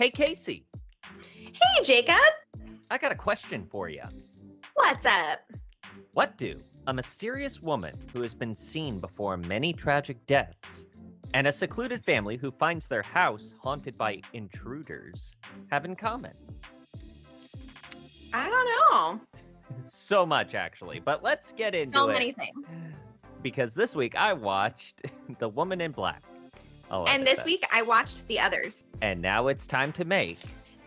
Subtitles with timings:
[0.00, 0.64] Hey, Casey,
[1.52, 2.16] Hey, Jacob.
[2.90, 4.00] I got a question for you.
[4.72, 5.40] What's up?
[6.14, 10.86] What do a mysterious woman who has been seen before many tragic deaths
[11.34, 15.36] and a secluded family who finds their house haunted by intruders
[15.70, 16.32] have in common?
[18.32, 19.20] I don't know.
[19.84, 21.00] So much, actually.
[21.00, 22.14] But let's get into So it.
[22.14, 22.70] many things.
[23.42, 25.02] Because this week I watched
[25.38, 26.22] The Woman in Black.
[26.90, 27.46] Oh, And this that.
[27.46, 28.84] week I watched the others.
[29.00, 30.38] And now it's time to make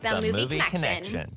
[0.02, 1.30] The, movie, connection.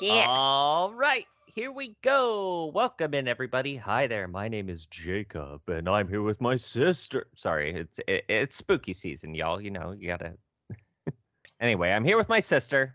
[0.00, 0.26] Yeah.
[0.28, 2.70] All right, here we go.
[2.74, 3.76] Welcome in, everybody.
[3.76, 4.28] Hi there.
[4.28, 7.28] My name is Jacob, and I'm here with my sister.
[7.34, 9.58] Sorry, it's it, it's spooky season, y'all.
[9.58, 10.34] You know, you gotta.
[11.60, 12.92] anyway, I'm here with my sister,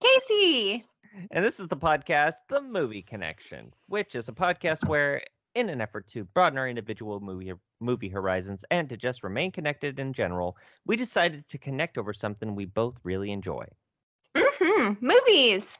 [0.00, 0.84] Casey.
[1.32, 5.24] and this is the podcast, The Movie Connection, which is a podcast where,
[5.56, 9.98] in an effort to broaden our individual movie movie horizons and to just remain connected
[9.98, 13.66] in general, we decided to connect over something we both really enjoy.
[14.36, 15.04] Mm-hmm.
[15.04, 15.78] Movies.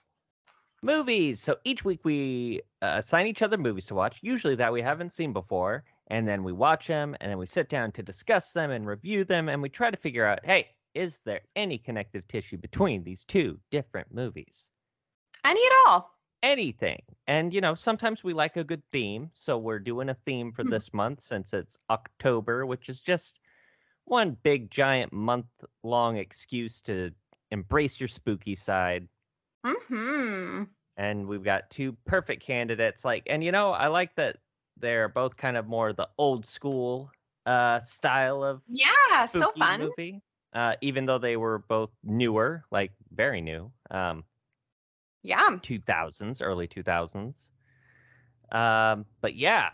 [0.82, 1.40] Movies.
[1.40, 5.12] So each week we uh, assign each other movies to watch, usually that we haven't
[5.12, 8.70] seen before, and then we watch them, and then we sit down to discuss them
[8.70, 12.58] and review them, and we try to figure out, hey, is there any connective tissue
[12.58, 14.70] between these two different movies?
[15.44, 16.10] Any at all.
[16.42, 17.00] Anything.
[17.26, 20.64] And you know, sometimes we like a good theme, so we're doing a theme for
[20.64, 20.70] Mhm.
[20.70, 23.40] this month since it's October, which is just
[24.04, 25.46] one big giant month
[25.84, 27.12] long excuse to
[27.52, 29.08] embrace your spooky side
[29.64, 30.64] Mm-hmm.
[30.96, 34.36] and we've got two perfect candidates like and you know i like that
[34.78, 37.10] they're both kind of more the old school
[37.46, 39.80] uh style of Yeah, so fun.
[39.80, 44.24] movie uh even though they were both newer like very new um
[45.22, 45.58] Yeah.
[45.62, 47.50] 2000s early 2000s
[48.52, 49.70] um but yeah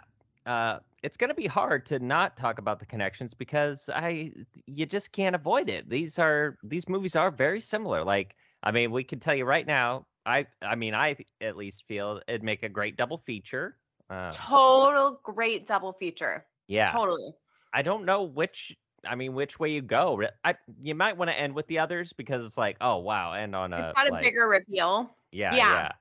[0.47, 4.33] uh it's going to be hard to not talk about the connections because i
[4.67, 8.91] you just can't avoid it these are these movies are very similar like i mean
[8.91, 12.63] we can tell you right now i i mean i at least feel it'd make
[12.63, 13.77] a great double feature
[14.11, 16.45] uh, Total great double feature.
[16.67, 17.33] yeah Totally.
[17.73, 18.77] i don't know which
[19.07, 22.13] i mean which way you go I, you might want to end with the others
[22.13, 25.15] because it's like oh wow and on a It's got a like- bigger reveal.
[25.33, 25.73] yeah yeah.
[25.73, 25.93] yeah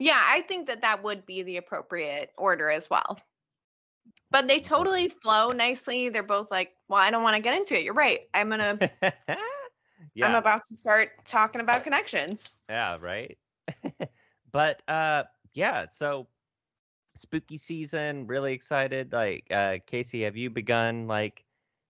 [0.00, 3.18] Yeah, I think that that would be the appropriate order as well.
[4.30, 6.08] But they totally flow nicely.
[6.08, 7.82] They're both like, well, I don't want to get into it.
[7.82, 8.20] You're right.
[8.32, 8.78] I'm gonna.
[10.14, 12.50] yeah I'm about to start talking about connections.
[12.68, 13.38] Yeah, right.
[14.52, 16.28] but uh yeah, so
[17.16, 19.12] spooky season, really excited.
[19.12, 21.44] Like uh Casey, have you begun like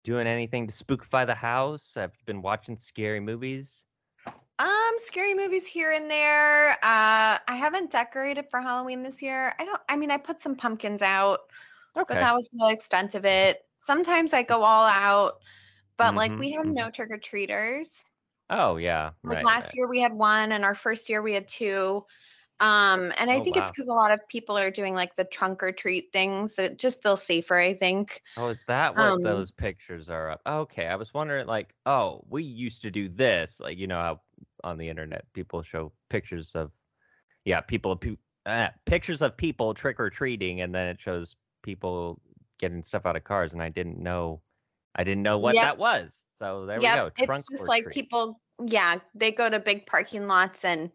[0.04, 1.94] doing anything to spookify the house?
[1.94, 3.84] Have you been watching scary movies?
[4.58, 6.72] Um, scary movies here and there.
[6.72, 9.54] Uh, I haven't decorated for Halloween this year.
[9.58, 9.80] I don't.
[9.88, 11.40] I mean, I put some pumpkins out,
[11.96, 12.04] Okay.
[12.14, 13.64] but that was the extent of it.
[13.82, 15.40] Sometimes I go all out,
[16.00, 18.04] but like we have Mhm, no trick or treaters.
[18.50, 19.12] oh yeah.
[19.28, 19.74] Like right, last right.
[19.74, 22.04] year we had one, and our first year we had two.
[22.60, 25.24] Um, and I Oh, think it's because a lot of people are doing like the
[25.24, 27.56] trunk or treat things that it just feels safer.
[27.58, 28.22] I think.
[28.36, 30.42] Oh, is that what um, those pictures are up?
[30.46, 33.60] Okay, I was wondering like, oh, we used to do this.
[33.60, 34.22] Like, you know how
[34.64, 36.72] on the internet people show pictures of
[37.44, 42.20] yeah, people pe- uh, pictures of people trick or treating and then it shows people
[42.58, 44.42] getting stuff out of cars and I didn't know
[44.94, 45.64] I didn't know what Yep.
[45.64, 46.18] that was.
[46.38, 47.26] So there yep, we go.
[47.26, 47.94] Trunk it's just like treat.
[47.94, 48.40] people.
[48.64, 50.90] Yeah, they go to big parking lots and.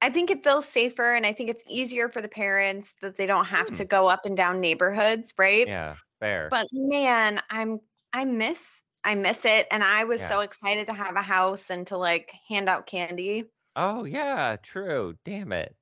[0.00, 3.26] I think it feels safer and I think it's easier for the parents that they
[3.26, 3.74] don't have Hmm.
[3.74, 5.66] to go up and down neighborhoods, right?
[5.66, 6.46] Yeah, fair.
[6.52, 7.80] But man, I'm
[8.12, 8.60] I miss
[9.02, 10.28] I miss it and I was Yeah.
[10.28, 13.46] so excited to have a house and to like hand out candy.
[13.74, 15.16] oh yeah, true.
[15.24, 15.74] Damn it.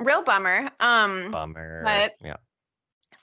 [0.00, 0.72] Real bummer.
[0.80, 1.82] Um Bummer.
[1.84, 2.38] but- yeah.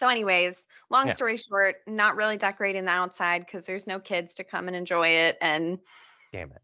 [0.01, 1.13] So anyways, long Yeah.
[1.13, 5.07] story short, not really decorating the outside cuz there's no kids to come and enjoy
[5.09, 5.79] it and
[6.31, 6.61] Damn it.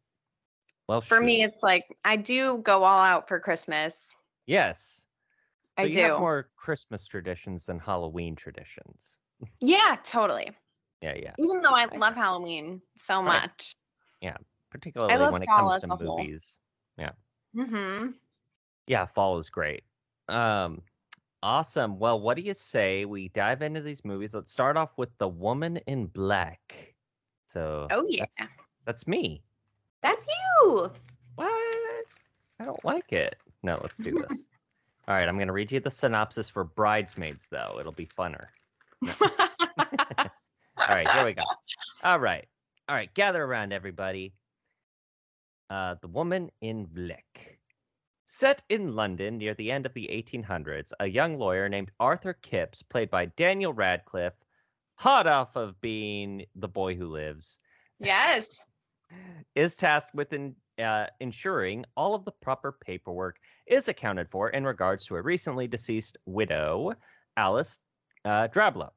[0.88, 4.16] Well, for me it's like I do go all out for Christmas.
[4.48, 5.06] yes.
[5.78, 6.20] So I you have do.
[6.20, 9.18] more Christmas traditions than Halloween traditions.
[9.62, 10.56] Yeah, totally.
[11.02, 11.36] Yeah, yeah.
[11.38, 13.44] Even though I love Halloween so Right.
[13.44, 13.74] much.
[14.22, 14.38] Yeah,
[14.72, 16.18] particularly love when it comes to a whole.
[16.18, 16.60] movies.
[17.54, 18.20] Mhm.
[18.88, 19.84] Yeah, fall is great.
[20.28, 20.82] Um,
[21.44, 22.00] awesome.
[22.00, 24.34] Well, what do you say we dive into these movies?
[24.34, 26.96] Let's start off with The Woman in Black.
[27.48, 28.26] So Oh yeah.
[28.38, 28.52] that's,
[28.86, 29.42] that's me.
[30.02, 30.92] That's you.
[31.36, 31.48] What?
[32.60, 33.36] I don't like it.
[33.64, 34.44] No, let's do this.
[35.08, 37.78] All right, I'm gonna read you the synopsis for Bridesmaids, though.
[37.80, 38.48] It'll be funner.
[39.22, 41.44] All right, here we go.
[42.04, 42.46] All right.
[42.90, 44.34] All right, gather around, everybody.
[45.70, 47.57] Uh, the Woman in Black.
[48.30, 52.84] Set in London near the end of the 1800s, a young lawyer named Arthur Kipps,
[52.84, 54.36] played by Daniel Radcliffe,
[54.96, 57.58] hot off of being The Boy Who Lives,
[58.00, 58.60] Yes.
[59.56, 64.66] is tasked with in, uh, ensuring all of the proper paperwork is accounted for in
[64.66, 66.96] regards to a recently deceased widow,
[67.38, 67.80] Alice
[68.26, 68.90] uh, Drablow.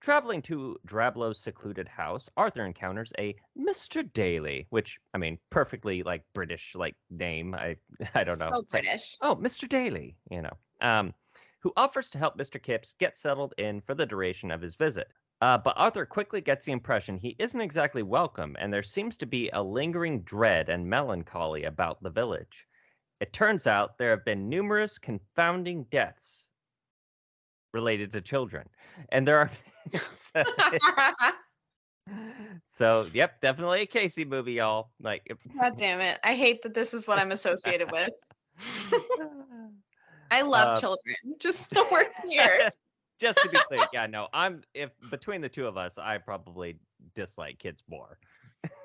[0.00, 4.10] Traveling to Drablow's secluded house, Arthur encounters a Mr.
[4.14, 7.54] Daly, which I mean, perfectly like British like name.
[7.54, 7.76] I
[8.14, 8.50] I don't know.
[8.50, 9.18] So It's like, British.
[9.20, 9.68] oh, Mr.
[9.68, 11.12] Daly, you know, um,
[11.60, 12.62] who offers to help Mr.
[12.62, 15.08] Kipps get settled in for the duration of his visit.
[15.42, 19.26] Uh, but Arthur quickly gets the impression he isn't exactly welcome, and there seems to
[19.26, 22.66] be a lingering dread and melancholy about the village.
[23.20, 26.46] It turns out there have been numerous confounding deaths
[27.72, 28.68] related to children,
[29.10, 29.50] and there are.
[30.14, 30.42] so,
[32.68, 34.90] so, yep, definitely a Casey movie, y'all.
[35.00, 36.18] Like, God damn it.
[36.24, 38.10] I hate that this is what I'm associated with.
[40.30, 41.16] I love Uh, children.
[41.38, 42.70] Just so we're clear.
[43.20, 46.78] just to be clear, yeah, no, I'm if between the two of us, I probably
[47.14, 48.18] dislike kids more.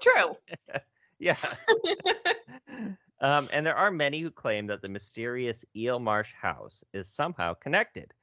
[0.02, 0.36] True.
[1.20, 1.38] Yeah.
[3.22, 7.54] um, and there are many who claim that the mysterious Eel Marsh house is somehow
[7.54, 8.14] connected.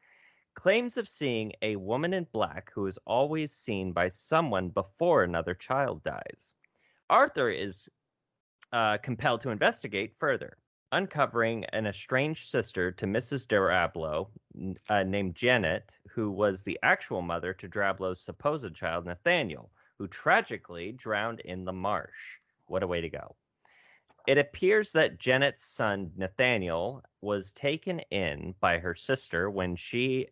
[0.54, 5.54] Claims of seeing a woman in black who is always seen by someone before another
[5.54, 6.54] child dies.
[7.10, 7.90] Arthur is
[8.72, 10.56] uh, compelled to investigate further,
[10.92, 13.46] uncovering an estranged sister to Mrs.
[13.46, 14.28] Drablow
[14.88, 20.92] uh, named Janet, who was the actual mother to Drablow's supposed child, Nathaniel, who tragically
[20.92, 22.38] drowned in the marsh.
[22.66, 23.34] What a way to go.
[24.26, 30.28] It appears that Janet's son, Nathaniel, was taken in by her sister when she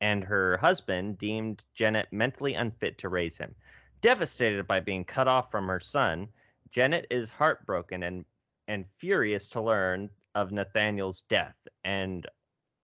[0.00, 3.54] and her husband deemed Janet mentally unfit to raise him.
[4.00, 6.28] Devastated by being cut off from her son,
[6.70, 8.24] Janet is heartbroken and
[8.68, 12.26] and furious to learn of Nathaniel's death and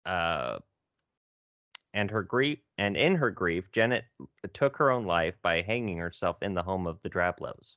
[0.06, 0.60] uh
[1.94, 4.06] and her grief and in her grief Janet
[4.54, 7.76] took her own life by hanging herself in the home of the Drablows.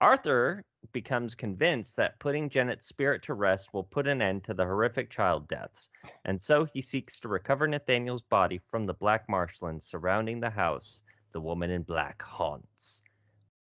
[0.00, 4.64] Arthur becomes convinced that putting Janet's spirit to rest will put an end to the
[4.64, 5.88] horrific child deaths,
[6.24, 11.02] and so he seeks to recover Nathaniel's body from the black marshlands surrounding the house
[11.32, 13.02] the woman in black haunts.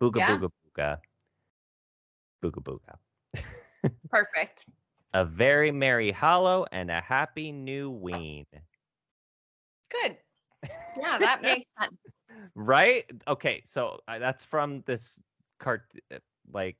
[0.01, 0.37] Booga Yeah.
[0.37, 0.97] booga booga.
[2.41, 3.91] Booga booga.
[4.09, 4.65] Perfect.
[5.13, 8.45] A very merry hollow and a happy new ween.
[9.89, 10.17] Good.
[10.97, 11.97] Yeah, that makes sense.
[12.55, 13.05] Right?
[13.27, 15.21] Okay, so uh, that's from this
[15.59, 15.83] cart
[16.13, 16.17] uh,
[16.51, 16.75] like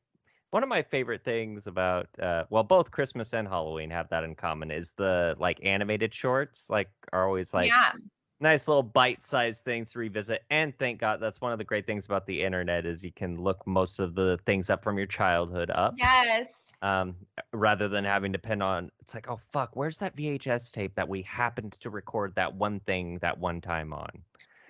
[0.52, 4.36] one of my favorite things about uh well both Christmas and Halloween have that in
[4.36, 7.92] common is the like animated shorts like are always like yeah.
[8.40, 12.06] nice little bite-sized things to revisit and thank god that's one of the great things
[12.06, 15.70] about the internet is you can look most of the things up from your childhood
[15.70, 16.60] up Yes.
[16.82, 17.16] um
[17.54, 21.08] rather than having to pin on it's like oh fuck where's that VHS tape that
[21.08, 24.24] we happened to record that one thing that one time on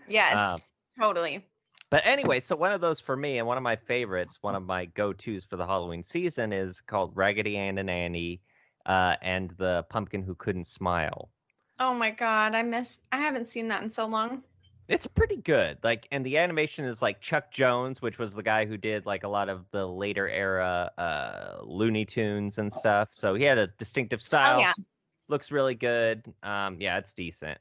[0.10, 0.38] Yes.
[0.38, 0.60] Um,
[1.00, 1.46] totally.
[1.90, 4.64] But anyway, so one of those for me, and one of my favorites, one of
[4.64, 8.42] my go-tos for the Halloween season is called Raggedy Ann and Andy,
[8.86, 11.30] uh, and the Pumpkin Who Couldn't Smile.
[11.80, 14.44] Oh my god, I missed I haven't seen that in so long.
[14.88, 15.78] It's pretty good.
[15.84, 19.24] Like, and the animation is like Chuck Jones, which was the guy who did like
[19.24, 23.10] a lot of the later era uh, Looney Tunes and stuff.
[23.12, 24.58] So he had a distinctive style.
[24.58, 24.74] Oh yeah.
[25.28, 26.34] Looks really good.
[26.42, 27.60] Um, yeah, it's decent.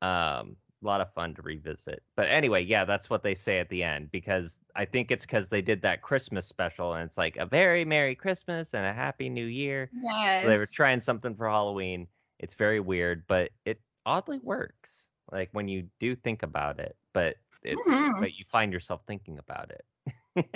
[0.00, 2.02] Um, a lot of fun to revisit.
[2.14, 5.48] But anyway, yeah, that's what they say at the end because I think it's because
[5.48, 9.28] they did that Christmas special and it's like a very Merry Christmas and a Happy
[9.28, 9.90] New Year.
[10.00, 10.42] Yes.
[10.42, 12.06] So they were trying something for Halloween.
[12.38, 15.08] It's very weird, but it oddly works.
[15.32, 18.20] Like when you do think about it, but it, Mhm.
[18.20, 19.84] but you find yourself thinking about it.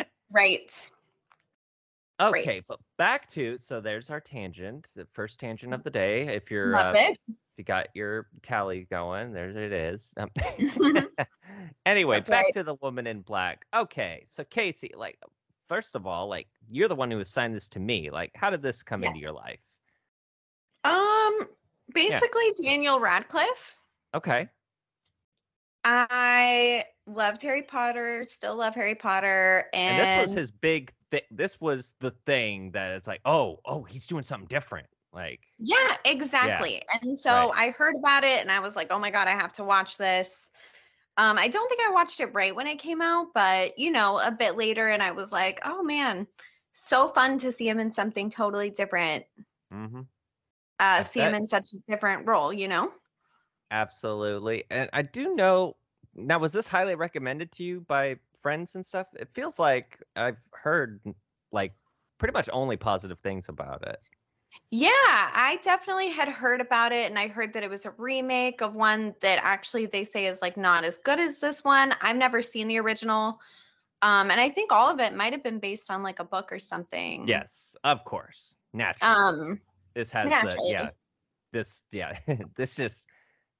[0.33, 0.89] Right.
[2.21, 2.65] Okay, Great.
[2.69, 6.29] but back to so there's our tangent, the first tangent of the day.
[6.29, 7.17] If you're uh, if
[7.57, 10.13] you got your tally going, there it is.
[10.19, 10.31] Um,
[11.87, 12.55] anyway, That's back right.
[12.55, 13.65] to the woman in black.
[13.75, 15.19] Okay, so Casey, like,
[15.67, 18.11] first of all, like, you're the one who assigned this to me.
[18.11, 19.61] Like, how did this come into your life?
[20.85, 21.39] Um
[21.95, 23.77] basically Daniel Radcliffe.
[24.15, 24.49] Okay.
[25.85, 31.27] I loved Harry Potter, still love Harry Potter, and, And, this was his big thi-
[31.31, 34.89] This was the thing that is like, oh, oh, he's doing something different.
[35.13, 36.83] Like, Yeah, exactly.
[37.03, 37.55] And so Right.
[37.55, 39.99] I heard about it and I was like, oh my God, I have to watch
[39.99, 40.51] this.
[41.17, 44.19] Um, I don't think I watched it right when it came out, but you know,
[44.19, 46.29] a bit later, and I was like, oh man,
[46.73, 49.27] so fun to see him in something totally different.
[49.71, 50.03] hmm
[50.79, 52.93] Uh, see him in such a different role, you know?
[53.71, 54.65] absolutely.
[54.71, 55.77] And I do know.
[56.15, 59.07] Now, was this highly recommended to you by friends and stuff?
[59.15, 61.01] It feels like I've heard
[61.53, 61.75] like
[62.19, 64.01] pretty much only positive things about it.
[64.71, 68.61] Yeah, I definitely had heard about it and I heard that it was a remake
[68.61, 71.95] of one that actually they say is like not as good as this one.
[72.01, 73.41] I've never seen the original.
[74.03, 76.53] Um and I think all of it might have been based on like a book
[76.53, 77.27] or something.
[77.27, 78.57] Yes, of course.
[78.73, 79.15] Naturally.
[79.15, 79.61] Um
[79.95, 80.57] this has naturally.
[80.57, 80.91] the yeah.
[81.53, 82.19] This yeah.
[82.57, 83.09] this just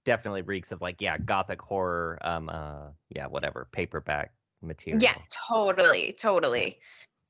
[0.05, 5.03] definitely reeks of like yeah, gothic horror um uh yeah, whatever, paperback material.
[5.03, 5.15] yeah,
[5.49, 6.79] totally, totally.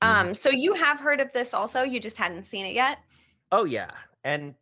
[0.02, 0.06] Mhm.
[0.08, 2.98] Um so you have heard of this also, you just hadn't seen it yet?
[3.52, 3.90] Oh yeah,
[4.24, 4.54] and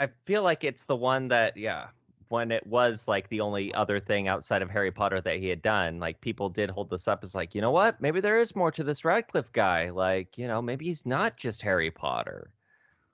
[0.00, 1.88] I feel like it's the one that yeah,
[2.28, 5.60] when it was like the only other thing outside of Harry Potter that he had
[5.60, 8.56] done, like people did hold this up as like, you know what, maybe there is
[8.56, 9.90] more to this Radcliffe guy.
[9.90, 12.50] Like, you know, maybe he's not just Harry Potter.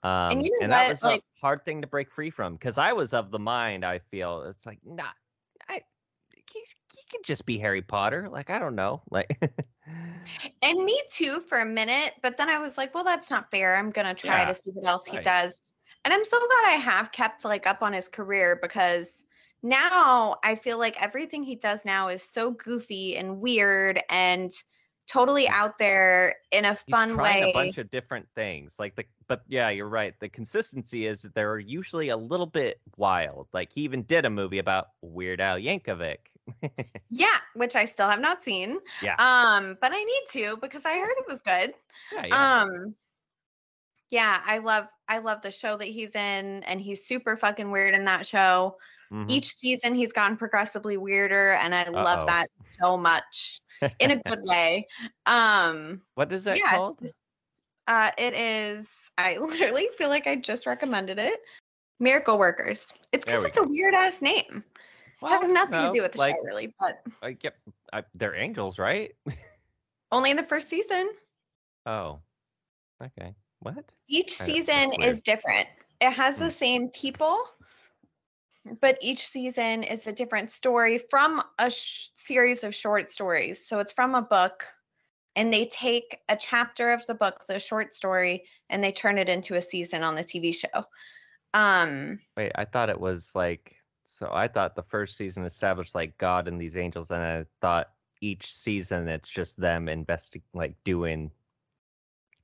[0.05, 2.79] Um, you know that what, was like- a hard thing to break free from because
[2.79, 3.85] I was of the mind.
[3.85, 5.03] I feel it's like, nah,
[5.69, 5.83] I
[6.53, 8.29] he's he could just be Harry Potter.
[8.31, 9.39] Like, I don't know, like.
[10.61, 13.77] And me too for a minute, but then I was like, well, that's not fair.
[13.77, 15.59] I'm gonna try Yeah, to see what else he does.
[16.05, 19.25] And I'm so glad I have kept like up on his career because
[19.63, 24.51] now I feel like everything he does now is so goofy and weird and
[25.09, 27.49] totally He's- out there in a fun way.
[27.51, 31.35] a bunch of different things like the but yeah you're right the consistency is that
[31.35, 35.57] they're usually a little bit wild like he even did a movie about weird al
[35.57, 36.19] yankovic
[37.11, 38.79] yeah, which I still have not seen.
[39.03, 39.15] Yeah.
[39.19, 41.75] Um, but I need to because I heard it was good.
[42.13, 42.63] yeah, yeah.
[42.63, 42.95] Um
[44.11, 47.95] yeah, I love I love the show that he's in and he's super fucking weird
[47.95, 48.77] in that show.
[49.11, 49.31] Mhm.
[49.31, 51.93] each season he's gotten progressively weirder and i Uh-oh.
[52.03, 52.47] love that
[52.79, 53.63] so much
[54.01, 54.87] in a good way
[55.25, 57.23] um what is that yeah called just-
[57.87, 61.41] uh it is i literally feel like i just recommended it
[61.99, 64.63] miracle workers it's because it's a weird ass name
[65.21, 67.57] Well, has nothing no, to do with the like, show really but like yep
[67.93, 69.13] I, they're angels right?
[70.13, 71.11] Only in the first season.
[71.87, 72.21] Oh
[73.03, 73.35] okay.
[73.61, 73.93] What?
[74.09, 75.69] Each season is different.
[76.01, 76.45] It has Hmm.
[76.45, 77.39] the same people
[78.81, 83.67] but each season is a different story from a sh- series of short stories.
[83.67, 84.67] So it's from a book
[85.37, 89.29] and they take a chapter of the book the short story and they turn it
[89.29, 90.85] into a season on the tv show.
[91.55, 93.75] Um wait i thought it was like
[94.09, 97.91] so i thought the first season established like god and these angels and i thought
[98.21, 101.31] each season it's just them investing like doing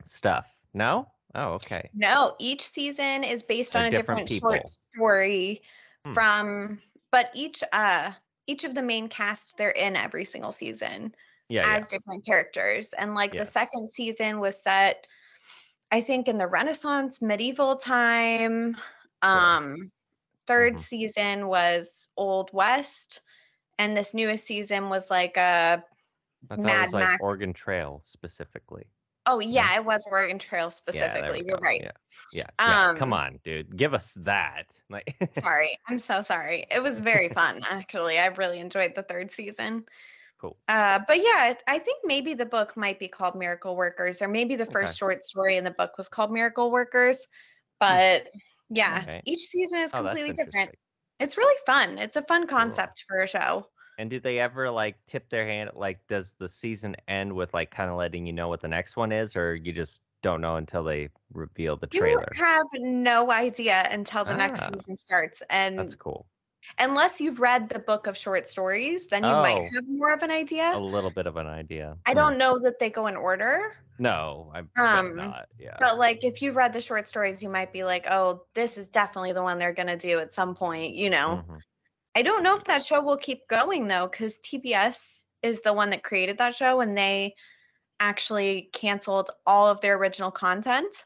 [0.05, 5.63] stuff no oh okay no each season is based on a different different, short story
[6.07, 6.13] Hmm.
[6.13, 8.13] from but each uh
[8.47, 11.15] each of the main cast they're in every single season
[11.49, 11.77] yeah, yeah.
[11.77, 12.93] as different characters.
[12.93, 13.47] And like Yes.
[13.47, 15.07] the second season was set,
[15.91, 18.77] I think, in the Renaissance, medieval time.
[19.23, 19.91] Um,
[20.47, 20.81] 3rd Mhm.
[20.81, 23.23] season was Old West,
[23.79, 25.85] and this newest season was like a
[26.51, 27.23] I thought it Mad was like Max.
[27.23, 28.87] Oregon Trail specifically.
[29.27, 31.41] oh yeah, it was Oregon Trail specifically.
[31.43, 31.81] we You're right.
[31.83, 31.91] Yeah,
[32.33, 32.95] yeah, yeah.
[32.95, 34.79] Come Um, on, dude, give us that.
[34.91, 36.67] Like, Sorry, I'm so sorry.
[36.71, 38.19] It was very fun actually.
[38.19, 39.87] I really enjoyed the third season.
[40.39, 40.59] cool.
[40.69, 44.57] Uh, but yeah, I think maybe the book might be called Miracle Workers, or maybe
[44.57, 44.97] the first Okay.
[44.99, 47.27] short story in the book was called Miracle Workers.
[47.81, 48.29] But
[48.75, 49.23] yeah, Okay.
[49.25, 50.73] each season is Oh, completely different.
[51.21, 51.99] It's really fun.
[51.99, 53.67] It's a fun concept for a show.
[53.99, 55.71] And do they ever like tip their hand?
[55.75, 58.97] Like, does the season end with like kind of letting you know what the next
[58.97, 62.41] one is, or you just don't know until they reveal the You trailer?
[62.45, 64.67] have no idea until the next Ah.
[64.67, 65.43] season starts.
[65.49, 66.27] And That's cool.
[66.79, 69.69] Unless you've read the book of short stories, then you might Oh.
[69.75, 70.73] have more of an idea.
[70.75, 71.97] A little bit of an idea.
[72.07, 72.17] I Hmm.
[72.17, 73.77] don't know that they go in order.
[73.99, 75.47] No, I'm Um, not.
[75.59, 75.77] Yeah.
[75.79, 78.89] But like if you read the short stories, you might be like, oh, this is
[78.89, 81.45] definitely the one they're gonna do at some point, you know.
[81.49, 81.61] Mhm.
[82.17, 85.91] I don't know if that show will keep going though, because TBS is the one
[85.91, 87.35] that created that show and they
[88.01, 91.05] actually canceled all of their original content.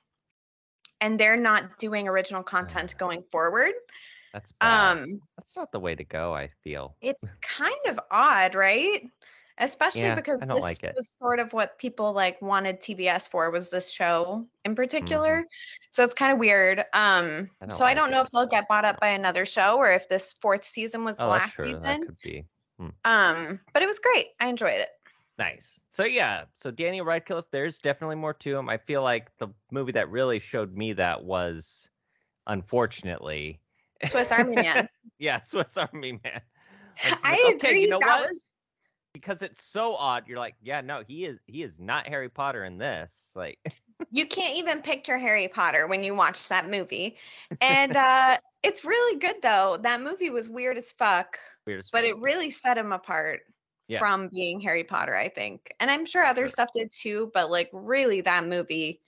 [1.01, 2.99] And they're not doing original content Ah.
[2.99, 3.73] going forward.
[4.33, 4.93] That's bad.
[4.93, 6.35] Um, That's not the way to go.
[6.35, 6.97] I feel.
[7.01, 9.03] it's kind of odd, right?
[9.61, 10.95] Especially Yeah, because I don't this like it.
[10.97, 14.77] was sort of what people like wanted TBS for was this show in Mm-hmm.
[14.77, 15.45] particular.
[15.91, 16.85] So it's kind of weird.
[16.93, 19.91] Um, I so I don't know if they'll get bought up by another show or
[19.91, 21.81] if this fourth season was the Oh, last true.
[21.83, 22.45] That could be.
[23.05, 24.29] Um, but it was great.
[24.39, 24.89] I enjoyed it.
[25.39, 25.85] Nice.
[25.89, 28.69] So yeah, so Daniel Radcliffe, there's definitely more to him.
[28.69, 31.89] I feel like the movie that really showed me that was,
[32.47, 33.61] unfortunately,
[34.07, 34.89] Swiss Army Man.
[35.19, 36.41] yeah, Swiss Army Man.
[37.03, 37.71] I, I like, agree.
[37.71, 38.29] okay, you know that what?
[38.31, 38.45] was
[39.13, 40.25] Because it's so odd.
[40.27, 43.33] You're like, yeah, no, he is he is not Harry Potter in this.
[43.35, 43.59] Like,
[44.11, 47.17] you can't even picture Harry Potter when you watch that movie.
[47.61, 49.79] And uh it's really good though.
[49.81, 51.39] That movie was weird as fuck.
[51.67, 53.41] weird as but it really set him apart
[53.89, 53.99] Yeah.
[54.01, 55.73] from being Harry Potter, I think.
[55.81, 56.49] And I'm sure other Sure.
[56.49, 59.01] stuff did too, but like really that movie,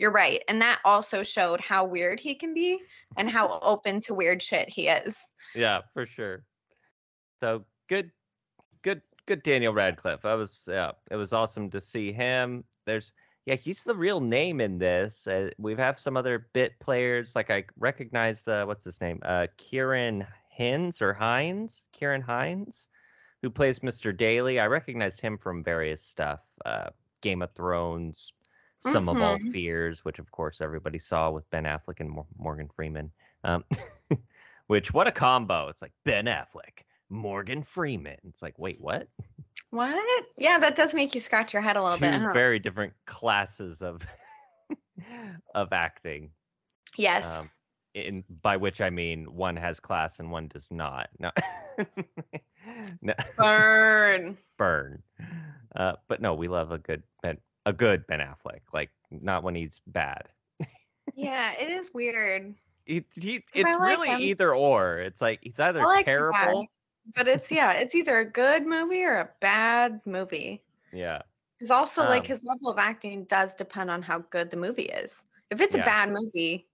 [0.00, 0.42] You're right.
[0.48, 2.78] And that also showed how weird he can be
[3.18, 5.30] and how open to weird shit he is.
[5.54, 6.42] Yeah, for sure.
[7.38, 8.10] So good,
[8.80, 10.24] good, good Daniel Radcliffe.
[10.24, 12.64] I was, yeah, it was awesome to see him.
[12.86, 13.12] There's,
[13.44, 15.26] yeah, he's the real name in this.
[15.26, 17.36] Uh, we have some other bit players.
[17.36, 19.20] Like I recognize, uh, what's his name?
[19.22, 20.26] Uh, Kieran
[20.56, 21.84] Hines or Hines?
[21.92, 22.88] Kieran Hines,
[23.42, 24.16] who plays Mr.
[24.16, 24.60] Daly.
[24.60, 26.40] I recognized him from various stuff.
[26.64, 26.88] Uh,
[27.20, 28.32] Game of Thrones,
[28.80, 29.52] some of all Mhm.
[29.52, 33.10] fears, which of course everybody saw with Ben Affleck and Morgan Freeman.
[33.44, 33.64] Um,
[34.66, 35.68] which what a combo!
[35.68, 38.18] It's like Ben Affleck, Morgan Freeman.
[38.24, 39.08] It's like, wait, what?
[39.70, 40.24] What?
[40.36, 42.14] Yeah, that does make you scratch your head a little Two bit.
[42.14, 42.32] huh?
[42.32, 44.04] very different classes of
[45.54, 46.30] of acting.
[46.96, 47.26] yes.
[47.38, 47.50] Um,
[47.94, 51.08] in by which I mean one has class and one does not.
[51.18, 51.30] No,
[53.02, 53.14] no.
[53.36, 54.38] Burn.
[54.58, 55.02] burn.
[55.74, 58.60] Uh, but no, we love a good Ben, a good Ben Affleck.
[58.72, 60.28] Like not when he's bad.
[61.14, 62.54] Yeah, it is weird.
[62.86, 64.20] He, he, it's like really him.
[64.20, 64.98] either or.
[64.98, 66.66] It's like he's either like terrible.
[67.14, 70.62] But it's yeah, it's either a good movie or a bad movie.
[70.92, 71.22] Yeah,
[71.58, 74.86] Because also like Um, his level of acting does depend on how good the movie
[74.86, 75.24] is.
[75.50, 75.82] If it's Yeah.
[75.82, 76.66] a bad movie,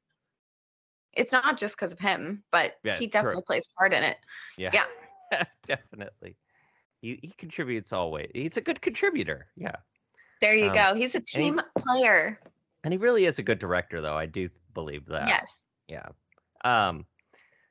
[1.13, 3.21] it's not just because of him, but Yeah, he it's true.
[3.21, 4.17] definitely plays part in it.
[4.57, 5.45] yeah, Yeah.
[5.67, 6.37] definitely.
[7.03, 8.31] He he contributes always.
[8.35, 9.49] He's a good contributor.
[9.57, 9.77] Yeah,
[10.41, 10.95] There you Um, go.
[10.95, 12.41] He's a he's- team player.
[12.85, 14.15] and he really is a good director, though.
[14.17, 15.29] I do believe that.
[15.29, 15.65] Yes.
[15.89, 16.07] Yeah.
[16.65, 17.07] Um.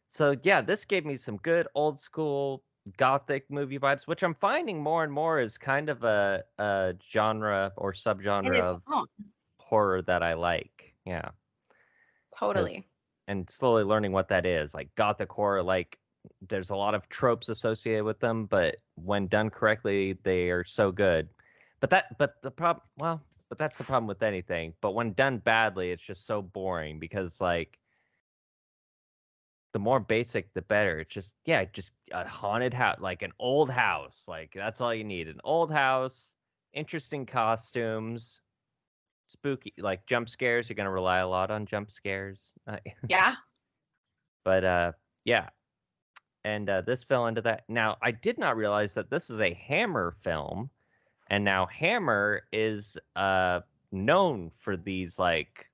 [0.08, 2.64] So yeah, this gave me some good old school
[2.98, 7.74] gothic movie vibes, which I'm finding more and more is kind of a, a genre
[7.78, 8.82] or subgenre of
[9.60, 10.94] horror that I like.
[11.06, 11.30] Yeah.
[12.38, 12.88] totally.
[13.28, 14.74] and slowly learning what that is.
[14.76, 15.98] Like gothic horror, like
[16.48, 20.92] there's a lot of tropes associated with them, but when done correctly, they are so
[20.92, 21.28] good.
[21.80, 24.74] But that, but the problem, well, but that's the problem with anything.
[24.82, 27.78] But when done badly, it's just so boring because like
[29.74, 31.00] the more basic, the better.
[31.00, 34.26] It's just yeah, just a haunted house, like an old house.
[34.28, 35.28] Like that's all you need.
[35.28, 36.34] An old house,
[36.74, 38.42] interesting costumes.
[39.28, 40.70] Spooky, like jump scares.
[40.70, 42.54] You're gonna rely a lot on jump scares.
[43.10, 43.36] Yeah.
[44.44, 44.92] but uh
[45.24, 45.50] yeah
[46.44, 49.54] and uh, this fell into that now i did not realize that this is a
[49.56, 50.70] hammer film
[51.28, 53.62] and now hammer is uh
[53.92, 55.70] known for these like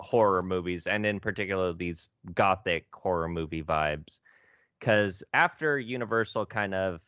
[0.00, 4.20] horror movies and in particular these gothic horror movie vibes.
[4.78, 7.00] Because after universal kind of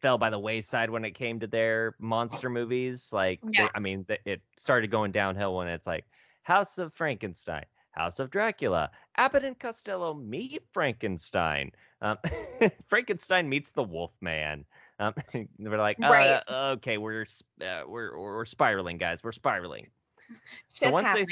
[0.00, 4.04] fell by the wayside when it came to their monster movies like they- i mean
[4.04, 6.04] th- it started going downhill when it's like
[6.42, 12.18] house of frankenstein house of dracula abbott and costello meet frankenstein um,
[12.86, 14.64] frankenstein meets the wolfman
[14.98, 15.14] um,
[15.58, 16.40] we're like uh, Right.
[16.50, 17.26] okay we're,
[17.60, 19.86] uh, we're we're spiraling guys we're spiraling
[20.68, 21.24] so once they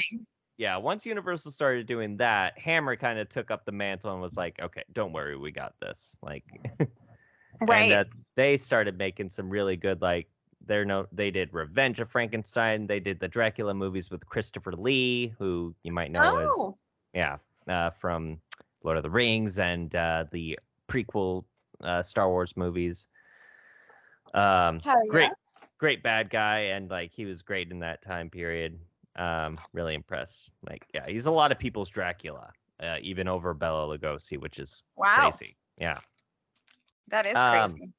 [0.61, 4.37] yeah, once Universal started doing that, Hammer kind of took up the mantle and was
[4.37, 6.43] like, "Okay, don't worry, we got this." Like,
[7.61, 7.91] right.
[7.91, 8.03] and uh,
[8.35, 10.27] they started making some really good like
[10.67, 15.33] they're no they did Revenge of Frankenstein, they did the Dracula movies with Christopher Lee,
[15.39, 16.77] who you might know as oh,
[17.15, 18.39] yeah, uh, from
[18.83, 21.43] Lord of the Rings and uh, the prequel
[21.83, 23.07] uh, Star Wars movies.
[24.33, 25.29] Um, hell great, yeah.
[25.77, 28.79] great bad guy, and like he was great in that time period.
[29.17, 30.51] Um, really impressed.
[30.67, 34.83] Like, yeah, he's a lot of people's Dracula, uh, even over Bela Lugosi, which is
[34.95, 35.15] Wow.
[35.15, 35.57] crazy.
[35.77, 35.99] Yeah,
[37.09, 37.93] That is Um, crazy.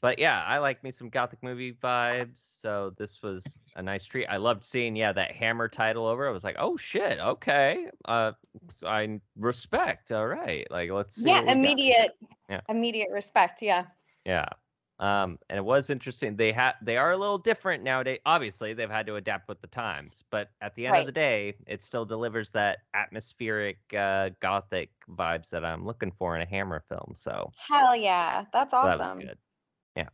[0.00, 2.38] but yeah, I like me some gothic movie vibes.
[2.60, 4.26] So this was a nice treat.
[4.28, 6.26] I loved seeing yeah that Hammer title over.
[6.26, 7.90] I was like, oh shit, okay.
[8.06, 8.32] Uh,
[8.86, 10.10] I respect.
[10.10, 11.28] All right, like let's see.
[11.28, 11.56] Yeah, what we got.
[11.56, 12.18] immediate
[12.48, 12.60] Yeah.
[12.70, 13.60] immediate respect.
[13.60, 13.84] Yeah.
[14.24, 14.46] Yeah.
[15.00, 16.36] Um, and it was interesting.
[16.36, 18.20] They have they are a little different nowadays.
[18.26, 21.54] Obviously, they've had to adapt with the times, but at the end of the day,
[21.66, 26.84] it still delivers that atmospheric uh, gothic vibes that I'm looking for in a Hammer
[26.86, 27.14] film.
[27.14, 28.44] So Hell yeah.
[28.52, 28.98] That's awesome.
[28.98, 29.38] that was good.
[29.96, 30.08] Yeah.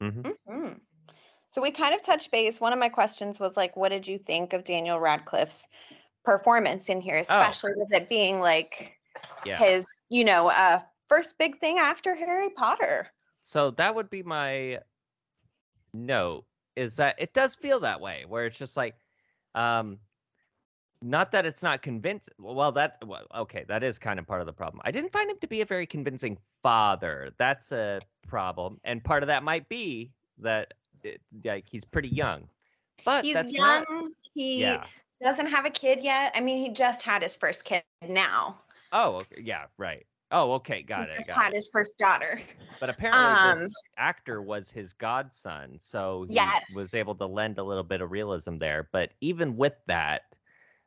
[0.00, 0.80] hmm Mhm.
[1.50, 2.60] So we kind of touched base.
[2.60, 5.66] One of my questions was like, what did you think of Daniel Radcliffe's
[6.24, 9.30] performance in here, especially with it being like Oh.
[9.44, 9.58] Yeah.
[9.58, 10.80] his, you know, uh,
[11.12, 13.06] first big thing after Harry Potter.
[13.42, 14.78] So that would be my
[15.92, 16.44] note
[16.74, 18.94] is that it does feel that way where it's just like
[19.54, 19.98] um
[21.02, 24.46] not that it's not convincing well that's well, okay that is kind of part of
[24.46, 28.80] the problem i didn't find him to be a very convincing father that's a problem
[28.84, 30.72] and part of that might be that
[31.04, 32.48] it, like he's pretty young
[33.04, 33.84] but He's young.
[33.84, 33.86] not
[34.32, 34.84] He yeah
[35.22, 36.32] doesn't have a kid yet.
[36.34, 38.56] I mean, he just had his first kid now.
[38.92, 41.24] oh okay, yeah right Oh, okay, He got it.
[41.24, 41.54] just Got had it.
[41.54, 42.40] his first daughter.
[42.80, 46.68] But apparently, this Um, actor was his godson, so he Yes.
[46.68, 48.88] was able to lend a little bit of realism there.
[48.92, 50.36] But even with that,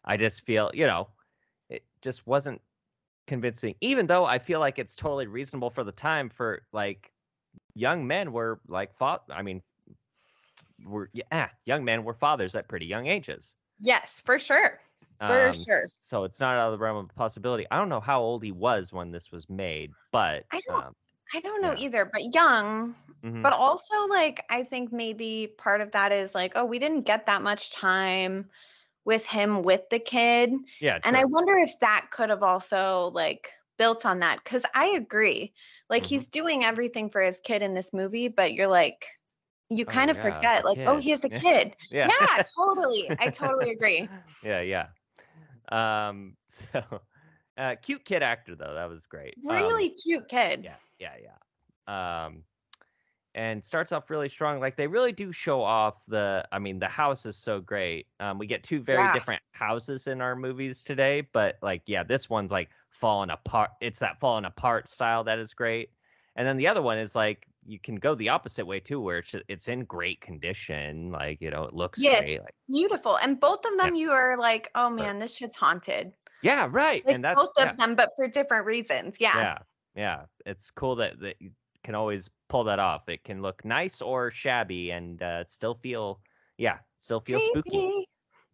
[0.06, 1.10] I just feel, you know,
[1.70, 2.62] it just wasn't
[3.28, 3.76] convincing.
[3.82, 7.14] Even though I feel like it's totally reasonable for the time for like
[7.76, 9.64] young men were like, fa- I mean,
[10.84, 13.56] were yeah, young men were fathers at pretty young ages.
[13.80, 14.82] Yes, for sure.
[15.26, 15.90] For Um, sure.
[16.02, 17.66] So it's not out of the realm of possibility.
[17.72, 20.94] I don't know how old he was when this was made, but I don't- um,
[21.34, 21.78] I don't know Yeah.
[21.78, 22.96] either, but young.
[23.24, 23.44] mhm.
[23.44, 27.26] But also, like, I think maybe part of that is like, oh, we didn't get
[27.28, 28.50] that much time
[29.06, 30.54] with him with the kid.
[30.80, 34.46] yeah, And I wonder if that could have also like built on that.
[34.46, 35.54] Cause I agree.
[35.90, 36.08] Like Mhm.
[36.08, 39.08] he's doing everything for his kid in this movie, but you're like,
[39.70, 41.00] you Oh, kind of yeah, forget, like, oh, kid.
[41.00, 41.76] he has a kid.
[41.90, 42.10] yeah.
[42.10, 42.14] Yeah,
[42.58, 43.14] totally.
[43.20, 44.12] I totally agree.
[44.42, 44.90] yeah, yeah.
[45.72, 46.82] Um, so
[47.58, 49.36] uh, cute kid actor though, that was great.
[49.50, 50.64] Um, Really cute kid.
[50.64, 52.26] yeah, yeah, yeah.
[52.26, 52.44] Um,
[53.34, 54.60] and starts off really strong.
[54.62, 56.48] Like they really do show off the.
[56.52, 58.08] I mean, the house is so great.
[58.20, 59.14] Um, we get two very Yeah.
[59.14, 63.72] different houses in our movies today, but like, yeah, this one's like falling apart.
[63.82, 65.90] It's that falling apart style that is great.
[66.38, 69.18] And then the other one is like you can go the opposite way too, where
[69.20, 71.12] it's it's in great condition.
[71.12, 72.42] Like you know, it looks Yeah, great.
[72.42, 73.18] Like Beautiful.
[73.18, 76.14] And both of them, you are like, oh man, this shit's haunted.
[76.44, 77.06] yeah, right.
[77.06, 77.72] Like and that's both yeah.
[77.72, 79.18] of them, but for different reasons.
[79.20, 79.38] Yeah.
[79.38, 79.58] yeah
[79.98, 81.52] yeah it's cool that that you
[81.86, 86.20] can always pull that off it can look nice or shabby and uh still feel
[86.58, 88.06] yeah still feel spooky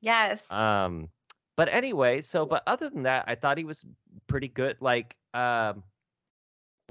[0.02, 0.52] Yes.
[0.52, 1.10] um
[1.58, 3.84] but anyway so but other than that i thought he was
[4.28, 5.82] pretty good like um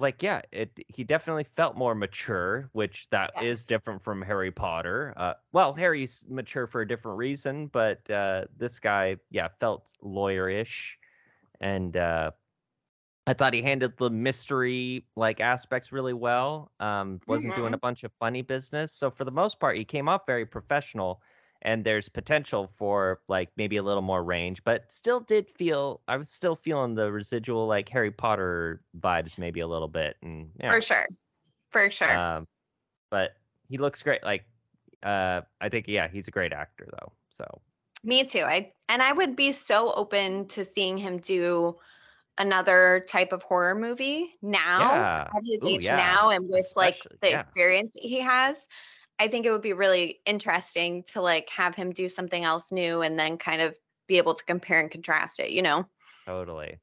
[0.00, 5.12] like yeah it he definitely felt more mature which that is different from harry potter
[5.16, 10.96] uh well harry's mature for a different reason but uh this guy yeah felt lawyerish
[11.60, 12.30] and uh
[13.26, 16.72] I thought he handled the mystery like aspects really well.
[16.80, 18.92] Um, wasn't doing a bunch of funny business.
[18.92, 21.22] So for the most part, he came off very professional.
[21.62, 26.16] And there's potential for like maybe a little more range, but still did feel I
[26.16, 30.16] was still feeling the residual like Harry Potter vibes maybe a little bit.
[30.22, 31.06] And yeah, For sure.
[31.70, 32.14] For sure.
[32.16, 32.46] um,
[33.10, 33.32] but
[33.68, 34.22] he looks great.
[34.22, 34.44] Like
[35.02, 37.12] uh, I think yeah, he's a great actor though.
[37.28, 37.44] So
[38.02, 38.42] Me too.
[38.42, 41.78] I and I would be so open to seeing him do
[42.38, 45.28] another type of horror movie now Yeah.
[45.34, 45.96] at his Ooh, age yeah.
[45.96, 48.66] now and with like the experience that he has.
[49.20, 53.02] I think it would be really interesting to like have him do something else new
[53.02, 53.76] and then kind of
[54.08, 55.86] be able to compare and contrast it, you know?
[56.26, 56.78] totally,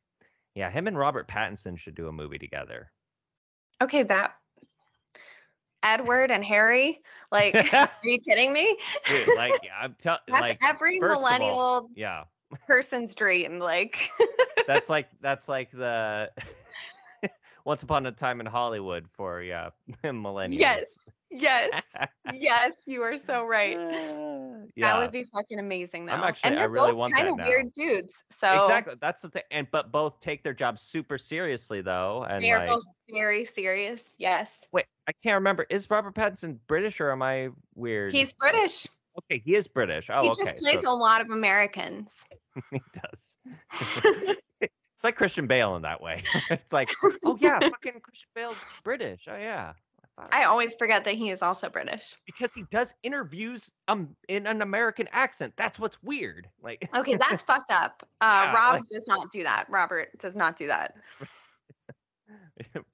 [0.53, 2.91] yeah, him and Robert Pattinson should do a movie together.
[3.81, 4.35] Okay, that
[5.81, 6.99] Edward and Harry,
[7.31, 8.77] like, are you kidding me?
[9.07, 12.25] Dude, like I'm telling, That's like every of all, millennial yeah,
[12.67, 13.57] person's dream.
[13.57, 14.11] Like,
[14.67, 16.29] that's like that's like the
[17.67, 19.71] Once Upon a Time in Hollywood for yeah
[20.05, 20.57] millennials.
[20.57, 21.83] yes, yes,
[22.33, 23.75] yes, you are so right.
[23.75, 26.13] Uh, yeah, That would be fucking amazing, though.
[26.13, 27.45] I'm actually- and they're really both want kind of now.
[27.45, 28.23] weird dudes.
[28.31, 28.93] So exactly.
[29.01, 32.59] That's the thing, and but both take their job super seriously though, and they are
[32.59, 34.15] like both very serious.
[34.17, 35.65] Yes, wait, I can't remember.
[35.69, 38.13] Is Robert Pattinson British or am I weird?
[38.13, 38.87] he's British.
[39.29, 39.41] okay.
[39.43, 40.09] He is British.
[40.09, 40.41] Oh, he okay.
[40.41, 42.23] just plays so a lot of Americans.
[42.71, 43.37] he does.
[45.07, 46.23] Like Christian Bale in that way.
[46.49, 46.91] it's like,
[47.23, 49.21] oh yeah, fucking Christian Bale's British.
[49.29, 49.73] Oh yeah.
[50.31, 52.15] I always forget that he is also British.
[52.25, 55.53] because he does interviews um in an American accent.
[55.55, 56.49] That's what's weird.
[56.61, 58.03] Like Okay, that's fucked up.
[58.19, 59.67] Uh, Yeah, Rob like- does not do that.
[59.69, 60.95] Robert does not do that.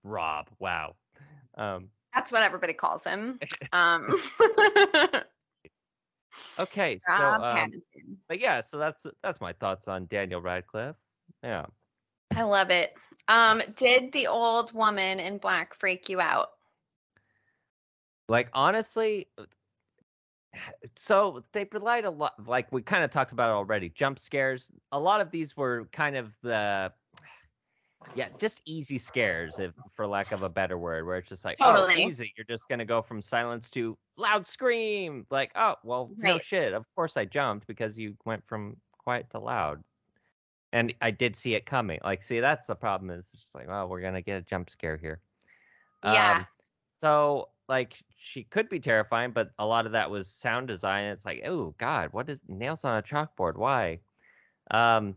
[0.03, 0.49] Rob.
[0.59, 0.95] Wow.
[1.57, 3.39] Um That's what everybody calls him.
[3.71, 4.15] Um,
[6.59, 7.71] okay, so Rob um,
[8.27, 10.95] but yeah, so that's that's my thoughts on Daniel Radcliffe.
[11.41, 11.65] Yeah.
[12.35, 12.93] I love it.
[13.27, 16.49] Um, did the old woman in black freak you out?
[18.27, 19.27] Like honestly,
[20.95, 22.33] so they relied a lot.
[22.45, 23.89] Like we kind of talked about it already.
[23.89, 24.71] Jump scares.
[24.91, 26.91] A lot of these were kind of the,
[28.15, 31.57] yeah, just easy scares, if for lack of a better word, where it's just like,
[31.61, 32.05] oh, Totally.
[32.05, 32.33] easy.
[32.35, 35.25] You're just gonna go from silence to loud scream.
[35.29, 36.73] Like, oh, well, no shit.
[36.73, 39.83] Of course I jumped because you went from quiet to loud.
[40.73, 42.01] And I did see it coming.
[42.03, 43.11] Like, see, that's the problem.
[43.11, 45.21] Is just like, oh, we're gonna get a jump scare here.
[46.03, 46.31] Yeah.
[46.31, 46.47] Um,
[47.01, 51.05] so like she could be terrifying, but a lot of that was sound design.
[51.05, 53.57] It's like, oh God, what is nails on a chalkboard?
[53.57, 54.01] Why?
[54.71, 55.15] Um,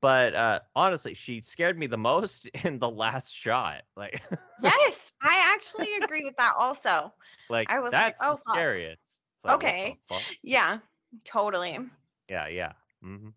[0.00, 3.82] but uh, honestly, she scared me the most in the last shot.
[3.96, 4.22] Like,
[4.58, 7.12] Yes, I actually agree with that also.
[7.48, 9.22] like I was like, that's "Oh, the scariest.
[9.44, 9.98] Like, Okay.
[10.42, 10.78] Yeah,
[11.24, 11.78] totally.
[12.28, 12.72] Yeah, yeah.
[13.02, 13.30] hmm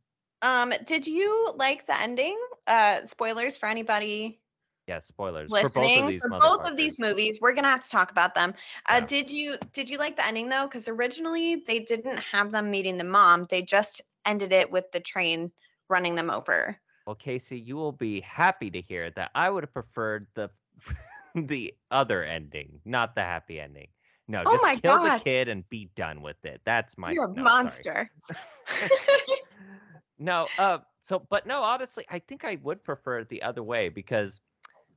[0.44, 2.40] Um, did you like the ending?
[2.68, 4.42] Uh, spoilers for anybody
[4.88, 7.84] Yeah, spoilers for both of listening these for both of these movies we're gonna have
[7.84, 8.54] to talk about them
[8.90, 9.08] uh, Yeah.
[9.08, 12.98] did you did you like the ending though because originally they didn't have them meeting
[12.98, 15.52] the mom they just ended it with the train
[15.90, 19.74] running them over Well, Casey, you will be happy to hear that I would have
[19.74, 20.50] preferred the
[21.36, 23.90] the other ending, not the happy ending.
[24.28, 25.00] No, Oh just kill God.
[25.00, 26.62] the kid and be done with it.
[26.66, 27.86] That's my you're a no, sorry.
[27.86, 28.12] monster
[30.18, 33.90] No, uh, so but no, honestly, I think I would prefer it the other way
[33.90, 34.42] because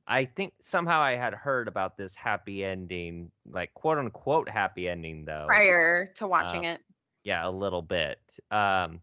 [0.07, 5.25] I think somehow I had heard about this happy ending, like quote unquote happy ending
[5.25, 5.63] though.
[5.65, 6.81] prior to watching Uh, it
[7.23, 8.39] Yeah, a little bit.
[8.51, 9.01] Um,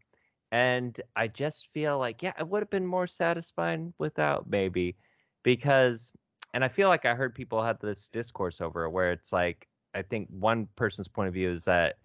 [0.53, 4.99] and I just feel like yeah, it would have been more satisfying without maybe
[5.45, 6.13] because,
[6.55, 10.03] and I feel like I heard people have this discourse over where it's like I
[10.03, 11.99] think one person's point of view is that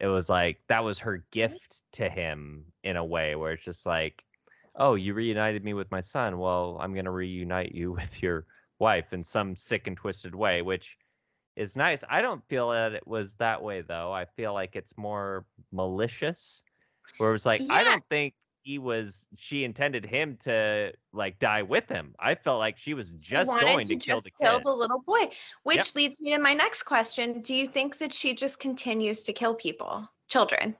[0.00, 1.26] it was like that was her mm-hmm.
[1.30, 4.22] gift to him in a way where it's just like
[4.74, 6.38] oh you reunited me with my son.
[6.38, 8.46] Well i'm going to reunite you with your
[8.78, 10.98] wife in some sick and twisted way which
[11.56, 12.04] is nice.
[12.10, 14.12] I don't feel that it was that way though.
[14.12, 16.62] I feel like it's more malicious
[17.18, 18.34] where it was like i don't think
[18.66, 23.12] he was she intended him to like die with him i felt like she was
[23.12, 25.30] just going to, kill just the kill kid the little boy
[25.62, 29.32] which leads me to my next question do you think that she just continues to
[29.32, 30.76] kill people children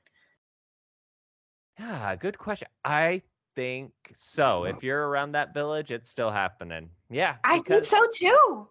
[1.78, 2.68] Yeah, good question.
[2.84, 3.20] I
[3.54, 4.64] think so.
[4.64, 6.88] If you're around that village, it's still happening.
[7.10, 8.66] Yeah, i think so too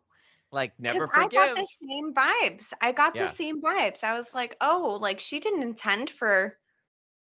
[0.51, 2.73] like never Because I got the same vibes.
[2.81, 3.23] I got Yeah.
[3.23, 4.03] the same vibes.
[4.03, 6.57] I was like, oh, like she didn't intend for.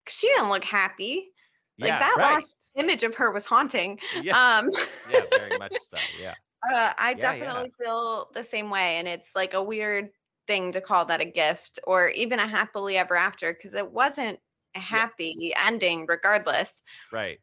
[0.06, 1.33] She didn't look happy.
[1.80, 2.32] Like yeah, that right.
[2.34, 4.00] last image of her was haunting.
[4.12, 4.70] Yeah, Um,
[5.04, 6.06] yeah, very much so.
[6.14, 6.34] Yeah,
[6.72, 7.64] uh, I Yeah, yeah.
[7.64, 10.10] definitely feel the same way, and it's like a weird
[10.46, 14.40] thing to call that a gift or even a happily ever after because it wasn't
[14.74, 16.82] a happy ending, regardless.
[17.10, 17.40] right.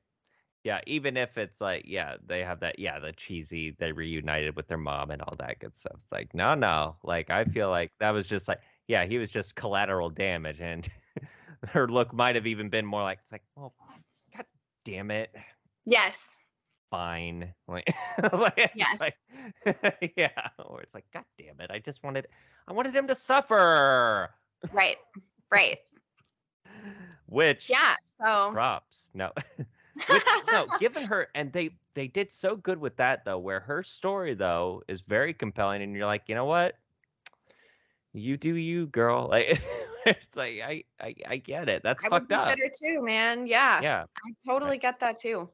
[0.64, 4.68] Yeah, even if it's like, yeah, they have that, yeah, the cheesy, they reunited with
[4.68, 5.94] their mom and all that good stuff.
[5.96, 6.98] It's like, no, no.
[7.04, 10.88] Like, I feel like that was just like, yeah, he was just collateral damage, and
[11.70, 14.04] her look might have even been more like, it's like, well, god
[14.86, 15.34] damn it.
[15.86, 16.18] Yes.
[16.90, 17.54] fine.
[17.68, 17.88] Like,
[18.34, 19.00] like, Yes.
[19.00, 19.18] like-
[20.18, 20.30] yeah.
[20.66, 21.72] Or it's like, God damn it.
[21.72, 22.28] I just wanted
[22.68, 24.30] I wanted him to suffer.
[24.72, 24.98] Right.
[25.52, 25.80] Right.
[27.28, 27.96] Which Yeah.
[28.24, 28.52] So.
[28.52, 29.10] props.
[29.14, 29.32] No.
[30.08, 33.84] Which no, given her and they they did so good with that though, where her
[33.84, 36.76] story though is very compelling and you're like, you know what?
[38.14, 39.28] You do you, girl.
[39.30, 39.48] Like
[40.06, 41.84] it's like I I, I get it.
[41.84, 42.48] That's I would be up.
[42.48, 43.48] bitter too, man.
[43.48, 43.84] Yeah.
[43.84, 44.06] Yeah.
[44.26, 45.50] I totally get that too.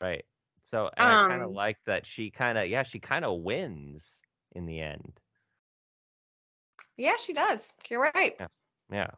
[0.00, 0.24] Right.
[0.62, 3.42] So and I kind of Um, like that she kind of yeah she kind of
[3.42, 5.20] wins in the end.
[6.98, 7.74] Yeah, she does.
[7.88, 8.38] You're right.
[8.90, 9.10] Yeah.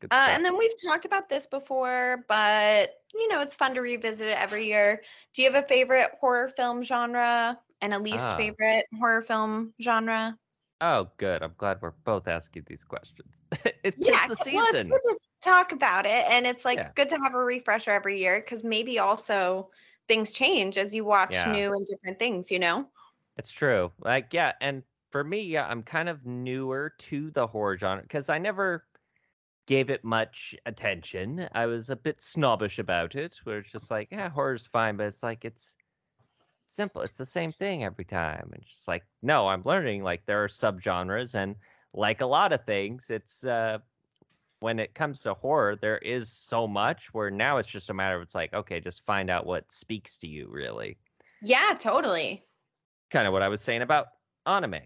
[0.00, 3.80] Good Uh, and then we've talked about this before, but you know, it's fun to
[3.80, 5.02] revisit it every year.
[5.34, 8.36] Do you have a favorite horror film genre and a least Ah.
[8.36, 10.38] favorite horror film genre?
[10.80, 11.42] Oh, good.
[11.42, 13.42] I'm glad we're both asking these questions.
[13.84, 16.92] it's Yeah, the c- well, it's good to talk about it, and it's like Yeah.
[16.94, 19.70] good to have a refresher every year because maybe also
[20.08, 21.46] things change as you watch Yeah.
[21.46, 22.50] new and different things.
[22.50, 22.90] You know?
[23.36, 23.92] It's true.
[23.98, 28.28] Like, yeah, and for me, yeah, I'm kind of newer to the horror genre because
[28.28, 28.86] I never
[29.66, 31.48] gave it much attention.
[31.52, 35.06] I was a bit snobbish about it, where it's just like, yeah, horror's fine, but
[35.08, 35.76] it's like it's
[36.74, 37.02] simple.
[37.02, 38.50] It's the same thing every time.
[38.52, 41.56] And it's just like, no, I'm learning like there are subgenres, and
[41.92, 43.78] like a lot of things, it's uh
[44.60, 48.16] when it comes to horror, there is so much where now it's just a matter
[48.16, 50.98] of it's like, okay, just find out what speaks to you really
[51.42, 52.46] Yeah, totally.
[53.10, 54.08] kind of what I was saying about
[54.46, 54.80] anime.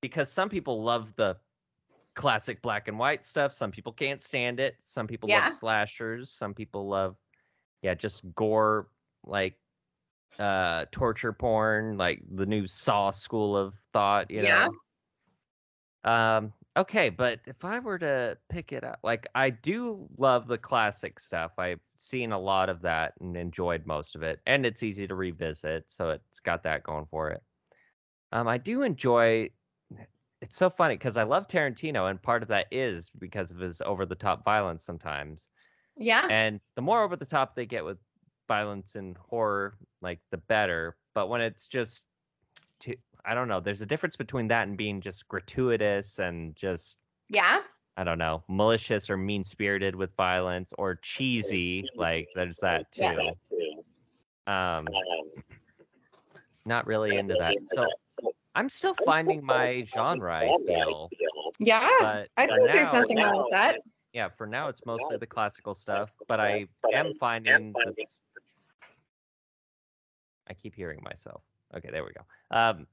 [0.00, 1.36] Because some people love the
[2.14, 5.44] classic black and white stuff, some people can't stand it, some people Yeah.
[5.44, 7.16] love slashers, some people love
[7.82, 8.88] yeah, just gore
[9.24, 9.58] like
[10.38, 14.68] uh torture porn, like the new Saw school of thought, you know
[16.04, 16.36] Yeah.
[16.36, 20.58] Um okay, but if I were to pick it up, like I do love the
[20.58, 21.52] classic stuff.
[21.58, 25.14] I've seen a lot of that and enjoyed most of it, and it's easy to
[25.14, 27.42] revisit, so it's got that going for it.
[28.32, 29.50] Um, I do enjoy.
[30.42, 33.80] It's so funny because I love Tarantino, and part of that is because of his
[33.80, 35.46] over-the-top violence sometimes.
[35.96, 36.26] Yeah.
[36.28, 37.96] And the more over the top they get with
[38.48, 40.96] violence and horror, like the better.
[41.14, 42.06] But when it's just,
[42.80, 43.60] too, I don't know.
[43.60, 47.60] There's a difference between that and being just gratuitous and just Yeah.
[47.98, 51.88] I don't know, malicious or mean spirited with violence or cheesy.
[51.96, 53.02] Like there's that too.
[53.02, 53.36] Yes.
[54.46, 54.86] Um,
[56.64, 57.54] not really into that.
[57.64, 57.86] So
[58.54, 60.34] I'm still finding my genre.
[60.36, 61.10] I feel,
[61.58, 61.88] Yeah.
[62.00, 63.80] but I for think there's now- nothing wrong with that.
[64.12, 68.25] yeah, for now it's mostly the classical stuff, but I am finding this.
[70.48, 71.42] I keep hearing myself.
[71.76, 72.56] Okay, there we go.
[72.56, 72.86] Um,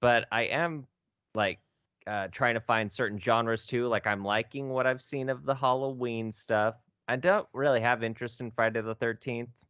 [0.00, 0.86] but I am
[1.34, 1.58] like
[2.06, 3.86] uh, trying to find certain genres too.
[3.86, 6.76] Like I'm liking what I've seen of the Halloween stuff.
[7.08, 9.64] I don't really have interest in Friday the 13th.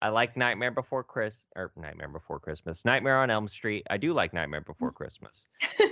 [0.00, 2.84] I like Nightmare Before Chris or Nightmare Before Christmas.
[2.84, 3.84] Nightmare on Elm Street.
[3.90, 5.48] I do like Nightmare Before Christmas.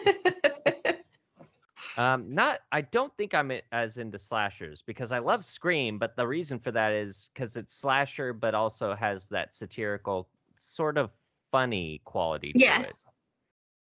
[1.96, 2.60] Um, not.
[2.72, 6.70] I don't think I'm as into slashers because I love Scream, but the reason for
[6.72, 11.10] that is because it's slasher, but also has that satirical, sort of
[11.50, 13.06] funny quality to yes.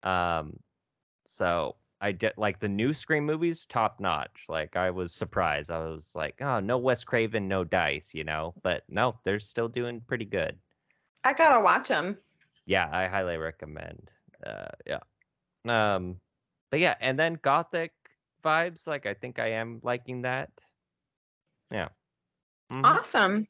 [0.02, 0.08] it.
[0.08, 0.58] Um,
[1.26, 4.44] so I did like the new Scream movies, top notch.
[4.48, 5.70] Like I was surprised.
[5.70, 8.54] I was like, oh, no Wes Craven, no Dice, you know.
[8.62, 10.56] But no, they're still doing pretty good.
[11.24, 12.16] I gotta watch them.
[12.66, 14.10] Yeah, I highly recommend.
[14.46, 15.00] Uh, yeah.
[15.66, 16.16] Um,
[16.70, 17.92] but yeah, and then Gothic
[18.44, 18.86] vibes.
[18.86, 20.50] Like I think I am liking that.
[21.70, 21.88] Yeah.
[22.72, 23.48] Mhm, Awesome.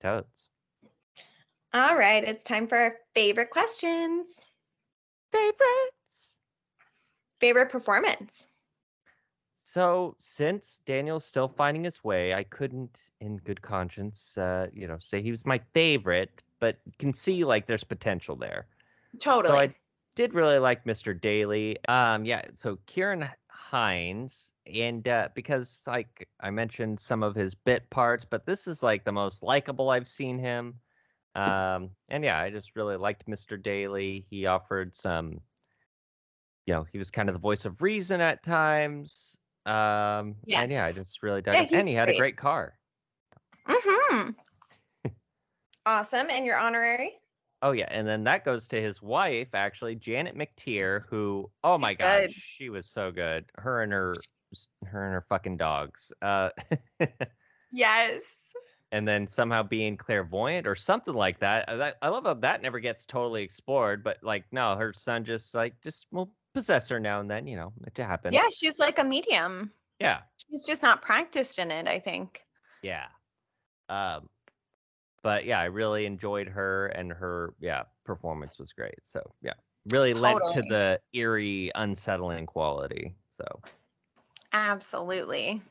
[0.00, 0.48] Toads.
[1.74, 4.46] All right, it's time for our favorite questions.
[5.32, 6.36] Favorites.
[7.40, 8.46] Favorite performance.
[9.54, 14.98] So since Daniel's still finding his way, I couldn't, in good conscience, uh, you know,
[15.00, 18.66] say he was my favorite, but can see like there's potential there.
[19.18, 19.50] Totally.
[19.50, 19.74] So I
[20.14, 21.18] did really like Mr.
[21.18, 21.78] Daly.
[21.88, 22.42] Um, yeah.
[22.52, 28.44] So Ciarán Hinds, and uh, because like I mentioned some of his bit parts, but
[28.44, 30.74] this is like the most likable I've seen him.
[31.34, 33.60] Um, and yeah, I just really liked Mr.
[33.62, 34.26] Daly.
[34.30, 35.40] He offered some,
[36.66, 39.38] you know, he was kind of the voice of reason at times.
[39.64, 41.80] Um, and yeah, I just really dug Yeah, him.
[41.80, 42.18] And he had a great.
[42.18, 42.78] great car.
[43.68, 44.30] mm-hmm.
[45.86, 46.28] awesome.
[46.30, 47.12] And your honorary?
[47.62, 51.94] Oh yeah, and then that goes to his wife, actually, Janet McTeer, who, oh my
[51.94, 52.32] god, good.
[52.32, 53.44] she was so good.
[53.56, 54.14] Her and her,
[54.84, 56.12] her and her fucking dogs.
[56.20, 56.50] Uh,
[57.70, 58.22] Yes.
[58.92, 61.66] And then somehow being clairvoyant or something like that.
[61.66, 61.96] That.
[62.02, 65.80] I love how that never gets totally explored, but like, no, her son just like
[65.82, 67.46] just will possess her now and then.
[67.46, 68.34] You know, it happens.
[68.34, 69.72] Yeah, she's like a medium.
[69.98, 70.20] Yeah.
[70.36, 72.42] She's just not practiced in it, I think.
[72.82, 73.06] Yeah.
[73.88, 74.28] Um,
[75.22, 78.98] but yeah, I really enjoyed her and her yeah performance was great.
[79.04, 79.54] So yeah,
[79.90, 83.14] really lent to the eerie, unsettling quality.
[83.38, 83.60] So
[84.52, 85.62] Absolutely.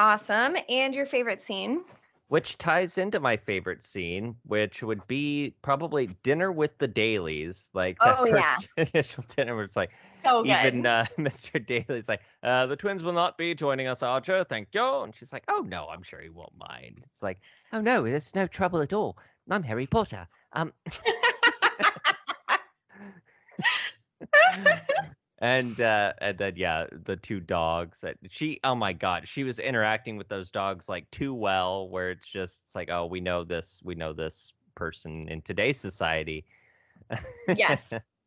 [0.00, 0.56] Awesome.
[0.70, 1.82] And your favorite scene?
[2.28, 7.98] which ties into my favorite scene, which would be probably dinner with the Dailies, like
[7.98, 8.42] that Oh, yeah.
[8.42, 9.90] first initial dinner where it's like
[10.22, 10.50] So good.
[10.64, 11.58] even uh, Mr.
[11.64, 14.44] Daly's like, uh, the twins will not be joining us, Arthur.
[14.44, 15.02] Thank you.
[15.02, 17.00] And she's like, oh no, I'm sure he won't mind.
[17.06, 17.40] It's like,
[17.72, 19.18] oh no, there's no trouble at all.
[19.50, 20.28] I'm Harry Potter.
[20.52, 20.72] Um,
[25.40, 28.00] and uh, and then yeah, the two dogs.
[28.02, 31.88] that She, oh my god, she was interacting with those dogs like too well.
[31.88, 35.78] Where it's just it's like, oh, we know this, we know this person in today's
[35.80, 36.44] society.
[37.48, 37.82] Yes.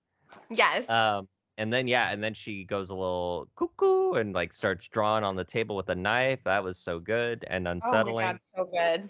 [0.50, 0.90] yes.
[0.90, 1.28] Um,
[1.60, 5.36] and then yeah, and then she goes a little cuckoo and like starts drawing on
[5.36, 6.40] the table with a knife.
[6.46, 8.26] That was so good and unsettling.
[8.26, 9.10] oh my god, so good.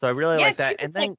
[0.00, 0.76] so I really Yeah, like that.
[0.80, 1.18] And then like-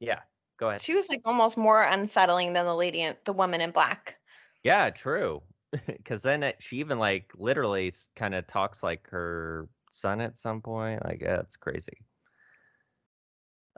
[0.00, 0.18] yeah,
[0.56, 0.80] go ahead.
[0.80, 4.16] She was like almost more unsettling than the lady, in, the woman in black.
[4.64, 5.42] Yeah, true.
[5.86, 10.60] Because then it, she even like literally kind of talks like her son at some
[10.60, 11.02] point.
[11.04, 12.04] Like, yeah, it's crazy.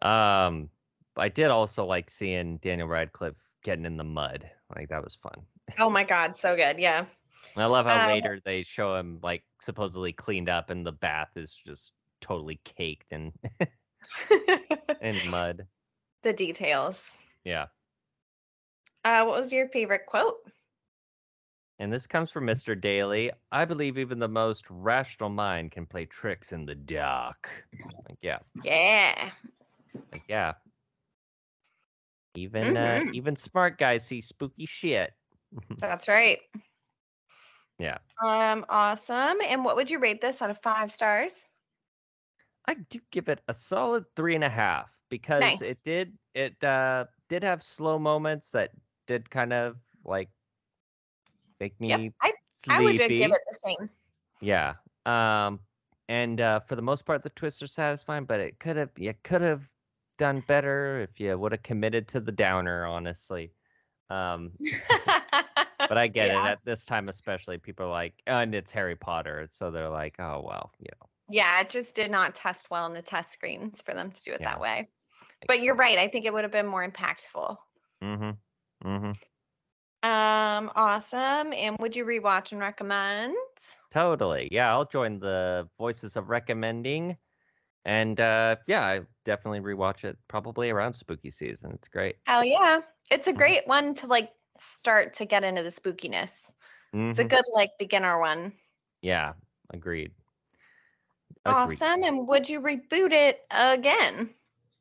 [0.02, 0.70] Um,
[1.16, 4.50] I did also like seeing Daniel Radcliffe getting in the mud.
[4.74, 5.46] Like that was fun.
[5.78, 6.78] Oh my god, so good.
[6.78, 7.06] Yeah.
[7.56, 11.36] I love how Um, later they show him like supposedly cleaned up and the bath
[11.36, 13.32] is just totally caked in
[15.00, 15.66] in mud.
[16.22, 17.16] the details.
[17.44, 17.66] Yeah.
[19.04, 20.36] Uh, what was your favorite quote?
[21.78, 22.80] And this comes from Mr.
[22.80, 23.32] Daly.
[23.50, 27.50] I believe even the most rational mind can play tricks in the dark.
[28.08, 28.38] Like, yeah.
[28.62, 29.32] Yeah.
[30.12, 30.54] Like, yeah.
[32.36, 33.14] Even uh, Mhm.
[33.14, 35.12] even smart guys see spooky shit.
[35.80, 36.40] That's right.
[37.78, 37.98] Yeah.
[38.22, 39.38] Um, awesome.
[39.42, 41.32] And what would you rate this out of five stars?
[42.66, 45.60] I do give it a solid three and a half because Nice.
[45.60, 48.70] it did it uh did have slow moments that
[49.06, 50.30] did kind of like
[51.60, 52.80] make me Yep, I- sleepy.
[52.80, 53.90] I would give it the same.
[54.40, 54.74] Yeah.
[55.06, 55.60] Um
[56.08, 59.14] and uh for the most part the twists are satisfying, but it could have you
[59.22, 59.62] could have
[60.18, 63.52] done better if you would have committed to the downer, honestly.
[64.10, 64.52] Um
[65.88, 66.46] but I get Yeah.
[66.46, 66.50] it.
[66.52, 70.18] At this time especially people are like oh, and it's Harry Potter, so they're like,
[70.18, 71.08] oh well, you know.
[71.30, 74.32] Yeah, it just did not test well in the test screens for them to do
[74.32, 74.50] it Yeah.
[74.50, 74.88] that way.
[75.48, 75.98] But you're right.
[75.98, 77.56] I think it would have been more impactful.
[78.02, 78.88] Mm-hmm.
[78.88, 79.12] Mm-hmm.
[80.04, 81.52] Um, awesome.
[81.52, 83.34] And would you rewatch and recommend?
[83.90, 84.48] Totally.
[84.50, 87.16] Yeah, I'll join the voices of recommending.
[87.84, 91.72] And uh, yeah, I definitely rewatch it probably around spooky season.
[91.74, 92.16] It's great.
[92.26, 92.80] Oh yeah.
[93.10, 93.34] It's a Mhm.
[93.34, 96.50] great one to like start to get into the spookiness.
[97.10, 97.26] It's a Mhm.
[97.26, 98.54] good like beginner one.
[99.02, 99.34] Yeah,
[99.70, 100.14] agreed.
[101.46, 101.84] Agreed.
[101.86, 102.02] Awesome.
[102.04, 104.34] And would you reboot it again?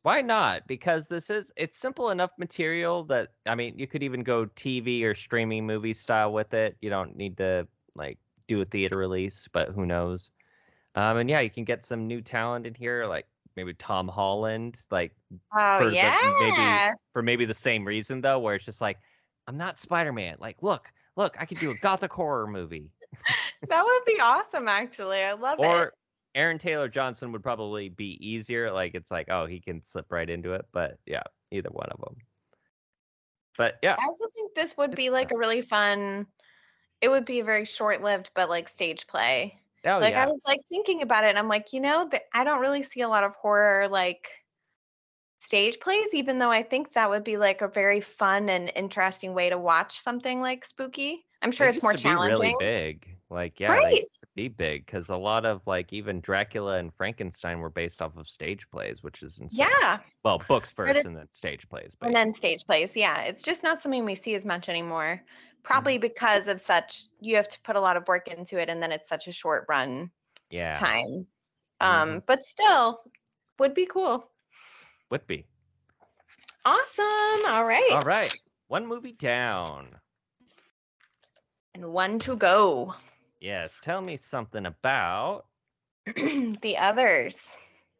[0.03, 0.67] Why not?
[0.67, 5.03] Because this is it's simple enough material that I mean, you could even go TV
[5.05, 6.77] or streaming movie style with it.
[6.81, 10.29] You don't need to like do a theater release, but who knows?
[10.95, 13.25] Um, and yeah, you can get some new talent in here, like
[13.55, 15.15] maybe Tom Holland, like
[15.55, 18.97] Oh for the- maybe for maybe the same reason though, where it's just like,
[19.47, 20.37] I'm not Spider-Man.
[20.39, 22.89] Like, look, look, I could do a gothic horror movie.
[23.69, 25.23] That would be awesome actually.
[25.23, 25.65] I love it.
[25.65, 25.93] Or
[26.35, 28.71] Aaron Taylor Johnson would probably be easier.
[28.71, 30.65] Like it's like, oh, he can slip right into it.
[30.71, 32.15] But yeah, either one of them.
[33.57, 36.25] But yeah, I also think this would be like a really fun.
[37.01, 39.59] It would be a very short-lived, but like stage play.
[39.85, 42.23] oh like yeah, I was like thinking about it, and I'm like, you know, th-
[42.33, 44.27] I don't really see a lot of horror like
[45.39, 49.33] stage plays, even though I think that would be like a very fun and interesting
[49.33, 51.25] way to watch something like spooky.
[51.41, 52.39] I'm sure They it's more used to be challenging.
[52.39, 53.07] really big.
[53.29, 53.97] Like yeah, Right.
[53.97, 58.17] to be big because a lot of like even Dracula and Frankenstein were based off
[58.17, 59.67] of stage plays, which is insane.
[59.81, 61.95] Yeah, Well, books first did- and then stage plays.
[61.99, 62.95] But and then stage plays.
[62.95, 65.21] Yeah, it's just not something we see as much anymore.
[65.21, 65.61] Mm-hmm.
[65.63, 68.81] Probably because of such you have to put a lot of work into it, and
[68.81, 70.11] then it's such a short run
[70.49, 71.25] yeah, time.
[71.81, 71.85] Mhm.
[71.85, 73.01] Um, but still,
[73.59, 74.29] would be cool.
[75.09, 75.45] would be.
[76.65, 77.45] Awesome.
[77.47, 77.91] All right.
[77.91, 78.33] All right,
[78.67, 79.95] one movie down.
[81.75, 82.93] And one to go.
[83.43, 85.43] Yes, tell me something about
[86.05, 87.57] the others.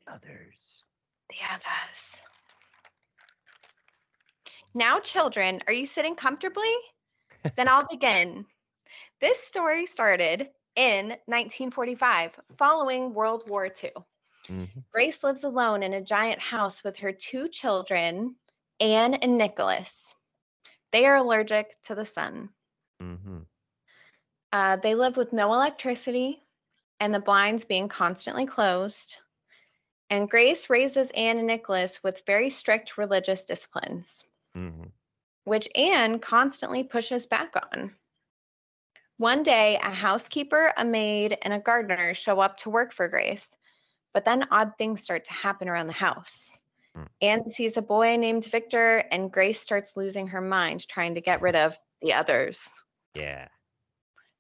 [0.07, 0.83] others.
[1.29, 2.23] The others.
[4.73, 6.73] Now, children, are you sitting comfortably?
[7.57, 8.45] then I'll begin.
[9.19, 13.91] This story started in 1945, following World War II.
[14.47, 14.83] Mhm.
[14.93, 18.33] Grace lives alone in a giant house with her two children,
[18.79, 20.15] Anne and Nicholas.
[20.93, 22.47] They are allergic to the sun.
[23.01, 23.32] Mhm.
[24.53, 26.43] Uh, they live with no electricity
[26.99, 29.17] and the blinds being constantly closed.
[30.11, 34.23] And Grace raises Anne and Nicholas with very strict religious disciplines,
[34.55, 34.89] mm-hmm.
[35.45, 37.95] which Anne constantly pushes back on.
[39.17, 43.47] One day, a housekeeper, a maid, and a gardener show up to work for Grace,
[44.13, 46.61] but then odd things start to happen around the house.
[46.95, 47.03] Hmm.
[47.21, 51.41] Anne sees a boy named Victor, and Grace starts losing her mind trying to get
[51.41, 52.69] rid of the others.
[53.15, 53.47] Yeah.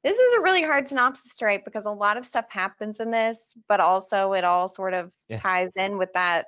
[0.03, 3.09] This is a really hard synopsis to write because a lot of stuff happens in
[3.09, 5.37] this, but also it all sort of Yeah.
[5.37, 6.47] ties in with that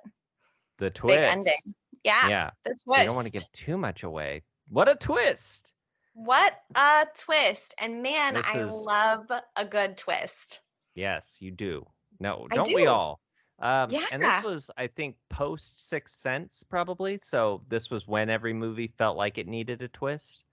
[0.77, 1.15] The twist.
[1.17, 1.73] big ending.
[2.03, 2.49] Yeah, Yeah.
[2.65, 3.05] the You twist.
[3.05, 4.43] don't want to give too much away.
[4.69, 5.73] What a twist!
[6.13, 7.73] What a twist.
[7.77, 10.61] And man, This I is- love a good twist.
[10.93, 11.85] Yes, you do.
[12.19, 13.19] No, don't we all?
[13.59, 14.05] Um, yeah.
[14.11, 17.17] And this was, I think, post Sixth Sense, probably.
[17.17, 20.43] So this was when every movie felt like it needed a twist.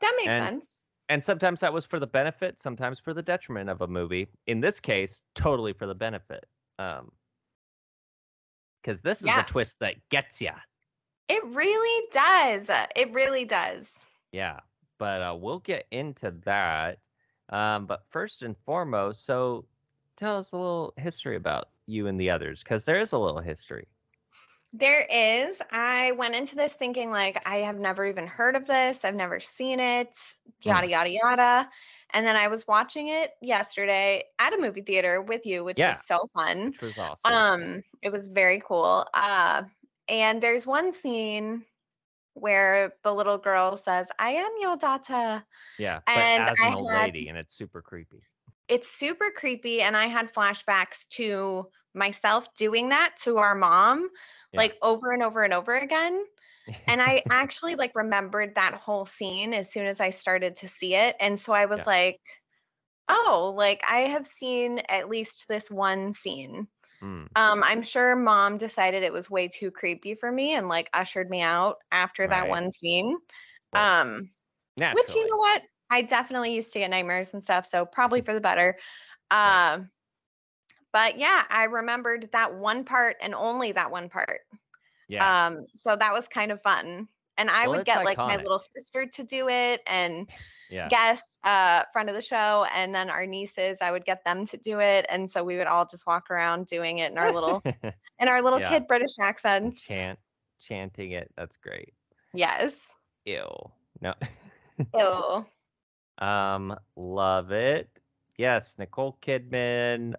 [0.00, 0.84] That makes And- sense.
[1.08, 4.28] And sometimes that was for the benefit, sometimes for the detriment of a movie.
[4.46, 6.46] In this case, totally for the benefit.
[6.78, 7.12] Um,
[8.82, 10.52] because this is a twist that gets ya.
[11.28, 12.70] It really does.
[12.94, 14.06] It really does.
[14.30, 14.60] Yeah,
[14.98, 16.98] but uh, we'll get into that.
[17.48, 19.64] Um, but first and foremost, so
[20.16, 23.40] tell us a little history about you and the others, because there is a little
[23.40, 23.88] history.
[24.78, 25.60] There is.
[25.70, 29.04] I went into this thinking like I have never even heard of this.
[29.04, 30.10] I've never seen it.
[30.62, 30.68] Hmm.
[30.68, 31.70] Yada yada yada.
[32.10, 35.92] And then I was watching it yesterday at a movie theater with you, which Yeah.
[35.94, 36.66] was so fun.
[36.66, 37.32] which was awesome.
[37.32, 39.06] Um, it was very cool.
[39.14, 39.64] Uh,
[40.08, 41.64] and there's one scene
[42.34, 45.42] where the little girl says, "I am your daughter."
[45.78, 48.22] yeah, but and as I an old had- lady, and it's super creepy.
[48.68, 54.10] It's super creepy, and I had flashbacks to myself doing that to our mom,
[54.56, 54.62] Yeah.
[54.62, 56.24] like over and over and over again.
[56.88, 60.94] and I actually like remembered that whole scene as soon as I started to see
[60.94, 61.16] it.
[61.20, 61.86] And so I was Yeah.
[61.86, 62.20] like,
[63.08, 66.68] oh, like I have seen at least this one scene.
[67.02, 70.90] Mm, Um, I'm sure mom decided it was way too creepy for me and like
[70.94, 73.18] ushered me out after that one scene.
[73.74, 74.30] Um,
[74.78, 74.92] naturally.
[74.92, 75.62] which you know what?
[75.90, 78.78] I definitely used to get nightmares and stuff, so probably for the better.
[79.30, 79.90] Um,
[80.96, 84.40] but yeah, I remembered that one part and only that one part.
[85.08, 87.08] yeah, Um, so that was kind of fun.
[87.36, 90.26] And I Well, would get like my little sister to do it and
[90.70, 94.46] yeah, guest uh friend of the show and then our nieces, I would get them
[94.46, 95.04] to do it.
[95.10, 97.62] And so we would all just walk around doing it in our little
[98.18, 98.70] in our little Yeah.
[98.70, 99.82] kid British accents.
[99.82, 100.18] chant,
[100.60, 101.30] chanting it.
[101.36, 101.92] That's great.
[102.32, 102.90] Yes.
[103.26, 103.70] Ew.
[104.00, 104.14] No.
[104.94, 105.44] Ew.
[106.18, 108.00] Um, love it.
[108.38, 110.14] Yes, Nicole Kidman.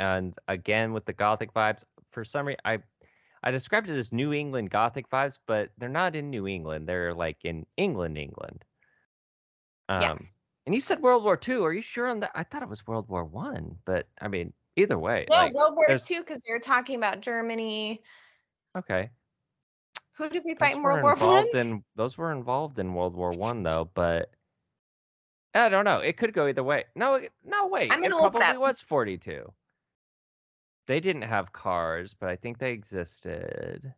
[0.00, 1.84] And again with the gothic vibes.
[2.10, 2.78] For some reason, I
[3.44, 6.88] I described it as New England gothic vibes, but they're not in New England.
[6.88, 8.64] They're like in England, England.
[9.88, 10.16] Um, Yeah.
[10.66, 11.62] And you said World War II.
[11.64, 12.32] Are you sure on that?
[12.34, 15.74] I thought it was World War One, but I mean, either way, No, like, World
[15.74, 18.02] War there's- II because they're talking about Germany.
[18.76, 19.10] okay.
[20.16, 21.48] Who did we Those fight in World War One?
[21.54, 24.30] in those were involved in World War One though, but
[25.54, 26.00] I don't know.
[26.00, 26.84] It could go either way.
[26.94, 27.90] No, no, wait.
[27.90, 29.50] I'm it gonna it probably was 42.
[30.90, 33.94] They didn't have cars, but I think they existed.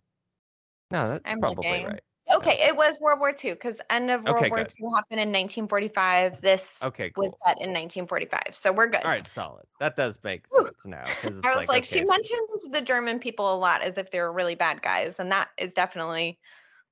[0.91, 1.87] No, that's I'm probably looking.
[1.87, 2.03] right.
[2.35, 4.69] Okay, it was World War II because end of World Okay, War good.
[4.79, 6.43] II happened in 1945.
[6.43, 7.25] This Okay, cool.
[7.25, 9.03] was set in 1945, so we're good.
[9.03, 9.65] All right, solid.
[9.81, 10.67] That does make Whew.
[10.67, 13.81] sense now it's I was like, like, okay, she mentions the German people a lot
[13.81, 16.39] as if they were really bad guys, and that is definitely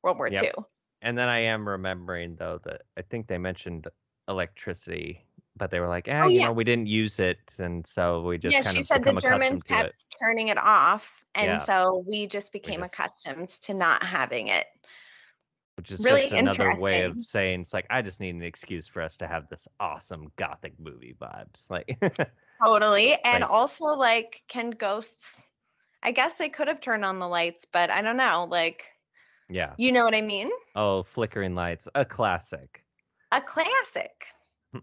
[0.02, 0.44] World War Yep.
[0.44, 0.64] II.
[1.02, 3.86] And then I am remembering though that I think they mentioned
[4.28, 5.26] electricity,
[5.60, 6.46] but they were like, eh, Oh, you yeah.
[6.46, 9.12] know, we didn't use it, and so we just yeah, kind she of said the
[9.12, 9.76] Germans to it.
[9.82, 11.58] kept turning it off, and Yeah.
[11.58, 14.66] so we just became just- accustomed to not having it.
[15.76, 18.86] Which is Really just another way of saying it's like I just need an excuse
[18.88, 21.70] for us to have this awesome gothic movie vibes.
[21.70, 21.98] Like
[22.62, 23.12] Totally.
[23.24, 25.48] And Like- also, like, can ghosts?
[26.02, 28.46] I guess they could have turned on the lights, but I don't know.
[28.50, 28.84] Like,
[29.50, 29.74] yeah.
[29.78, 30.50] you know what I mean?
[30.74, 32.82] Oh, flickering lights, a classic.
[33.32, 34.26] A classic.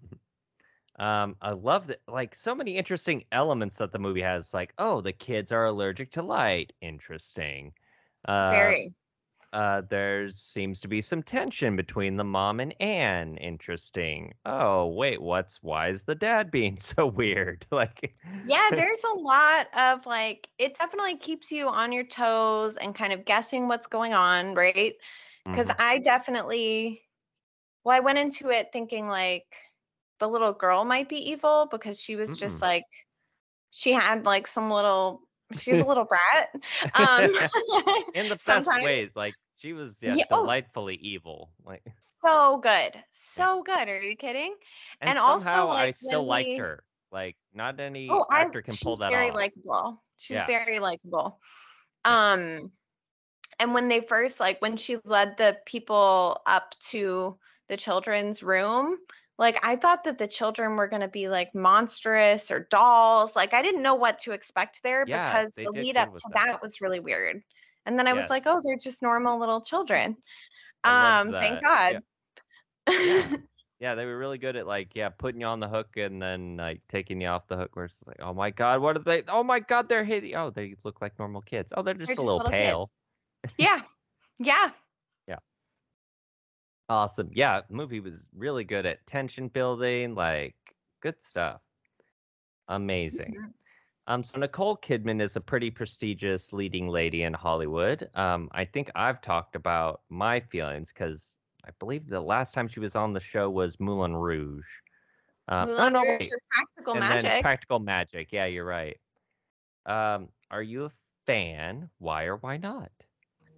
[0.97, 4.53] Um, I love that like so many interesting elements that the movie has.
[4.53, 6.73] Like, oh, the kids are allergic to light.
[6.81, 7.73] Interesting.
[8.27, 8.95] Uh, Very.
[9.53, 13.37] uh, there seems to be some tension between the mom and Anne.
[13.37, 14.33] Interesting.
[14.45, 17.65] Oh, wait, what's why is the dad being so weird?
[17.73, 22.95] Like, Yeah, there's a lot of like, it definitely keeps you on your toes and
[22.95, 24.95] kind of guessing what's going on, right?
[25.51, 27.03] Because mhm, I definitely,
[27.85, 29.47] well, I went into it thinking like
[30.19, 32.61] the little girl might be evil because she was just Mm-mm.
[32.61, 32.85] like,
[33.71, 35.21] she had like some little,
[35.53, 36.49] she's a little brat.
[36.93, 37.31] Um,
[38.13, 40.47] in the best ways, like she was yeah, Yeah, oh.
[40.47, 41.51] delightfully evil.
[41.65, 41.83] Like,
[42.23, 43.87] so good, so good.
[43.89, 44.55] Are you kidding?
[45.01, 46.83] and, And also, somehow I still liked her.
[47.11, 49.35] Like, not any Oh, I, actor can pull that very off.
[49.35, 50.03] likable.
[50.17, 50.47] She's Yeah.
[50.47, 51.39] very likable.
[52.05, 52.71] Um,
[53.59, 57.37] and when they first like when she led the people up to
[57.69, 58.97] the children's room,
[59.37, 63.35] like I thought that the children were gonna be like monstrous or dolls.
[63.35, 66.45] Like I didn't know what to expect there Yeah, because the lead up to that.
[66.47, 66.61] that.
[66.61, 67.43] was really weird.
[67.85, 70.17] And then I was like, oh, they're just normal little children.
[70.83, 72.01] I Um, thank God.
[72.87, 73.37] yeah.
[73.79, 76.57] Yeah, they were really good at like yeah, putting you on the hook and then
[76.57, 77.75] like taking you off the hook.
[77.75, 79.21] Where it's like, oh my god, what are they?
[79.27, 80.35] Oh my god, they're hitting.
[80.35, 81.71] Oh, they look like normal kids.
[81.77, 82.51] Oh, they're just They're a just little little kids.
[82.51, 82.91] pale.
[83.57, 83.83] yeah.
[84.39, 84.71] Yeah.
[86.89, 87.29] Awesome.
[87.33, 91.61] Yeah, movie was really good at tension building, like good stuff.
[92.67, 93.35] Amazing.
[93.35, 93.53] Mhm.
[94.07, 98.09] Um, so Nicole Kidman is a pretty prestigious leading lady in Hollywood.
[98.15, 102.79] Um, I think I've talked about my feelings because I believe the last time she
[102.81, 104.67] was on the show was Moulin Rouge.
[105.49, 106.33] Uh, oh Moulin no, Rouge wait.
[106.51, 107.41] Practical and then Magic.
[107.41, 108.33] Practical Magic.
[108.33, 108.99] Yeah, you're right.
[109.87, 110.93] Um, are you a
[111.25, 111.91] fan?
[111.99, 113.06] Why or why not?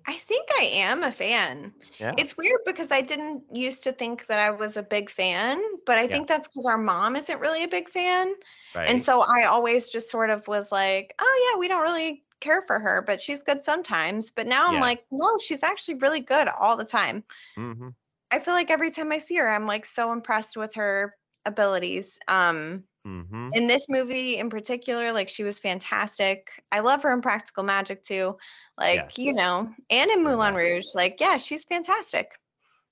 [0.05, 1.73] I think I am a fan.
[1.99, 2.15] Yeah.
[2.17, 5.97] It's weird because I didn't used to think that I was a big fan, but
[5.97, 6.07] I Yeah.
[6.07, 8.33] think that's because our mom isn't really a big fan.
[8.73, 8.87] right.
[8.87, 12.63] And so I always just sort of was like, oh, yeah, we don't really care
[12.65, 14.31] for her, but she's good sometimes.
[14.31, 17.23] But now I'm like, no, she's actually really good all the time.
[17.57, 17.89] hmm
[18.31, 22.19] I feel like every time I see her, I'm like so impressed with her abilities.
[22.27, 26.49] Um, hmm in this movie in particular, like she was fantastic.
[26.71, 28.37] I love her in Practical Magic too.
[28.77, 30.53] Like, you know, and in Moulin.
[30.53, 32.39] Rouge, like, yeah, she's fantastic.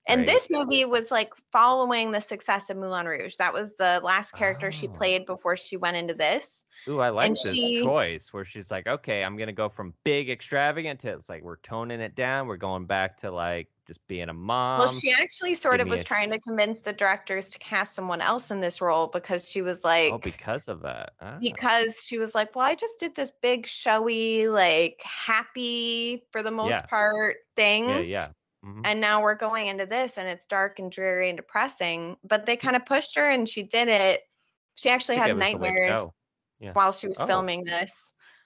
[0.08, 0.26] And Great.
[0.26, 3.36] this movie was like following the success of Moulin Rouge.
[3.36, 4.92] That was the last character she Oh.
[4.92, 6.64] played before she went into this.
[6.88, 9.94] Ooh, I like And this she- choice where she's like, okay, I'm gonna go from
[10.04, 12.46] big extravagant to it's like we're toning it down.
[12.48, 14.78] We're going back to like just being a mom.
[14.80, 18.20] well, she actually sort of was a- trying to convince the directors to cast someone
[18.20, 21.14] else in this role because she was like, oh, because of that.
[21.20, 26.42] Ah, because she was like, well, I just did this big, showy, like happy for
[26.42, 26.82] the most Yeah.
[26.82, 27.88] part thing.
[27.88, 28.28] yeah, yeah.
[28.64, 28.82] mhm.
[28.84, 32.56] and now we're going into this and it's dark and dreary and depressing but they
[32.56, 34.20] kind of pushed her and she did it
[34.74, 36.06] she actually had it was the way to nightmares.
[36.60, 36.72] Yeah.
[36.72, 37.26] while she was Oh.
[37.26, 37.92] filming this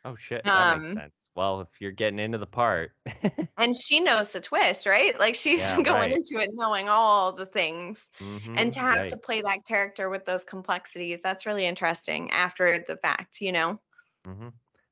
[0.04, 1.14] Oh shit, that makes um, sense.
[1.34, 2.92] Well, if you're getting into the part,
[3.58, 6.12] and she knows the twist right like she's Yeah, going right.
[6.12, 9.06] into it knowing all the things Mhm, and to have right.
[9.06, 13.78] to play that character with those complexities that's really interesting after the fact you know
[14.26, 14.48] Mm-hmm.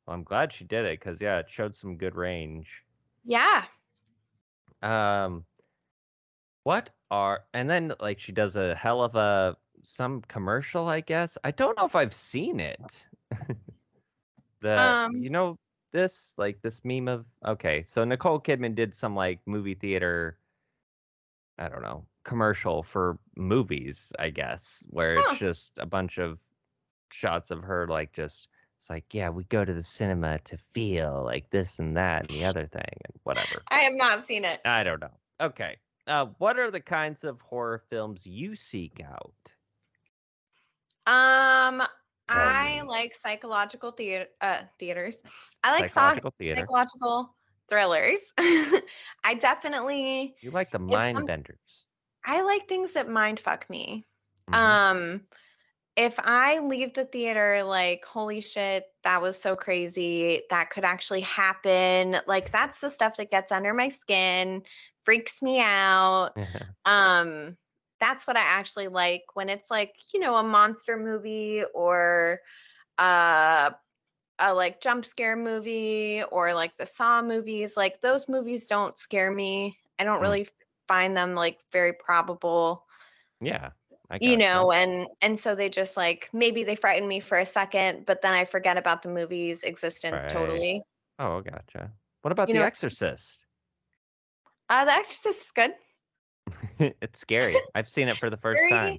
[0.06, 2.84] Well, I'm glad she did it because yeah, it showed some good range.
[3.24, 3.66] yeah
[4.82, 5.46] Um,
[6.64, 11.38] what are and then like she does a hell of a some commercial, I guess.
[11.42, 13.08] I don't know if I've seen it.
[14.60, 15.58] The Um, you know
[15.92, 20.38] this like this meme of okay, so Nicole Kidman did some like movie theater
[21.58, 25.24] I don't know, commercial for movies, I guess, where Huh.
[25.28, 26.38] it's just a bunch of
[27.12, 31.22] shots of her like just it's like, yeah, we go to the cinema to feel
[31.22, 33.62] like this and that and the other thing and whatever.
[33.68, 34.58] I have not seen it.
[34.64, 35.10] I don't know.
[35.38, 35.76] Okay.
[36.06, 39.34] Uh, what are the kinds of horror films you seek out?
[41.06, 41.82] Um,
[42.30, 45.22] I like psychological theater uh, theaters.
[45.64, 46.60] I like psych- psychological theater.
[46.60, 47.34] psychological
[47.68, 48.20] thrillers.
[48.38, 51.84] I definitely You like the mind some- benders.
[52.24, 54.06] I like things that mind fuck me.
[54.50, 54.54] Mhm.
[54.54, 55.20] Um
[55.96, 61.20] if I leave the theater like holy shit that was so crazy that could actually
[61.22, 64.62] happen like that's the stuff that gets under my skin
[65.04, 66.30] freaks me out
[66.84, 67.56] um
[68.00, 72.40] that's what I actually like when it's like you know a monster movie or
[72.98, 73.70] uh
[74.38, 79.30] a like jump scare movie or like the Saw movies like those movies don't scare
[79.30, 80.22] me I don't Mm.
[80.22, 80.48] really
[80.88, 82.86] find them like very probable
[83.40, 83.70] yeah.
[84.20, 88.06] You know and and so they just like maybe they frighten me for a second
[88.06, 90.26] but then i forget about the movie's existence Right.
[90.26, 90.82] totally
[91.18, 91.92] Oh, gotcha.
[92.22, 93.44] What about You The know- Exorcist?
[94.68, 95.72] uh the exorcist is good
[96.78, 97.56] it's scary.
[97.74, 98.70] I've seen it for the first Scary?
[98.70, 98.98] time.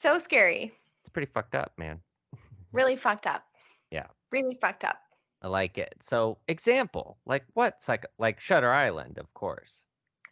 [0.00, 0.72] so scary
[1.02, 2.00] It's pretty fucked up, man.
[2.72, 3.44] really fucked up
[3.90, 4.06] Yeah.
[4.30, 4.98] really fucked up
[5.42, 5.94] I like it.
[6.00, 7.74] So, example, like what?
[7.88, 9.82] Like like Shutter Island, of course.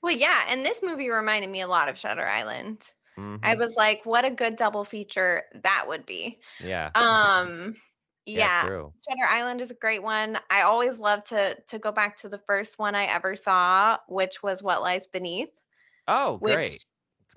[0.03, 2.81] well yeah and this movie reminded me a lot of shutter island
[3.43, 3.59] i Mhm.
[3.59, 6.91] was like what a good double feature that would be Yeah.
[6.95, 7.75] um
[8.27, 8.93] yeah, True.
[9.09, 10.39] Shutter Island is a great one.
[10.51, 14.43] I always love to to go back to the first one I ever saw, which
[14.43, 15.61] was What Lies Beneath,
[16.11, 16.77] Oh, great.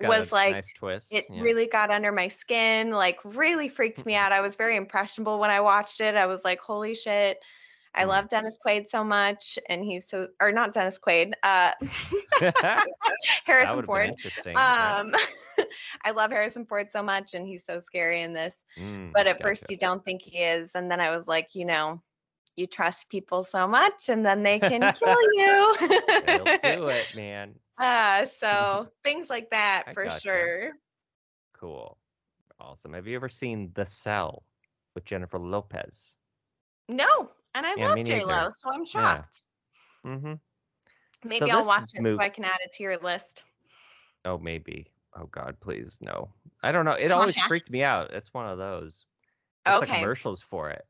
[0.00, 1.12] Was like- nice twist.
[1.12, 1.40] it yeah.
[1.40, 5.50] really got under my skin like really freaked me out i was very impressionable when
[5.50, 7.38] i watched it i was like holy shit
[7.94, 8.08] i Mm.
[8.08, 11.70] love dennis quaid so much and he's so or not dennis quaid uh
[13.44, 14.56] harrison would have been ford interesting.
[14.56, 15.14] um
[16.04, 19.40] i love harrison ford so much and he's so scary in this Mm, but at
[19.40, 22.02] first you don't think he is and then i was like you know
[22.56, 25.76] you trust people so much and then they can kill you
[26.26, 26.44] They'll
[26.76, 27.54] do it, man.
[27.78, 30.20] Uh so things like that I for gotcha.
[30.20, 30.72] sure
[31.52, 31.96] Cool.
[32.60, 32.92] Awesome.
[32.92, 34.42] Have you ever seen The Cell
[34.94, 36.16] with Jennifer Lopez?
[36.88, 39.42] No, and I Yeah, love J Lo, so I'm shocked.
[40.04, 40.34] Mm-hmm.
[41.24, 43.44] Maybe I'll watch it mov- so I can add it to your list.
[44.24, 44.86] Oh, maybe.
[45.16, 46.28] Oh God, please no.
[46.62, 46.92] I don't know.
[46.92, 48.12] It always freaked me out.
[48.12, 49.04] It's one of those.
[49.66, 50.84] It's the commercials for it.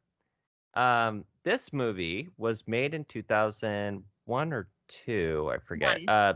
[0.74, 6.00] Um, this movie was made in 2001 or two, I forget.
[6.00, 6.08] One.
[6.08, 6.32] Uh,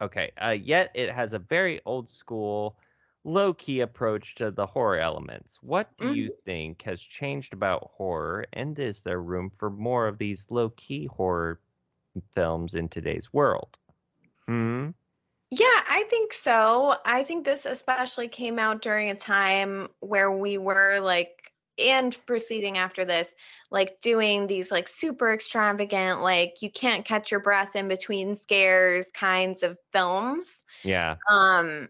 [0.00, 0.32] okay.
[0.42, 2.78] Uh, yet it has a very old school,
[3.24, 5.62] low key approach to the horror elements.
[5.62, 6.38] What do you Mm-hmm.
[6.44, 11.06] think has changed about horror, and is there room for more of these low key
[11.06, 11.60] horror
[12.34, 13.78] films in today's world?
[14.46, 14.90] Hmm.
[15.50, 16.94] Yeah, I think so.
[17.06, 22.78] I think this especially came out during a time where we were like, and proceeding
[22.78, 23.34] after this,
[23.70, 29.10] like doing these like super extravagant, like you can't catch your breath in between scares
[29.12, 30.64] kinds of films.
[30.82, 31.18] Yeah.
[31.30, 31.88] Um,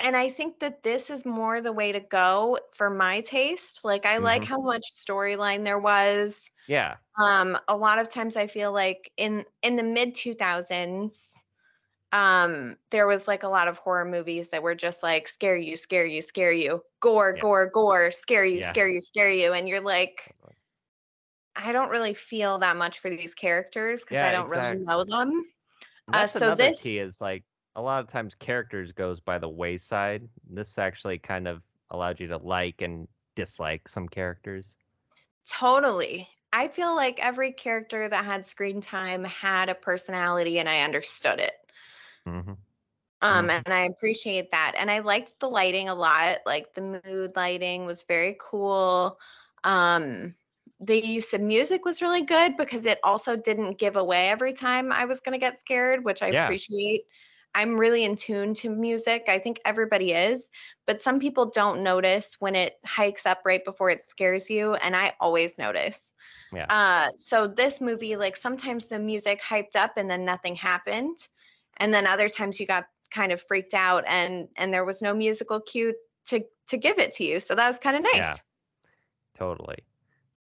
[0.00, 3.84] and I think that this is more the way to go for my taste.
[3.84, 4.44] Like, I like Mhm.
[4.44, 6.48] how much storyline there was.
[6.66, 6.98] Yeah.
[7.20, 11.34] Um, a lot of times I feel like in in the mid 2000s,
[12.12, 15.76] um, there was like a lot of horror movies that were just like scare you,
[15.76, 17.40] scare you, scare you, gore, Yeah.
[17.40, 18.70] gore, gore, scare you, Yeah.
[18.70, 20.34] scare you, scare you, and you're like,
[21.56, 24.78] I don't really feel that much for these characters because Yeah, I don't exactly.
[24.78, 25.44] really know them.
[26.12, 27.44] Uh, so this- key is like
[27.76, 30.28] a lot of times characters goes by the wayside.
[30.48, 34.74] This actually kind of allowed you to like and dislike some characters.
[35.48, 36.28] Totally.
[36.52, 41.40] I feel like every character that had screen time had a personality and I understood
[41.40, 41.54] it.
[42.28, 42.54] Hmm
[43.20, 43.50] Um, Mhm.
[43.50, 44.74] and I appreciate that.
[44.78, 46.38] And I liked the lighting a lot.
[46.46, 49.18] Like the mood lighting was very cool.
[49.64, 50.34] Um,
[50.80, 54.92] the use of music was really good because it also didn't give away every time
[54.92, 56.28] I was going to get scared, which I Yeah.
[56.28, 57.04] appreciate.
[57.54, 59.24] I'm really in tune to music.
[59.28, 60.48] I think everybody is,
[60.86, 64.74] but some people don't notice when it hikes up right before it scares you.
[64.74, 66.14] And I always notice.
[66.52, 66.68] Yeah.
[66.68, 71.16] Uh, so this movie, like sometimes the music hyped up and then nothing happened,
[71.80, 75.14] and then other times you got kind of freaked out and and there was no
[75.14, 75.94] musical cue
[76.26, 77.40] to to give it to you.
[77.40, 78.16] So that was kind of nice.
[78.16, 78.34] Yeah.
[79.36, 79.78] Totally.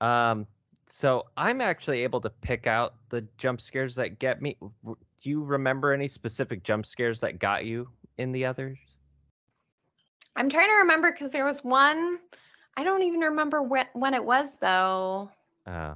[0.01, 0.45] Um,
[0.85, 4.57] so I'm actually able to pick out the jump scares that get me.
[4.83, 8.77] Do you remember any specific jump scares that got you in the others?
[10.35, 12.19] I'm trying to remember because there was one
[12.77, 15.29] I don't even remember when when it was though.
[15.65, 15.95] Uh,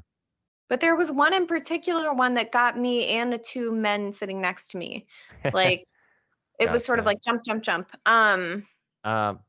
[0.67, 4.41] But there was one in particular one that got me and the two men sitting
[4.41, 5.05] next to me.
[5.53, 5.85] Like
[6.59, 7.89] it was sort of like jump, jump, jump.
[8.05, 8.65] Um,
[9.03, 9.39] um,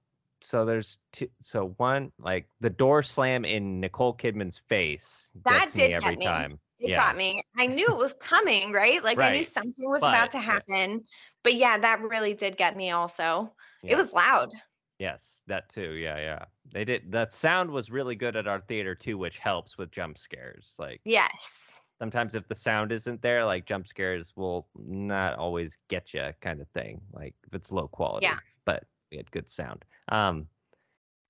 [0.42, 1.28] so there's two.
[1.40, 6.02] So one, like the door slam in Nicole Kidman's face That gets did me get
[6.04, 6.24] every me.
[6.26, 6.58] time.
[6.78, 6.96] it Yeah.
[6.96, 7.42] got me.
[7.58, 9.02] I knew it was coming, right?
[9.02, 10.42] Like I knew something was but- about to yeah.
[10.42, 11.04] happen.
[11.42, 13.54] But yeah, that really did get me also.
[13.82, 13.92] Yeah.
[13.92, 14.52] It was loud.
[14.98, 15.92] Yes, that too.
[15.92, 16.44] Yeah, yeah.
[16.72, 17.12] They did.
[17.12, 20.74] That sound was really good at our theater too, which helps with jump scares.
[20.78, 21.80] Like Yes.
[21.98, 26.60] sometimes if the sound isn't there, like jump scares will not always get you, kind
[26.60, 27.00] of thing.
[27.12, 28.26] Like if it's low quality.
[28.26, 28.38] Yeah.
[28.64, 29.84] But we had good sound.
[30.08, 30.48] Um,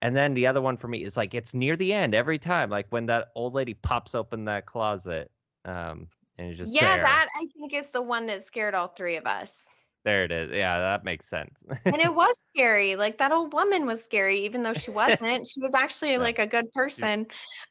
[0.02, 2.70] and then the other one for me is like it's near the end every time.
[2.70, 5.30] Like when that old lady pops open that closet,
[5.64, 6.08] um,
[6.38, 7.04] and it's just yeah, there.
[7.04, 9.75] that I think is the one that scared all three of us.
[10.06, 10.52] There it is.
[10.52, 11.64] Yeah, that makes sense.
[11.92, 12.96] and it was scary.
[12.96, 15.48] Like that old woman was scary, even though she wasn't.
[15.48, 16.18] She was actually Yeah.
[16.18, 17.26] like a good person.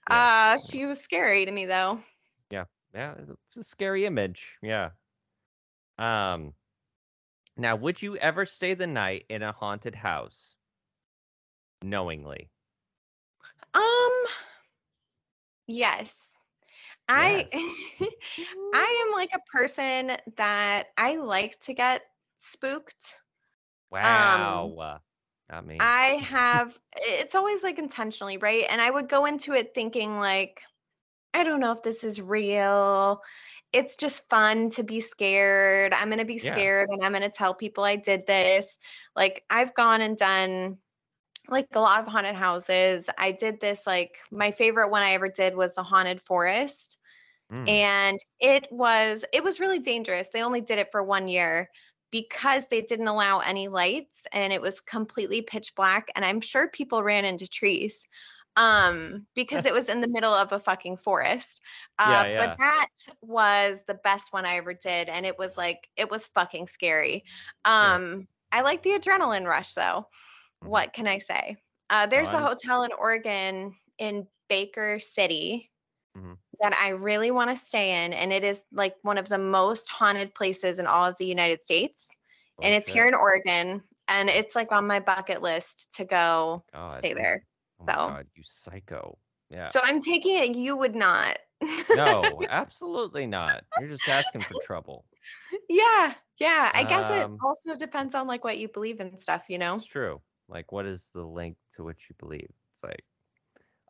[0.09, 0.29] Yeah.
[0.53, 1.99] Uh, she was scary to me though.
[2.51, 3.15] yeah, yeah,
[3.45, 4.57] it's a scary image.
[4.61, 4.91] Yeah.
[5.97, 6.55] Um
[7.57, 10.57] now would you ever stay the night in a haunted house
[11.83, 12.51] knowingly?
[13.75, 14.11] Um,
[15.67, 16.41] yes.
[17.07, 17.75] I Yes.
[18.73, 22.03] I am like a person that I like to get
[22.37, 23.21] spooked.
[23.89, 24.75] Wow.
[24.79, 24.99] uh,
[25.49, 25.95] Not me.
[26.01, 28.65] Um, I have it's always like intentionally, right?
[28.69, 30.61] And I would go into it thinking like
[31.33, 33.21] I don't know if this is real.
[33.73, 35.93] It's just fun to be scared.
[35.93, 36.67] I'm going to be Yeah.
[36.67, 38.77] scared and I'm going to tell people I did this.
[39.15, 40.77] Like I've gone and done
[41.49, 43.09] like a lot of haunted houses.
[43.17, 46.97] I did this like my favorite one I ever did was the haunted forest
[47.51, 51.69] Mm, and it was it was really dangerous they only did it for one year
[52.11, 56.67] because they didn't allow any lights and it was completely pitch black and i'm sure
[56.69, 58.07] people ran into trees
[58.57, 61.61] um because it was in the middle of a fucking forest
[61.99, 62.37] uh Yeah, yeah.
[62.47, 62.87] but that
[63.21, 67.23] was the best one i ever did and it was like it was fucking scary
[67.65, 70.07] um i like the adrenaline rush though
[70.63, 70.69] Mhm.
[70.69, 71.57] what can i say
[71.89, 75.71] uh there's a I'm- hotel in oregon in baker city
[76.15, 76.37] Mhm.
[76.61, 79.89] That I really want to stay in, and it is like one of the most
[79.89, 82.05] haunted places in all of the United States.
[82.61, 86.63] and oh, it's here in Oregon, and it's like on my bucket list to go
[86.73, 86.97] God.
[86.99, 87.45] stay there.
[87.79, 89.17] Oh my so- god, you psycho.
[89.49, 89.69] Yeah.
[89.69, 91.37] So I'm taking it you would not.
[91.95, 93.63] no, absolutely not.
[93.79, 95.05] You're just asking for trouble.
[95.69, 96.71] yeah, yeah.
[96.73, 99.75] I guess Um, it also depends on like what you believe in stuff, you know.
[99.75, 100.19] It's true.
[100.47, 102.49] Like, what is the link to which you believe?
[102.73, 103.03] It's like,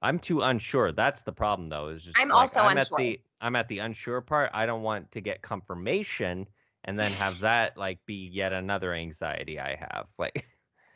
[0.05, 0.91] I'm too unsure.
[0.91, 1.89] That's the problem, though.
[1.89, 2.99] Is just I'm like, also I'm unsure.
[2.99, 4.51] at the I'm at the unsure part.
[4.53, 6.47] I don't want to get confirmation
[6.83, 10.07] and then have that like be yet another anxiety I have.
[10.17, 10.45] Like,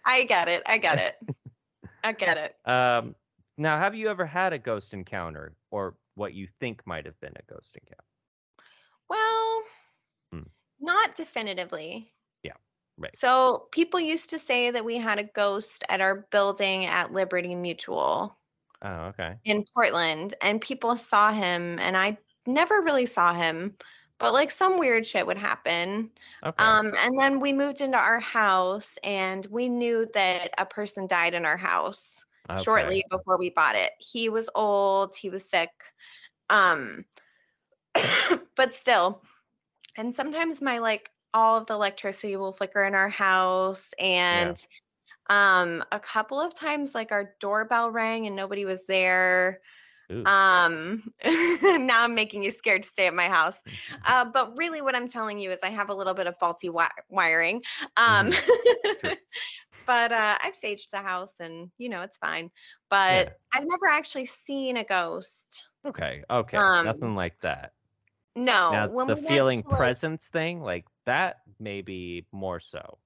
[0.05, 0.63] I get it.
[0.67, 1.15] I get it.
[2.03, 2.55] I get it.
[2.69, 3.15] um,
[3.57, 7.33] now, have you ever had a ghost encounter or what you think might have been
[7.35, 8.03] a ghost encounter?
[9.09, 9.63] Well,
[10.31, 10.43] Hmm.
[10.79, 12.13] not definitively.
[12.43, 12.53] Yeah,
[12.97, 13.15] right.
[13.15, 17.55] So people used to say that we had a ghost at our building at Liberty
[17.55, 18.38] Mutual.
[18.81, 19.35] Oh, okay.
[19.43, 23.75] in Portland and people saw him and I never really saw him
[24.19, 26.09] but like some weird shit would happen
[26.45, 26.63] Okay.
[26.63, 31.33] um and then we moved into our house and we knew that a person died
[31.33, 32.63] in our house okay.
[32.63, 35.71] shortly before we bought it he was old he was sick
[36.49, 37.03] um
[38.55, 39.21] but still
[39.97, 44.65] and sometimes my like all of the electricity will flicker in our house and
[45.29, 49.61] um a couple of times like our doorbell rang and nobody was there
[50.11, 50.25] Ooh.
[50.25, 53.57] um now i'm making you scared to stay at my house
[54.05, 56.67] uh, but really what i'm telling you is i have a little bit of faulty
[56.67, 57.61] wi- wiring
[57.97, 58.31] um
[59.01, 59.13] Sure.
[59.85, 62.49] but uh i've saged the house and you know it's fine
[62.89, 63.53] but Yeah.
[63.53, 66.23] i've never actually seen a ghost okay.
[66.29, 66.71] Okay.
[66.73, 67.73] um, Nothing like that.
[68.35, 72.97] no now the we feeling presence thing like that maybe more so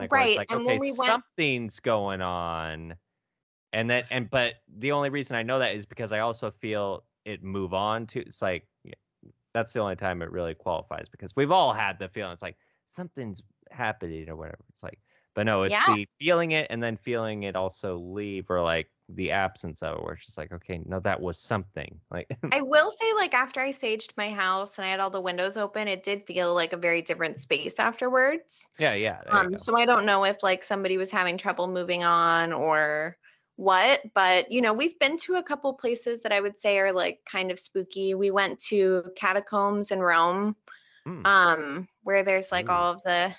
[0.00, 2.96] like Right, like and okay when we went- something's going on
[3.72, 7.04] and then and but the only reason i know that is because i also feel
[7.24, 8.94] it move on to it's like yeah,
[9.54, 12.56] that's the only time it really qualifies because we've all had the feeling it's like
[12.86, 14.98] something's happening or whatever it's like
[15.40, 15.94] but no it's Yeah.
[15.94, 20.04] the feeling it and then feeling it also leave or like the absence of it
[20.04, 23.58] where it's just like okay no that was something like I will say, like, after
[23.58, 26.74] I saged my house and I had all the windows open, it did feel like
[26.74, 28.66] a very different space afterwards.
[28.78, 32.52] yeah yeah Um, so I don't know if like somebody was having trouble moving on
[32.52, 33.16] or
[33.56, 36.92] what, but you know, we've been to a couple places that I would say are
[36.92, 38.14] like kind of spooky.
[38.14, 40.54] We went to catacombs in Rome,
[41.06, 41.22] Hmm.
[41.24, 42.72] um, where there's like Ooh.
[42.72, 43.34] all of the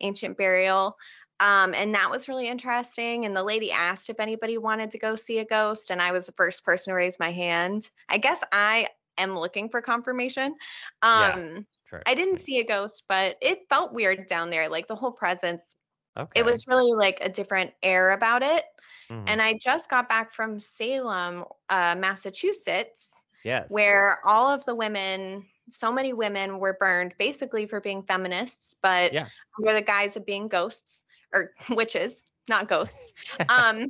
[0.00, 0.96] ancient burial.
[1.40, 3.24] Um, and that was really interesting.
[3.24, 6.26] And the lady asked if anybody wanted to go see a ghost, and I was
[6.26, 7.90] the first person to raise my hand.
[8.08, 10.54] I guess I am looking for confirmation.
[11.02, 11.32] Yeah.
[11.34, 12.02] Um, Sure.
[12.04, 14.68] I didn't see a ghost, but it felt weird down there.
[14.68, 15.74] Like the whole presence,
[16.18, 16.40] Okay.
[16.40, 18.66] it was really like a different air about it.
[19.08, 19.24] Mhm.
[19.26, 23.70] And I just got back from Salem, uh, Massachusetts, yes.
[23.70, 29.14] where all of the women, so many women were burned basically for being feminists, but
[29.14, 29.28] Yeah.
[29.58, 33.12] under the guise of being ghosts or witches, not ghosts.
[33.48, 33.86] um,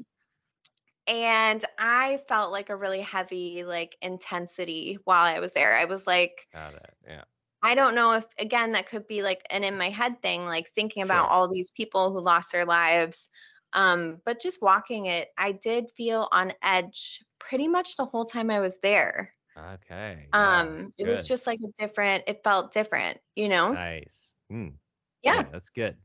[1.06, 5.76] and I felt like a really heavy like intensity while I was there.
[5.76, 6.96] I was like, Got it.
[7.06, 7.24] Yeah.
[7.62, 10.68] I don't know if again that could be like an in my head thing, like
[10.68, 11.30] thinking about Sure.
[11.30, 13.28] all these people who lost their lives.
[13.72, 18.50] Um, but just walking it, I did feel on edge pretty much the whole time
[18.50, 19.34] I was there.
[19.56, 20.28] Okay.
[20.34, 23.78] yeah, Um, it was just like a different, it felt different, you know?
[23.78, 24.32] nice.
[24.50, 24.78] Mm.
[25.22, 25.44] Yeah.
[25.52, 25.96] That's good.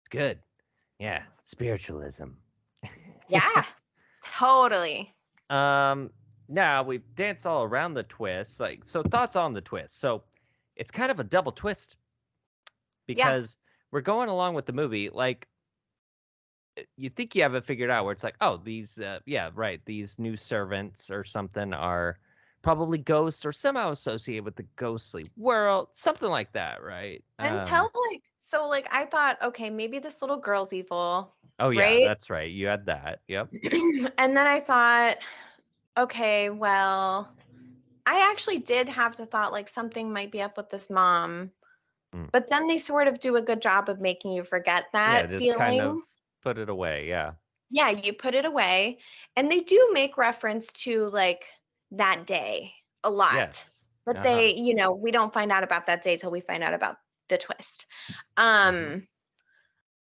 [0.00, 0.40] It's good.
[0.98, 1.22] Yeah.
[1.42, 2.28] Spiritualism.
[3.28, 3.64] Yeah.
[4.24, 5.14] totally.
[5.50, 6.10] Um,
[6.48, 8.60] now we've danced all around the twist.
[8.60, 10.00] Like, so thoughts on the twist.
[10.00, 10.22] So
[10.76, 11.96] it's kind of a double twist
[13.06, 13.58] because
[13.90, 15.10] we're going along with the movie.
[15.10, 15.46] Like,
[16.78, 19.50] uh, you think you have it figured out where it's like, oh, these, uh, yeah,
[19.54, 22.18] right, these new servants or something are
[22.62, 27.24] probably ghosts or somehow associated with the ghostly world, something like that, right?
[27.38, 31.34] Until Um, like, so like I thought, okay, maybe this little girl's evil.
[31.58, 32.04] oh yeah, right?
[32.06, 32.50] that's right.
[32.50, 33.20] You had that.
[33.28, 33.50] Yep.
[34.18, 35.18] and then I thought,
[35.98, 37.34] okay, well,
[38.06, 41.50] I actually did have the thought like something might be up with this mom.
[42.14, 42.30] Mm.
[42.32, 45.28] But then they sort of do a good job of making you forget Yeah, that
[45.28, 45.58] just feeling.
[45.58, 45.96] kind of
[46.42, 47.06] put it away.
[47.06, 47.32] Yeah.
[47.70, 48.98] Yeah, you put it away.
[49.36, 51.44] And they do make reference to like
[51.90, 52.72] that day
[53.04, 53.34] a lot.
[53.36, 53.88] Yes.
[54.06, 54.24] But Uh-huh.
[54.24, 56.96] they, you know, we don't find out about that day till we find out about
[57.28, 57.86] the twist.
[58.64, 58.98] Mm-hmm.
[58.98, 59.06] Um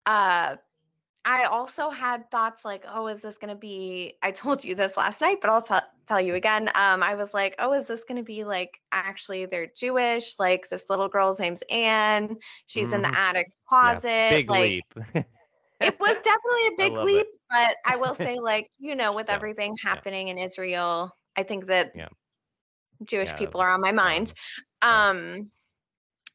[0.06, 0.56] uh
[1.28, 4.96] I also had thoughts like, oh, is this going to be I told you this
[4.98, 6.70] last night, but I'll tell tell you again.
[6.76, 10.70] Um I was like, oh, is this going to be like actually they're Jewish, like
[10.70, 13.04] this little girl's name's Anne, she's in Mhm.
[13.04, 13.48] the attic
[13.82, 14.86] Yeah, closet, Big like leap.
[15.82, 17.40] it was definitely a big leap, it.
[17.50, 21.68] but I will say, like, you know, with Yeah, everything happening in Israel, I think
[21.68, 22.10] that Yeah.
[23.04, 24.34] Jewish Yeah, people was are on my mind.
[24.90, 25.04] yeah.
[25.10, 25.52] Um,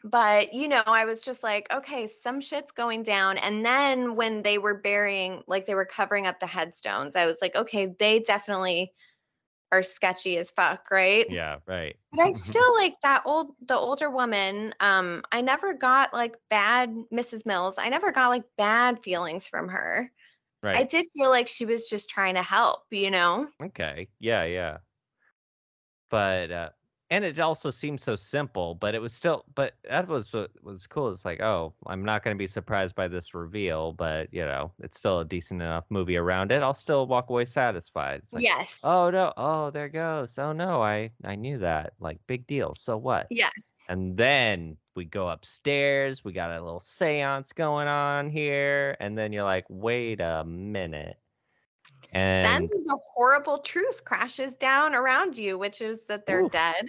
[0.05, 3.39] but you know, I was just like, okay, some shit's going down.
[3.39, 7.39] And then when they were burying, like they were covering up the headstones, I was
[7.43, 8.93] like, okay, they definitely
[9.73, 11.27] are sketchy as fuck, right?
[11.31, 11.59] yeah.
[11.67, 11.97] Right.
[12.13, 14.75] But I still like that old the older woman.
[14.81, 17.47] Um, I never got like bad Mrs.
[17.47, 17.77] Mills.
[17.79, 20.11] I never got like bad feelings from her.
[20.63, 20.77] Right.
[20.77, 23.49] I did feel like she was just trying to help, you know?
[23.63, 24.09] Okay.
[24.19, 24.79] Yeah, yeah.
[26.11, 26.71] But uh
[27.11, 30.87] and it also seemed so simple, but it was still but that was what was
[30.87, 31.11] cool.
[31.11, 34.99] It's like, oh, I'm not gonna be surprised by this reveal, but you know, it's
[34.99, 36.63] still a decent enough movie around it.
[36.63, 38.23] I'll still walk away satisfied.
[38.33, 38.79] Like, yes.
[38.85, 40.39] oh no, oh there goes.
[40.39, 41.95] Oh no, I I knew that.
[41.99, 42.75] Like big deal.
[42.75, 43.27] So what?
[43.31, 43.73] yes.
[43.89, 49.33] And then we go upstairs, we got a little seance going on here, and then
[49.33, 51.17] you're like, wait a minute.
[52.13, 56.87] And then the horrible truth crashes down around you, which is that they're Oof, dead.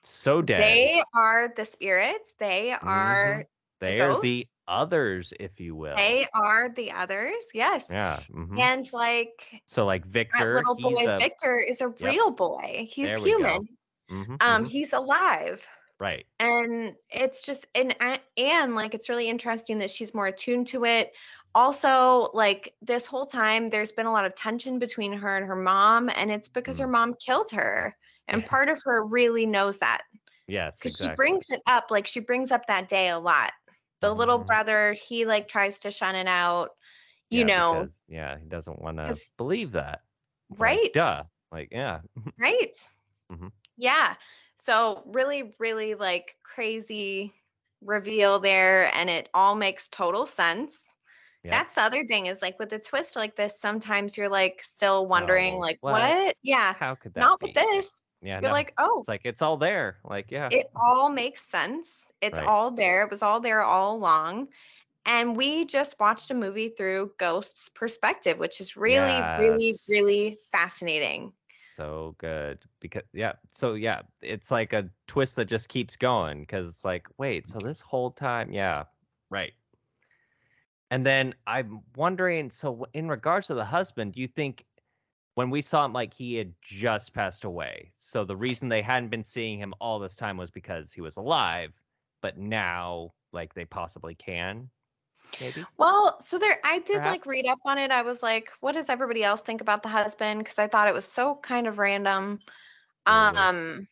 [0.00, 0.90] so dead.
[0.90, 2.32] They are the spirits.
[2.38, 3.40] They Mm-hmm.
[3.40, 3.44] are
[3.80, 6.16] They the are the others, if you will.
[6.16, 7.34] they are the others.
[7.54, 7.86] Yes.
[7.88, 8.24] Yeah.
[8.30, 8.68] mhm.
[8.68, 12.86] And like So like Victor, little boy a Victor is a real boy.
[12.90, 13.62] He's There we go.
[13.62, 13.68] human.
[14.10, 15.64] mhm, Um, mhm, he's alive.
[16.00, 16.26] right.
[16.40, 17.94] and it's just and
[18.36, 21.12] and like it's really interesting that she's more attuned to it
[21.54, 25.56] also like this whole time there's been a lot of tension between her and her
[25.56, 26.80] mom and it's because Mm.
[26.80, 27.94] her mom killed her
[28.28, 30.02] and part of her really knows that
[30.46, 30.96] Yes, because exactly.
[30.96, 33.52] she brings it up like she brings up that day a lot
[34.00, 34.46] the little Mhm.
[34.46, 36.70] brother he like tries to shun it out
[37.30, 40.02] you Yeah, know because, yeah, he doesn't want to believe that.
[40.58, 41.24] Like, right duh.
[41.52, 42.02] Like, yeah.
[42.38, 42.76] right
[43.30, 43.52] Mhm.
[43.76, 44.14] yeah
[44.56, 47.32] so really really like crazy
[47.80, 50.93] reveal there and it all makes total sense
[51.44, 51.50] Yeah.
[51.52, 55.06] that's the other thing is like with a twist like this sometimes you're like still
[55.06, 55.92] wondering Oh, like what?
[55.92, 57.46] what, yeah How could that not be?
[57.46, 58.52] with this Yeah, you're no.
[58.52, 59.98] like oh it's like it's all there.
[60.04, 60.48] Like, yeah.
[60.50, 61.90] it all makes sense
[62.22, 62.48] it's Right.
[62.48, 64.48] all there it was all there all along
[65.06, 71.32] and we just watched a movie through ghost's perspective which is really really really fascinating
[71.60, 76.68] so good because yeah so yeah it's like a twist that just keeps going because
[76.68, 78.84] it's like wait so this whole time yeah
[79.30, 79.52] right
[80.94, 84.64] and then i'm wondering so in regards to the husband do you think
[85.34, 89.08] when we saw him like he had just passed away so the reason they hadn't
[89.08, 91.72] been seeing him all this time was because he was alive
[92.22, 94.70] but now like they possibly can
[95.40, 95.64] maybe.
[95.76, 97.90] Well, so there, I did like read up on it.
[97.90, 100.38] I was like, what does everybody else think about the husband?
[100.38, 102.38] Because I thought it was so kind of random.
[103.06, 103.36] Really?
[103.36, 103.88] Um,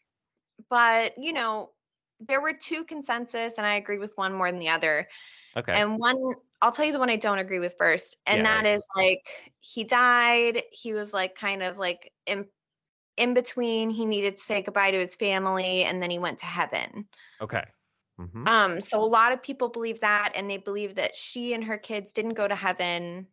[0.70, 1.70] but you know,
[2.20, 5.09] there were two consensus, and I agree with one more than the other.
[5.57, 5.72] Okay.
[5.72, 6.16] And one,
[6.62, 9.54] I'll tell you the one I don't agree with first, and Yeah, that is like
[9.60, 10.64] he died.
[10.72, 12.48] He was like kind of like in
[13.18, 13.90] in between.
[13.90, 17.08] He needed to say goodbye to his family, and then he went to heaven.
[17.40, 17.64] okay.
[18.18, 21.62] hmm Um, so a lot of people believe that, and they believe that she and
[21.64, 23.28] her kids didn't go to heaven.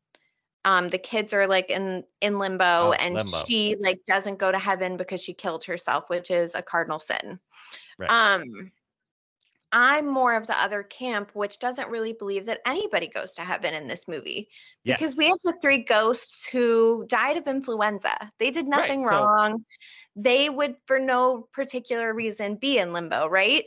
[0.66, 3.46] Um, the kids are like in in limbo, Oh, and limbo.
[3.48, 7.40] she like doesn't go to heaven because she killed herself, which is a cardinal sin.
[7.98, 8.14] Right.
[8.14, 8.72] Um,
[9.72, 13.74] I'm more of the other camp, which doesn't really believe that anybody goes to heaven
[13.74, 14.50] in this movie
[14.98, 18.32] because we have the three ghosts who died of influenza.
[18.40, 19.66] They did Right, nothing so- wrong.
[20.16, 23.66] They would, for no particular reason, be in limbo, right?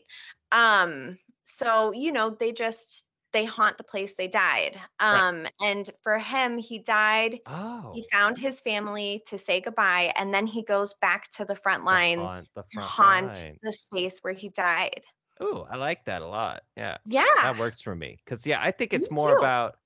[0.50, 4.78] Um, so you know, they just they haunt the place they died.
[5.00, 7.40] Um, and for him, he died.
[7.46, 7.92] Oh.
[7.94, 11.82] He found his family to say goodbye, and then he goes back to the front
[11.84, 13.58] the lines haunt- the to haunt line.
[13.62, 15.02] the space where he died.
[15.40, 16.62] Ooh, I like that a lot.
[16.76, 16.98] Yeah.
[17.06, 17.24] Yeah.
[17.42, 19.38] that works for me because yeah i think it's Me more too.
[19.38, 19.76] about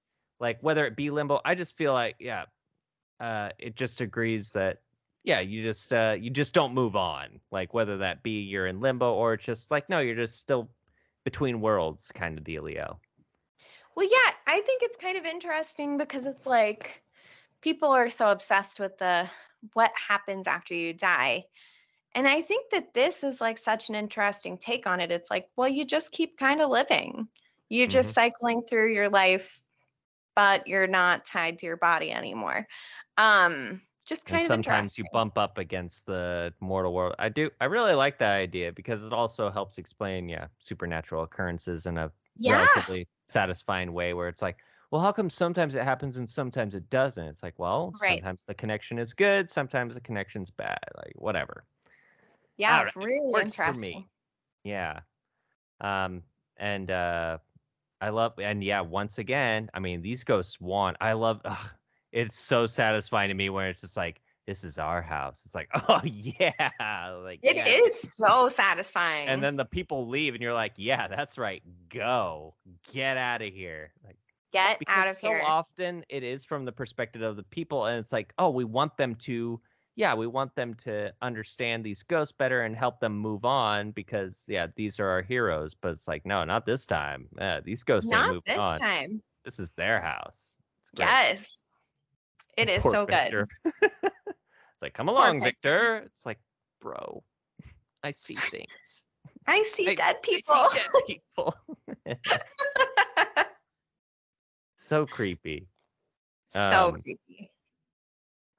[0.40, 2.44] like whether it be limbo i just feel like yeah
[3.20, 4.78] uh it just agrees that
[5.24, 8.80] yeah you just uh you just don't move on like whether that be you're in
[8.80, 10.68] limbo or it's just like no you're just still
[11.24, 12.97] between worlds kind of dealio
[13.97, 17.03] Well, yeah, I think it's kind of interesting because it's like
[17.62, 19.28] people are so obsessed with the
[19.72, 21.47] what happens after you die.
[22.16, 25.12] And I think that this is like such an interesting take on it.
[25.12, 27.28] It's like, well, you just keep kind of living.
[27.68, 29.60] You're just cycling through your life,
[30.36, 32.68] but you're not tied to your body anymore.
[33.18, 37.50] Um, just kind and of sometimes you bump up against the mortal world i do
[37.60, 42.10] i really like that idea because it also helps explain yeah supernatural occurrences in a
[42.36, 42.66] Yeah.
[42.66, 44.58] relatively satisfying way where it's like,
[44.92, 47.24] well, how come sometimes it happens and sometimes it doesn't?
[47.26, 48.22] It's like, well, Right.
[48.22, 51.66] sometimes the connection is good, sometimes the connection's bad, like whatever.
[52.57, 53.80] Yeah, Alright, really works for interesting.
[53.80, 54.09] me.
[54.64, 55.00] Yeah.
[55.80, 56.22] Um,
[56.57, 57.38] and uh,
[58.00, 60.96] I love, and yeah, once again, I mean, these ghosts want.
[61.00, 61.40] I love.
[61.44, 61.70] ugh,
[62.12, 65.42] it's so satisfying to me when it's just like, this is our house.
[65.44, 66.52] It's like, oh yeah,
[67.22, 67.66] like It yeah.
[67.66, 69.28] is so satisfying.
[69.28, 71.62] And then the people leave, and you're like, yeah, that's right.
[71.90, 72.54] Go,
[72.92, 73.92] get out of here.
[74.04, 74.16] Like
[74.52, 75.40] get out of so here.
[75.40, 78.64] So often it is from the perspective of the people and it's like oh we
[78.64, 79.61] want them to
[79.97, 84.44] yeah we want them to understand these ghosts better and help them move on because
[84.49, 88.12] yeah these are our heroes but it's like no not this time uh, these ghosts
[88.12, 89.22] ain't Not moving this on time.
[89.44, 91.07] this is their house it's great.
[91.07, 91.62] Yes.
[92.57, 93.47] It is Poor so good.
[93.82, 95.47] It's like come along Victor.
[95.99, 96.38] victor it's like
[96.82, 97.22] bro
[98.05, 99.07] i see things
[99.47, 100.68] I see I- dead I people.
[100.70, 101.55] see dead people
[104.76, 105.66] so creepy
[106.53, 107.51] so Um, creepy.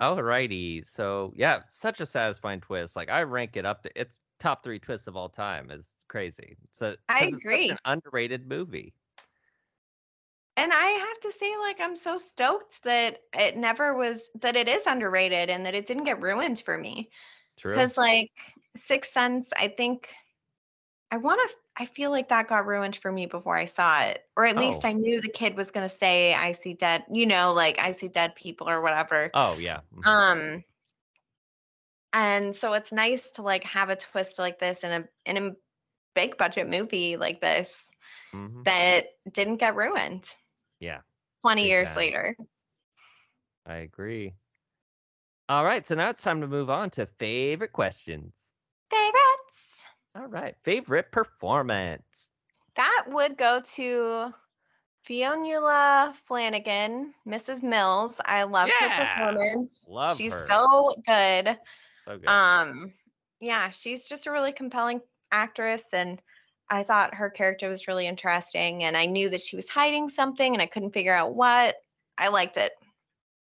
[0.02, 2.96] Alrighty, so yeah, such a satisfying twist.
[2.96, 5.72] Like I rank it up to its top three twists of all time.
[5.72, 6.56] It's crazy.
[6.66, 7.70] It's a, I 'cause it's such agree.
[7.70, 8.94] an underrated movie.
[10.56, 14.68] And I have to say, like, I'm so stoked that it never was that it
[14.68, 17.10] is underrated and that it didn't get ruined for me.
[17.58, 17.92] True.
[17.92, 18.32] Because like
[18.76, 20.14] Sixth Sense, I think
[21.12, 21.58] I want to.
[21.80, 24.84] I feel like that got ruined for me before I saw it, or at least
[24.84, 24.88] Oh.
[24.88, 28.08] I knew the kid was gonna say, "I see dead," you know, like I see
[28.08, 29.30] dead people or whatever.
[29.34, 29.82] Oh yeah.
[29.96, 30.06] mhm.
[30.08, 30.64] Um,
[32.14, 35.52] and so it's nice to like have a twist like this in a in a
[36.16, 37.92] big budget movie like this
[38.34, 38.64] Mhm.
[38.64, 40.28] that didn't get ruined
[40.80, 41.02] Yeah,
[41.42, 42.36] 20 Big years later.
[43.66, 44.34] I agree.
[45.50, 48.56] All right, so now it's time to move on to favorite questions.
[48.90, 49.47] Favorites.
[50.18, 52.32] All right, favorite performance.
[52.76, 54.34] That would go to
[55.08, 57.62] Fionnula Flanagan, Mrs.
[57.62, 58.20] Mills.
[58.26, 59.86] I love her performance.
[59.88, 60.46] love She's her.
[60.48, 61.58] so good.
[62.06, 62.28] So good.
[62.28, 62.94] Um,
[63.40, 65.02] yeah, she's just a really compelling
[65.32, 66.20] actress, and
[66.68, 68.86] I thought her character was really interesting.
[68.86, 71.76] And I knew that she was hiding something, and I couldn't figure out what.
[72.18, 72.72] I liked it.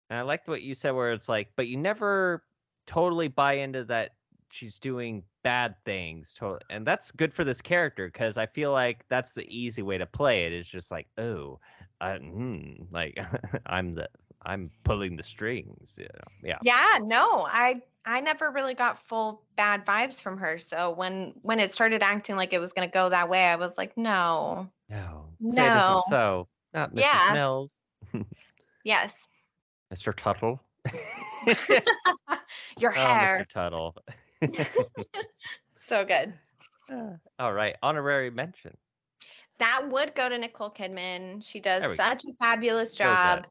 [0.10, 2.44] And I liked what you said, where it's like, but you never
[2.88, 4.12] totally buy into that
[4.52, 6.34] she's doing bad things.
[6.38, 9.98] Totally, and that's good for this character because I feel like that's the easy way
[9.98, 10.54] to play it.
[10.54, 11.60] Is just like, oh,
[12.02, 13.18] hmm, like
[13.66, 14.10] I'm the
[14.44, 15.96] I'm pulling the strings.
[15.98, 16.50] You know?
[16.50, 16.58] Yeah.
[16.64, 20.58] Yeah, no, I I never really got full bad vibes from her.
[20.58, 23.78] So when when it started acting like it was gonna go that way, I was
[23.78, 24.70] like, no.
[24.90, 25.26] No.
[25.50, 26.02] Say it isn't No.
[26.10, 26.48] so.
[26.74, 27.02] Not Mrs.
[27.02, 27.34] Yeah.
[27.34, 27.86] Mills.
[28.84, 29.14] Yes.
[29.94, 30.12] Mr.
[30.16, 30.60] Tuttle.
[32.78, 33.46] Your Oh, hair.
[33.46, 33.48] Mr.
[33.50, 33.96] Tuttle.
[35.80, 36.34] So good.
[36.92, 37.76] Uh, all right.
[37.82, 38.76] Honorary mention.
[39.60, 41.44] that would go to Nicole Kidman.
[41.44, 42.04] She does There we go.
[42.04, 43.10] such a fabulous So good.
[43.10, 43.46] job.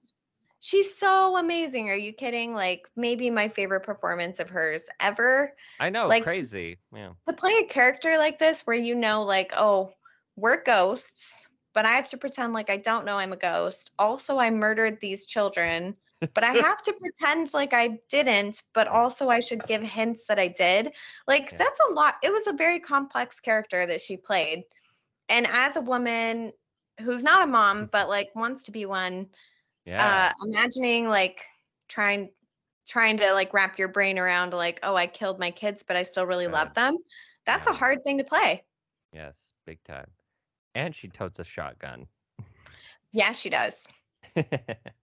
[0.61, 1.89] She's so amazing.
[1.91, 2.55] Are you kidding?
[2.55, 5.53] Like maybe my favorite performance of hers ever.
[5.81, 6.79] I know, Like, to- crazy.
[6.95, 7.11] Yeah.
[7.29, 9.93] To play a character like this where you know like, oh,
[10.37, 13.91] we're ghosts, but I have to pretend like I don't know I'm a ghost.
[13.99, 15.97] Also, I murdered these children,
[16.35, 20.39] but I have to pretend like I didn't, but also I should give hints that
[20.39, 20.93] I did.
[21.27, 21.59] Like Yeah.
[21.59, 22.17] that's a lot.
[22.23, 24.65] It was a very complex character that she played.
[25.29, 26.53] And as a woman
[27.01, 29.29] who's not a mom but like wants to be one,
[29.85, 30.25] Yeah.
[30.29, 31.43] uh imagining like
[31.89, 32.31] trying
[32.89, 36.03] trying to like wrap your brain around like, oh, I killed my kids but I
[36.05, 36.53] still really Good.
[36.53, 36.97] love them.
[37.47, 38.65] That's a hard thing to play.
[39.13, 40.11] yes, big time.
[40.75, 42.09] And she totes a shotgun.
[43.13, 43.87] Yeah, she does.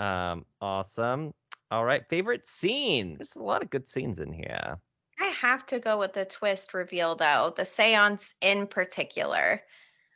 [0.00, 1.32] um, awesome.
[1.70, 3.16] All right, favorite scene.
[3.16, 4.78] There's a lot of good scenes in here.
[5.20, 9.60] I have to go with the twist reveal though, the seance in particular.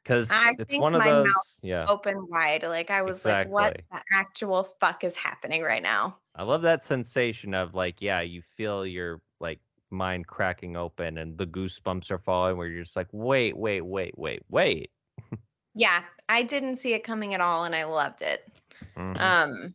[0.02, 1.60] Because it's think one of my mouth those.
[1.62, 1.86] Yeah.
[1.88, 2.62] Open wide.
[2.62, 6.18] Like I was like, what the actual fuck is happening right now?
[6.34, 9.60] I love that sensation of like, yeah, you feel your like
[9.90, 14.18] mind cracking open and the goosebumps are falling where you're just like, wait, wait, wait,
[14.18, 14.90] wait, wait.
[15.76, 18.48] Yeah, I didn't see it coming at all and I loved it.
[18.96, 19.74] Mhm, Um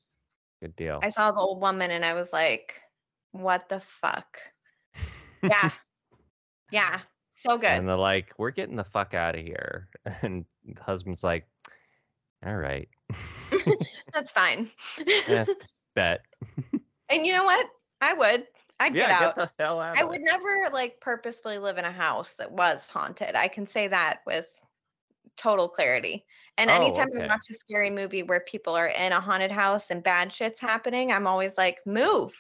[0.62, 1.00] good deal.
[1.02, 2.76] I saw the old woman and I was like,
[3.32, 4.40] what the fuck?
[5.44, 5.72] Yeah.
[6.72, 7.02] yeah.
[7.36, 7.70] So good.
[7.70, 9.88] And they're like, we're getting the fuck out of here.
[10.22, 11.48] And the husband's like,
[12.46, 12.90] all right.
[14.14, 14.70] That's fine.
[15.28, 15.46] Yeah.
[15.96, 16.26] Bet.
[17.10, 17.66] and you know what?
[18.02, 18.48] I would.
[18.80, 19.36] I'd yeah, get out.
[19.36, 20.26] get the hell out I would there.
[20.26, 23.36] never like purposefully live in a house that was haunted.
[23.36, 24.48] I can say that with
[25.36, 26.26] total clarity.
[26.60, 27.24] And Oh, anytime okay.
[27.24, 30.60] I watch a scary movie where people are in a haunted house and bad shit's
[30.60, 32.34] happening, I'm always like, move.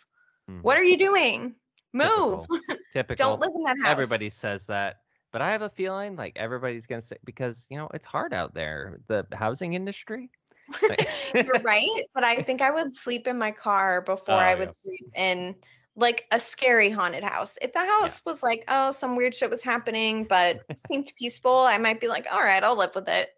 [0.61, 0.79] What Mhm.
[0.79, 1.55] are you doing?
[1.93, 2.45] Move.
[2.91, 3.15] Typical.
[3.15, 3.91] Don't live in that house.
[3.93, 4.97] Everybody says that.
[5.31, 8.53] But I have a feeling like everybody's gonna say because you know it's hard out
[8.53, 8.99] there.
[9.07, 10.31] The housing industry.
[11.33, 11.87] You're right.
[12.13, 14.55] But I think I would sleep in my car before Oh, I yeah.
[14.55, 15.55] would sleep in
[15.95, 17.57] like a scary haunted house.
[17.61, 21.77] If the house was like, oh, some weird shit was happening, but seemed peaceful, I
[21.77, 23.29] might be like, all right, I'll live with it.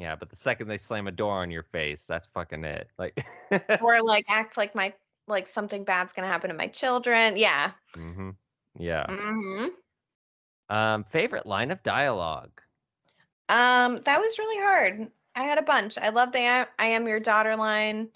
[0.00, 2.88] Yeah, but the second they slam a door on your face, that's fucking it.
[2.98, 3.22] Like.
[3.82, 4.94] or like act like my
[5.28, 7.36] like something bad's gonna happen to my children.
[7.36, 7.72] Yeah.
[7.94, 8.30] hmm
[8.78, 9.06] Yeah.
[9.06, 9.66] hmm
[10.70, 12.62] Um, favorite line of dialogue.
[13.50, 15.12] Um, that was really hard.
[15.34, 15.98] I had a bunch.
[15.98, 18.08] I love the I, I am your daughter line.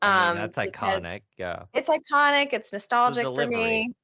[0.00, 1.22] I Um, mean, that's iconic.
[1.38, 1.64] Yeah.
[1.74, 2.52] It's iconic.
[2.52, 3.94] It's nostalgic for me.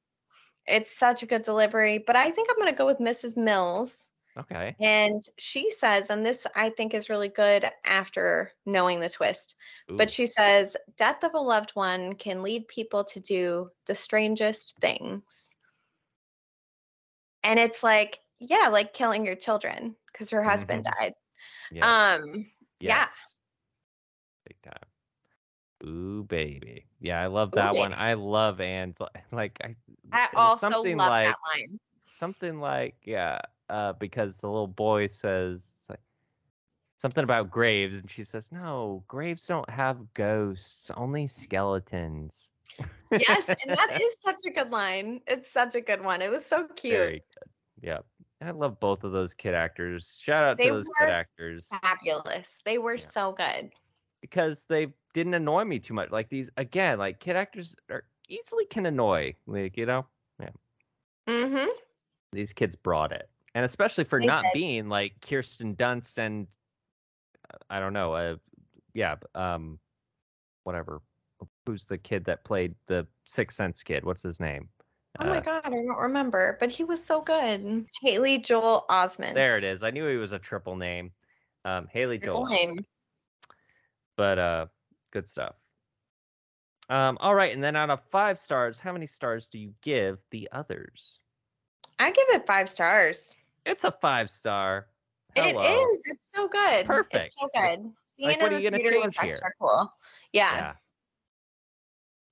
[0.67, 1.99] It's such a good delivery.
[1.99, 3.37] But I think I'm gonna go with Mrs.
[3.37, 4.08] Mills.
[4.39, 4.75] Okay.
[4.79, 9.55] And she says, and this I think is really good after knowing the twist.
[9.91, 13.95] Ooh, But she says, death of a loved one can lead people to do the
[13.95, 15.23] strangest things.
[17.43, 21.13] And it's like, yeah, like killing your children because her husband died.
[21.71, 22.45] yes, Um,
[22.79, 23.07] yeah.
[24.47, 25.89] Big time.
[25.89, 26.85] Ooh, baby.
[26.99, 27.93] Yeah, I love Ooh, that one.
[27.93, 29.01] I love Anne's.
[29.31, 29.75] Like, I,
[30.11, 31.79] I also something love like that line.
[32.19, 33.39] Something like yeah,
[33.69, 35.99] uh, because the little boy says it's like
[36.97, 42.51] something about graves, and she says, "No, graves don't have ghosts, only skeletons."
[43.11, 45.21] Yes, and that is such a good line.
[45.27, 46.21] It's such a good one.
[46.21, 46.97] It was so cute.
[46.97, 47.49] Very good.
[47.81, 47.99] Yeah.
[48.41, 50.17] I love both of those kid actors.
[50.21, 52.59] Shout out They to those kid actors Fabulous.
[52.63, 52.97] They were Yeah.
[52.99, 53.71] so good.
[54.21, 56.09] because they didn't annoy me too much.
[56.11, 59.35] Like these again, like kid actors are easily can annoy.
[59.45, 60.05] Like, you know,
[60.39, 60.49] Yeah.
[61.27, 61.69] Mm-hmm.
[62.31, 63.29] These kids brought it.
[63.55, 64.53] And especially for They not did.
[64.53, 66.47] being like Kirsten Dunst and
[67.69, 68.35] I don't know, uh
[68.93, 69.79] yeah, um
[70.63, 71.01] whatever.
[71.65, 74.03] Who's the kid that played the Sixth Sense kid?
[74.03, 74.69] What's his name?
[75.19, 77.85] Oh my Uh, god, I don't remember, but he was so good.
[78.01, 79.33] Haley Joel Osment.
[79.33, 79.83] There it is.
[79.83, 81.11] I knew he was a triple name.
[81.65, 82.55] Um Haley Triple Joel.
[82.55, 82.85] name.
[84.15, 84.65] but uh
[85.11, 85.55] good stuff
[86.89, 90.19] um all right and then out of five stars how many stars do you give
[90.31, 91.19] the others
[91.99, 93.35] I give it five stars.
[93.65, 94.87] it's a five star
[95.35, 95.63] It Hello.
[95.93, 96.03] is.
[96.05, 96.85] It's so good.
[96.85, 97.27] Perfect.
[97.27, 97.93] It's so good.
[98.05, 99.29] Seeing Like, it what are you the gonna change here?
[99.29, 99.93] extra cool.
[100.33, 100.55] Yeah.
[100.55, 100.73] yeah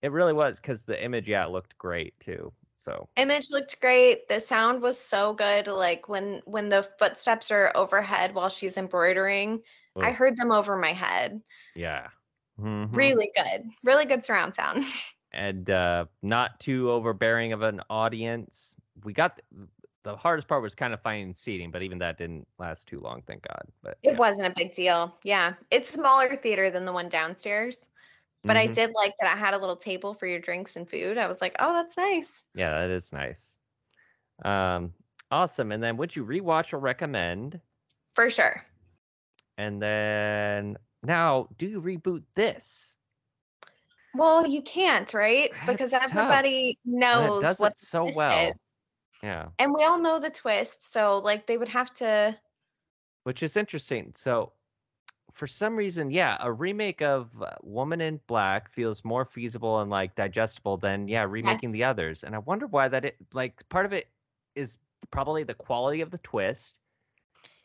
[0.02, 4.27] it really was because the image yeah looked great too so Image looked great.
[4.27, 5.65] The sound was so good.
[5.68, 9.64] Like when when the footsteps are overhead while she's embroidering,
[9.99, 11.41] I heard them over my head.
[11.76, 12.10] yeah
[12.60, 12.89] Mhm.
[12.95, 13.64] Really good.
[13.84, 14.85] Really good surround sound.
[15.31, 19.68] and uh not too overbearing of an audience we got the,
[20.03, 23.22] the hardest part was kind of finding seating but even that didn't last too long
[23.28, 24.18] thank god but It yeah.
[24.18, 25.14] wasn't a big deal.
[25.24, 25.53] Yeah.
[25.72, 27.86] It's smaller theater than the one downstairs.
[28.44, 28.74] But I Mhm.
[28.76, 31.18] did like that I had a little table for your drinks and food.
[31.18, 32.41] I was like, oh, that's nice.
[32.56, 33.57] Yeah, that is nice.
[34.45, 34.94] Um,
[35.32, 35.72] awesome.
[35.74, 37.60] And then would you rewatch or recommend?
[38.14, 38.64] For sure.
[39.57, 42.95] and then now do you reboot this?
[44.14, 45.52] Well, you can't, right?
[45.65, 46.19] Because That's tough.
[46.19, 48.52] everybody And knows it does what so well.
[48.52, 48.64] is.
[49.23, 49.48] Yeah.
[49.60, 52.38] And we all know the twist, so like they would have to
[53.23, 54.14] which is interesting.
[54.15, 54.53] So,
[55.34, 59.91] for some reason, yeah, a remake of uh, Woman in Black feels more feasible and
[59.91, 61.73] like digestible than yeah remaking Yes.
[61.73, 62.23] the others.
[62.23, 64.07] And I wonder why that it like part of it
[64.56, 64.77] is
[65.11, 66.80] probably the quality of the twist,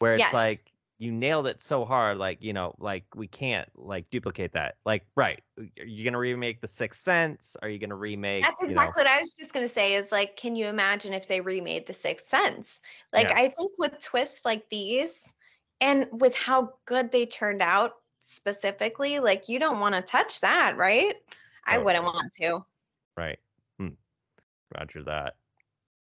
[0.00, 0.32] where it's Yes.
[0.32, 4.76] like you nailed it so hard, like you know, like we can't like duplicate that.
[4.84, 5.42] Like, right?
[5.58, 7.56] Are you gonna remake The Sixth Sense?
[7.60, 8.44] Are you gonna remake?
[8.44, 11.12] That's you know- exactly what I was just gonna say is like, can you imagine
[11.12, 12.80] if they remade The Sixth Sense?
[13.12, 13.36] Like Yeah.
[13.38, 15.32] I think with twists like these
[15.80, 20.76] and with how good they turned out specifically, like you don't want to touch that,
[20.76, 21.16] right?
[21.66, 22.22] I wouldn't Totally.
[22.22, 22.64] want to.
[23.16, 23.38] Right.
[23.78, 23.88] Hmm.
[24.78, 25.34] Roger that.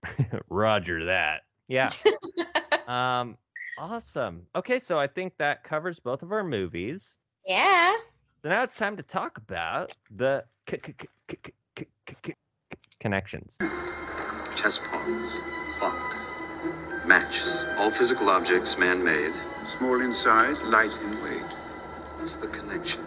[0.49, 1.41] Roger that.
[1.67, 1.91] Yeah.
[2.87, 3.37] um.
[3.77, 4.47] Awesome.
[4.55, 7.17] Okay, so I think that covers both of our movies.
[7.45, 7.95] yeah.
[8.43, 12.33] So now it's time to talk about the c- c- c- c- c- c- c-
[12.99, 13.57] connections.
[14.55, 15.31] Chess pawns,
[15.79, 16.15] clock,
[17.07, 19.33] matches, all physical objects man-made.
[19.77, 21.41] Small in size, light in weight.
[22.21, 23.03] It's the connection.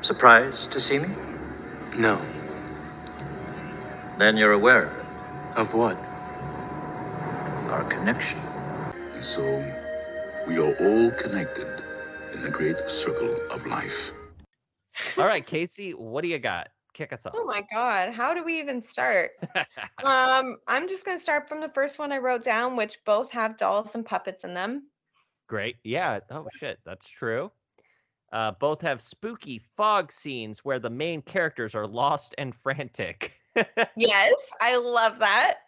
[0.00, 1.08] Surprised to see me?
[1.96, 2.20] No.
[4.18, 5.06] Then you're aware of it.
[5.56, 5.96] Of what?
[7.70, 8.38] Our connection.
[9.14, 9.62] And so,
[10.50, 11.68] we are all connected
[12.34, 14.12] in the great circle of life.
[15.16, 16.70] All right, Casey, what do you got?
[16.92, 17.34] Kick us off.
[17.36, 19.30] Oh my god, how do we even start?
[20.04, 23.58] um, I'm just gonna start from the first one I wrote down, which both have
[23.58, 24.88] dolls and puppets in them.
[25.46, 25.76] Great.
[25.84, 26.18] Yeah.
[26.32, 27.52] Oh shit, that's true.
[28.32, 33.34] Uh, both have spooky fog scenes where the main characters are lost and frantic.
[33.96, 35.58] Yes, I love that.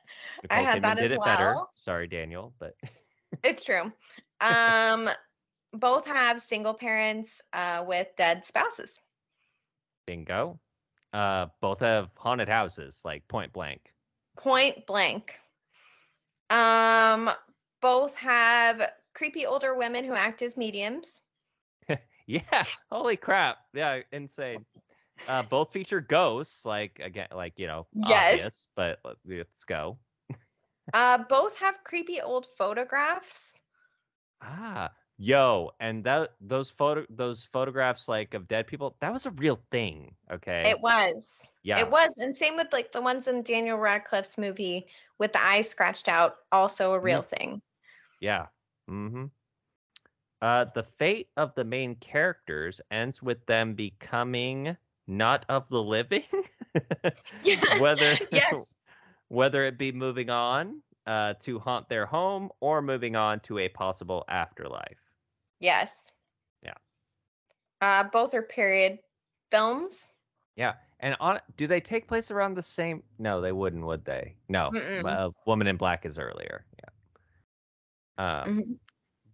[0.48, 1.52] I Nicole had Kidman that did as it better.
[1.52, 1.68] well.
[1.74, 2.74] Sorry, Daniel, but
[3.42, 3.92] It's true.
[4.40, 5.08] Um,
[5.72, 8.98] both have single parents uh, with dead spouses.
[10.06, 10.58] bingo.
[11.12, 13.92] Uh, both have haunted houses, like point blank.
[14.36, 15.38] Point blank.
[16.50, 17.30] Um,
[17.80, 21.20] both have creepy older women who act as mediums.
[22.26, 22.62] Yeah.
[22.90, 23.58] Holy crap.
[23.74, 24.00] Yeah.
[24.12, 24.64] Insane.
[25.26, 28.32] Uh, both feature ghosts, like again, like you know, Yes.
[28.32, 29.98] obvious, but let- let's go.
[30.92, 33.56] Uh, both have creepy old photographs.
[34.42, 39.30] Ah, yo, and that those photo those photographs like of dead people, that was a
[39.32, 40.14] real thing.
[40.30, 40.62] Okay.
[40.66, 41.40] It was.
[41.62, 41.80] yeah.
[41.80, 42.18] It was.
[42.18, 44.86] And same with like the ones in Daniel Radcliffe's movie
[45.18, 47.62] with the eyes scratched out, also a real thing.
[48.20, 48.46] Yeah.
[48.90, 49.26] Mm-hmm.
[50.40, 54.76] Uh, the fate of the main characters ends with them becoming
[55.06, 56.24] not of the living.
[57.44, 57.78] Yeah.
[57.78, 58.74] whether Yes.
[59.32, 63.68] Whether it be moving on uh, to haunt their home or moving on to a
[63.70, 64.98] possible afterlife.
[65.58, 66.12] Yes.
[66.62, 66.74] Yeah.
[67.80, 68.98] Uh, both are period
[69.50, 70.12] films.
[70.56, 70.74] Yeah.
[71.00, 73.02] And on do they take place around the same?
[73.18, 74.36] No, they wouldn't, would they?
[74.48, 74.70] No.
[75.04, 76.66] Uh, Woman in Black is earlier.
[78.18, 78.42] Yeah.
[78.42, 78.80] Um, Mhm.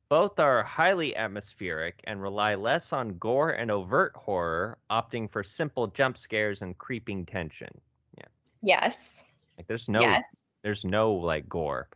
[0.09, 5.89] Both are highly atmospheric and rely less on gore and overt horror, opting for simple
[5.89, 7.81] jump scares and creeping tension.
[8.17, 8.29] Yeah.
[8.63, 9.25] Yes.
[9.59, 10.45] Like there's no Yes.
[10.63, 11.89] there's no like gore.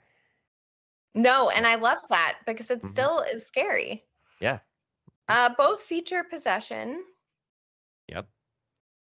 [1.14, 2.88] No, and I love that because it Mhm.
[2.88, 4.04] still is scary.
[4.40, 4.58] Yeah.
[5.28, 7.04] Uh, both feature possession.
[8.08, 8.28] Yep.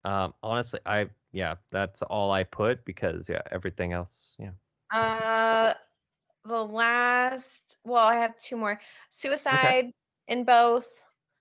[0.05, 4.51] Um honestly, I yeah, that's all I put because yeah, everything else, yeah.
[4.89, 5.73] Uh,
[6.45, 8.79] the last, well, I have two more.
[9.09, 9.91] Suicide
[10.29, 10.87] in both.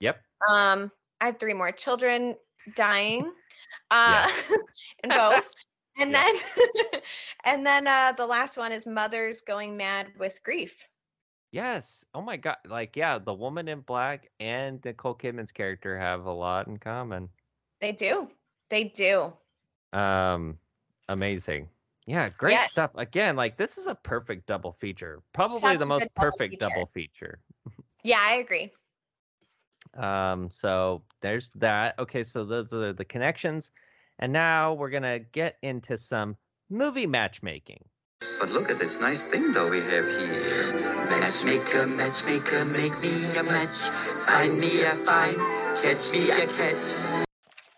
[0.01, 0.20] Yep.
[0.49, 1.70] Um, I have three more.
[1.73, 2.37] Children
[2.74, 3.33] dying.
[3.89, 4.28] Uh,
[5.05, 5.55] in both.
[5.98, 6.23] And Yeah.
[6.23, 6.35] then,
[7.44, 10.89] and then uh, the last one is mothers going mad with grief.
[11.51, 12.05] Yes.
[12.14, 12.56] Oh my god.
[12.66, 17.31] Like yeah, the woman in black and Nicole Kidman's character have a lot in common.
[17.81, 18.31] They do.
[18.70, 19.32] They do.
[19.93, 20.59] Um
[21.09, 21.68] amazing.
[22.06, 22.70] Yeah, great Yes.
[22.70, 22.90] stuff.
[22.97, 25.23] Again, like this is a perfect double feature.
[25.32, 26.59] Probably Such the most double perfect feature.
[26.60, 27.40] double feature.
[28.02, 28.73] Yeah, I agree.
[29.94, 31.98] Um so there's that.
[31.98, 33.73] Okay, so those are the connections.
[34.19, 36.37] And now we're going to get into some
[36.71, 37.85] movie matchmaking.
[38.41, 40.73] But look at this nice thing though we have here.
[41.11, 43.77] Matchmaker, matchmaker, make me a match.
[44.27, 45.37] Find me a find,
[45.83, 47.27] catch me a catch.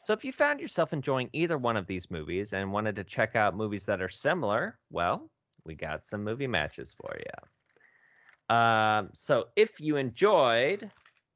[0.05, 3.37] So if you found yourself enjoying either one of these movies and wanted to check
[3.37, 5.29] out movies that are similar, well,
[5.67, 8.57] we got some movie matches for you.
[8.57, 10.91] Um, so if you enjoyed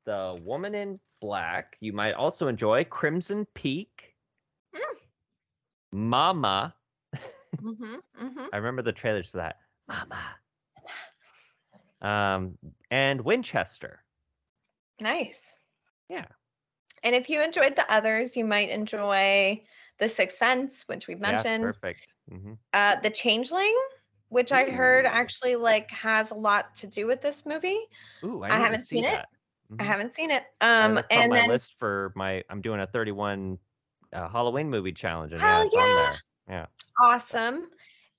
[0.07, 4.12] The Woman in Black, you might also enjoy Crimson Peak.
[5.93, 6.75] Mama.
[7.63, 8.47] Mm-hmm, mm-hmm.
[8.53, 9.61] I remember the trailers for that.
[9.87, 10.19] Mama.
[12.01, 12.59] Um,
[12.91, 14.03] and Winchester.
[15.01, 15.57] Nice.
[16.09, 16.27] Yeah.
[17.05, 19.63] And if you enjoyed the others, you might enjoy
[19.99, 21.65] The Sixth Sense, which we've Yeah, mentioned.
[21.65, 22.13] perfect.
[22.29, 23.77] hmm uh, The Changeling,
[24.29, 27.79] which I heard actually like has a lot to do with this movie.
[28.25, 29.13] Ooh, I, I haven't see seen it.
[29.15, 29.29] that.
[29.79, 30.45] I haven't seen it.
[30.61, 32.43] Um, that's on and my then list for my.
[32.51, 33.59] I'm doing a 31
[34.13, 36.19] uh, Halloween movie challenge, and yeah, Hell it's on
[36.49, 36.69] there.
[37.01, 37.69] awesome,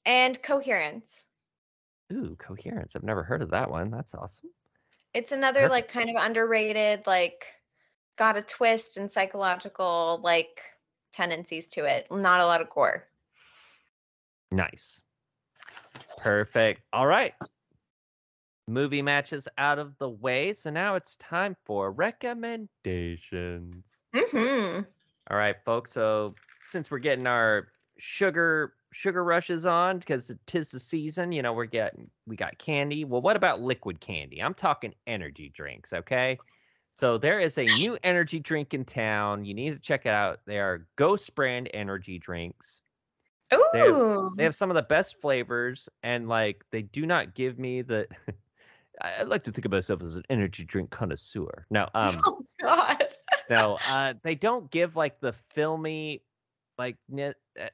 [0.05, 1.23] and Coherence.
[2.11, 2.95] Ooh, coherence.
[2.95, 3.89] I've never heard of that one.
[3.89, 4.49] That's awesome.
[5.13, 7.45] It's another like kind of underrated, like
[8.17, 10.61] got a twist and psychological like
[11.11, 12.07] tendencies to it.
[12.11, 13.07] Not a lot of gore.
[14.51, 15.01] Nice.
[16.17, 16.81] Perfect.
[16.91, 17.33] All right.
[18.67, 20.53] Movie matches out of the way.
[20.53, 24.05] So now it's time for recommendations.
[24.15, 24.81] Mm-hmm.
[25.29, 25.91] All right, folks.
[25.91, 26.35] So
[26.65, 27.67] since we're getting our
[27.97, 32.57] sugar sugar rushes on because it tis the season, you know, we're getting we got
[32.57, 33.05] candy.
[33.05, 34.41] Well, what about liquid candy?
[34.41, 36.37] I'm talking energy drinks, okay?
[36.95, 39.45] So there is a new energy drink in town.
[39.45, 40.41] You need to check it out.
[40.45, 42.81] They are Ghost brand energy drinks.
[43.53, 44.31] Ooh.
[44.37, 48.07] They have some of the best flavors, and like they do not give me the.
[49.01, 51.65] I I like to think of myself as an energy drink connoisseur.
[51.69, 53.02] No, um, oh God.
[53.49, 56.21] No, uh, they don't give like the filmy,
[56.77, 56.97] like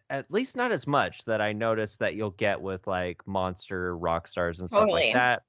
[0.09, 4.27] at least not as much that I noticed that you'll get with like Monster, rock
[4.27, 5.05] stars and stuff Totally.
[5.05, 5.43] like that.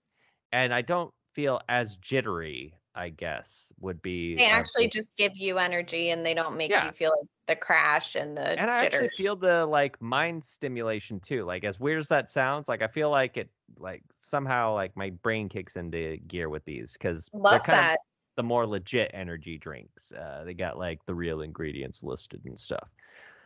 [0.53, 2.75] And I don't feel as jittery.
[2.93, 4.35] I guess would be.
[4.35, 6.87] They uh, actually the- just give you energy and they don't make Yeah.
[6.87, 9.03] you feel like the crash and the and I jitters.
[9.03, 11.45] actually feel the like mind stimulation too.
[11.45, 13.49] Like as weird as that sounds, like I feel like it
[13.79, 17.85] like somehow like my brain kicks into gear with these because they're Love kind of
[17.85, 17.99] that.
[18.41, 20.15] The more legit energy drinks.
[20.15, 22.89] Uh, they got like the real ingredients listed and stuff.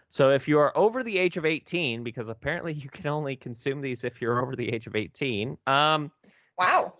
[0.07, 3.81] So if you are over the age of 18, because apparently you can only consume
[3.81, 6.13] these if you're over the age of 18, um,
[6.57, 6.93] Wow.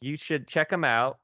[0.00, 1.18] you should check them out.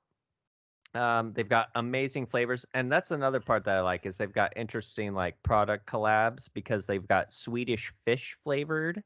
[0.94, 4.52] Um, they've got amazing flavors, and that's another part that I like is they've got
[4.56, 9.02] interesting like product collabs because they've got Swedish fish flavored.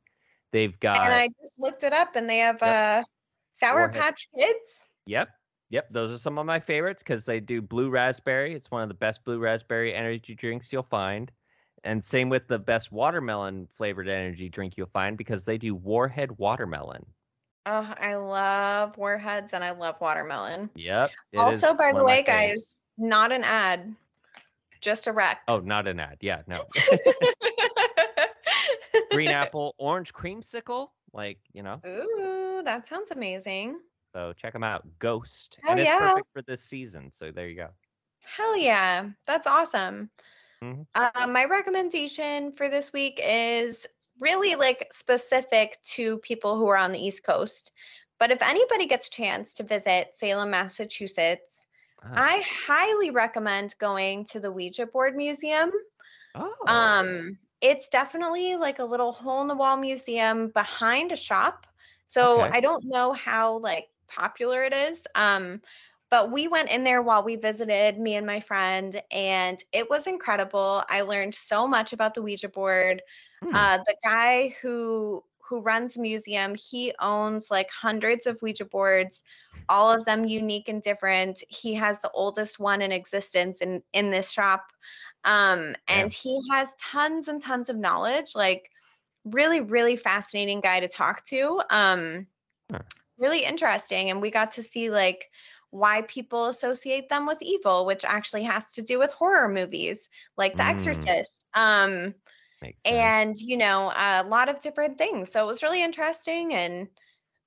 [0.51, 3.05] They've got and I just looked it up and they have uh
[3.55, 4.01] Sour Warhead.
[4.01, 4.91] Patch Kids.
[5.07, 5.29] Yep.
[5.71, 5.93] Yep.
[5.93, 8.55] Those are some of my favorites because they do blue raspberry.
[8.55, 11.31] It's one of the best blue raspberry energy drinks you'll find.
[11.85, 16.37] And same with the best watermelon flavored energy drink you'll find because they do Warhead
[16.39, 17.07] watermelon.
[17.67, 20.71] Oh, I love warheads and I love watermelon.
[20.75, 21.11] Yep.
[21.37, 23.95] also, by the way, guys, not an ad,
[24.81, 25.41] just a rec.
[25.47, 26.17] Oh, not an ad.
[26.21, 26.65] Yeah, no.
[29.11, 30.89] Green apple, orange creamsicle.
[31.13, 33.79] Like, you know, Ooh, that sounds amazing.
[34.13, 34.87] So check them out.
[34.99, 35.59] Ghost.
[35.63, 35.99] Hell and it's yeah.
[35.99, 37.11] perfect for this season.
[37.13, 37.69] So there you go.
[38.21, 40.11] Hell yeah, that's awesome.
[40.63, 40.87] Mhm.
[40.95, 43.87] Uh, my recommendation for this week is
[44.21, 47.73] really like specific to people who are on the East Coast.
[48.19, 51.67] But if anybody gets a chance to visit Salem, Massachusetts,
[52.03, 52.13] Ah.
[52.15, 55.71] I highly recommend going to the Ouija Board Museum.
[56.35, 56.55] oh.
[56.67, 61.67] Um, it's definitely like a little hole in the wall museum behind a shop.
[62.07, 62.57] So Okay.
[62.57, 65.07] I don't know how like popular it is.
[65.15, 65.61] Um,
[66.11, 70.07] but we went in there while we visited, me and my friend, and it was
[70.07, 70.83] incredible.
[70.89, 73.03] I learned so much about the Ouija board.
[73.43, 73.53] Hmm.
[73.55, 79.25] Uh, the guy who who runs the museum, he owns like hundreds of Ouija boards,
[79.69, 81.43] all of them unique and different.
[81.49, 84.73] He has the oldest one in existence in in this shop.
[85.25, 86.07] Um, Yeah.
[86.07, 88.71] and he has tons and tons of knowledge, like
[89.25, 91.61] really, really fascinating guy to talk to.
[91.71, 92.27] Um.
[93.21, 94.11] Really interesting.
[94.11, 95.31] And we got to see like
[95.71, 100.57] why people associate them with evil, which actually has to do with horror movies like
[100.57, 100.67] The Mm.
[100.67, 101.47] Exorcist.
[101.55, 102.15] Um,
[102.85, 106.89] and you know a lot of different things so it was really interesting and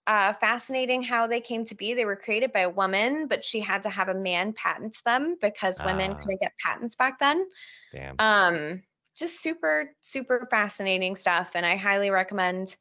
[0.08, 3.60] uh, fascinating how they came to be they were created by a woman but she
[3.62, 6.16] had to have a man patent them because women Ah.
[6.16, 7.48] couldn't get patents back then
[7.92, 8.20] Damn.
[8.20, 8.84] um
[9.16, 12.76] just super super fascinating stuff and i highly recommend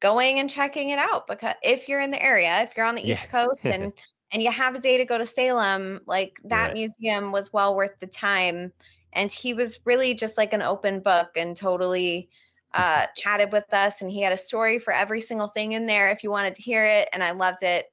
[0.00, 3.02] going and checking it out because if you're in the area if you're on the
[3.02, 3.14] Yeah.
[3.14, 3.92] east coast and
[4.32, 6.74] and you have a day to go to salem like that Right.
[6.74, 8.72] museum was well worth the time
[9.12, 12.28] and he was really just like an open book and totally
[12.74, 16.10] uh, chatted with us and he had a story for every single thing in there
[16.10, 17.86] if you wanted to hear it and i loved it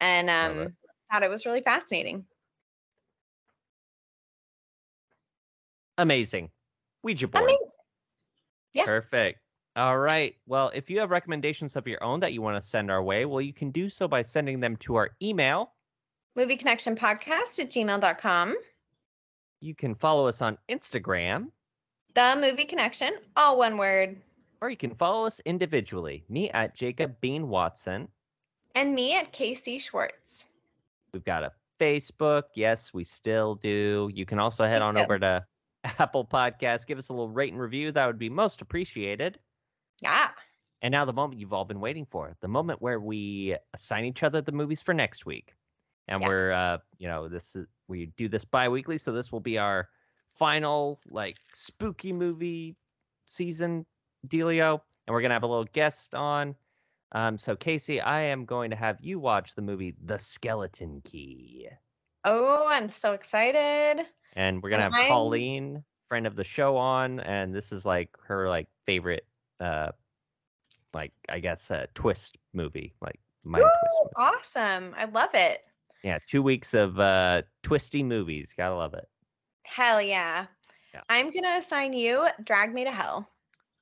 [0.00, 0.72] and Love um it.
[1.12, 2.24] thought it was really fascinating
[5.98, 6.50] Amazing.
[7.02, 7.42] Ouija board.
[7.42, 7.68] amazing
[8.72, 8.86] Yeah.
[8.86, 9.39] Perfect.
[9.76, 10.34] All right.
[10.46, 13.24] Well, if you have recommendations of your own that you want to send our way,
[13.24, 15.72] well, you can do so by sending them to our email.
[16.36, 18.56] movie connection podcast at gmail.com
[19.60, 21.48] You can follow us on Instagram,
[22.14, 24.16] The Movie Connection, all one word.
[24.60, 26.24] or you can follow us individually.
[26.28, 28.08] Me at Jacob Bean Watson.
[28.74, 30.44] And me at Casey Schwartz.
[31.12, 32.44] We've got a Facebook.
[32.54, 34.10] Yes, we still do.
[34.12, 35.44] You can also head on over to
[35.98, 36.86] Apple Podcasts.
[36.86, 37.90] Give us a little rate and review.
[37.92, 39.38] That would be most appreciated.
[40.00, 40.30] Yeah.
[40.82, 44.22] And now the moment you've all been waiting for, the moment where we assign each
[44.22, 45.54] other the movies for next week.
[46.08, 46.28] And Yeah.
[46.28, 49.88] we're uh, you know, this is we do this bi-weekly, so this will be our
[50.34, 52.76] final like spooky movie
[53.26, 53.84] season
[54.28, 54.80] dealio.
[55.06, 56.54] And we're gonna have a little guest on.
[57.12, 61.68] Um, so Casey, I am going to have you watch the movie The Skeleton Key.
[62.24, 64.06] Oh, I'm so excited.
[64.34, 67.84] And we're gonna And have I'm- Colleen, friend of the show, on, and this is
[67.84, 69.26] like her like favorite
[69.60, 69.92] uh
[70.92, 73.94] like I guess a twist movie, like mind twist.
[74.02, 74.12] Movie.
[74.16, 74.94] awesome.
[74.96, 75.64] I love it.
[76.02, 78.54] Yeah, two weeks of uh twisty movies.
[78.56, 79.08] Gotta love it.
[79.64, 80.46] Hell yeah.
[80.94, 81.02] Yeah.
[81.08, 83.30] I'm to assign you Drag Me to Hell.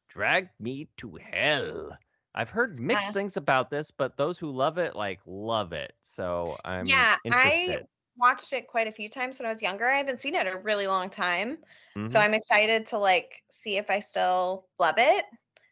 [0.09, 1.97] Drag Me to Hell.
[2.35, 5.95] I've heard mixed Uh, things about this, but those who love it like love it.
[6.03, 7.85] So I'm Yeah, I-
[8.21, 9.87] Watched it quite a few times when I was younger.
[9.87, 11.59] I haven't seen it in a really long time.
[11.97, 15.25] Mhm, So I'm excited to like see if I still love it.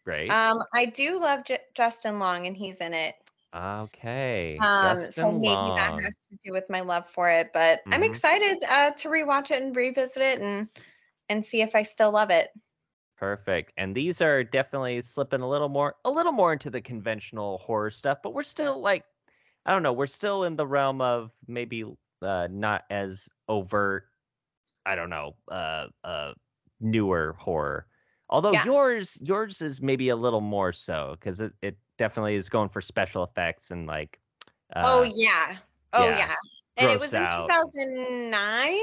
[0.07, 0.39] Great.
[0.39, 3.17] Um, I do love J- Justin Long and he's in it.
[3.55, 4.65] okay.
[4.65, 5.77] Um, so maybe Long.
[5.77, 7.53] that has to do with my love for it.
[7.53, 8.03] But I'm Mhm.
[8.03, 10.69] excited uh, to rewatch it and revisit it and
[11.29, 12.51] and see if I still love it.
[13.17, 13.73] Perfect.
[13.79, 17.91] And these are definitely slipping a little more a little more into the conventional horror
[17.91, 19.05] stuff, but we're still like
[19.67, 21.85] I don't know, we're still in the realm of maybe
[22.23, 24.05] uh not as overt
[24.87, 26.35] I don't know, uh uh
[26.81, 27.89] newer horror.
[28.29, 28.65] Although Yeah.
[28.65, 32.81] yours yours is maybe a little more so cuz it, it definitely is going for
[32.81, 34.21] special effects and like
[34.75, 35.59] uh, oh yeah.
[35.93, 36.35] Oh yeah, yeah.
[36.77, 38.79] And it was in 2009.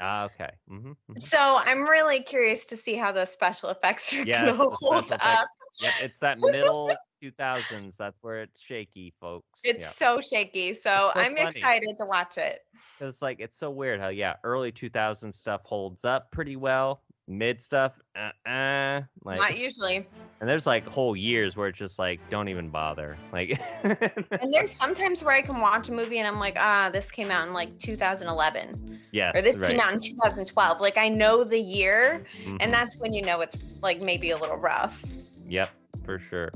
[0.00, 0.50] ah, okay.
[0.68, 5.12] hmm So I'm really curious to see how those special effects are Yes, gonna hold
[5.20, 5.48] up.
[5.80, 7.96] Yep, it's that middle 2000s.
[7.96, 9.60] That's where it's shaky, folks.
[9.64, 9.92] It's Yeah.
[9.96, 10.74] so shaky.
[10.74, 11.60] So, so I'm funny.
[11.60, 12.60] excited to watch it.
[13.00, 17.02] It's like it's so weird how yeah, early 2000 stuff holds up pretty well.
[17.28, 20.08] Mid stuff, uh, uh like, Not usually.
[20.40, 23.18] and there's like whole years where it's just like don't even bother.
[23.32, 27.10] Like, And there's sometimes where I can watch a movie and I'm like, ah, this
[27.10, 29.70] came out in like 2011 yes, or this right.
[29.70, 30.80] came out in 2012.
[30.80, 32.56] Like I know the year, Mhm.
[32.60, 35.02] and that's when you know it's like maybe a little rough.
[35.48, 35.70] Yep,
[36.04, 36.50] for sure.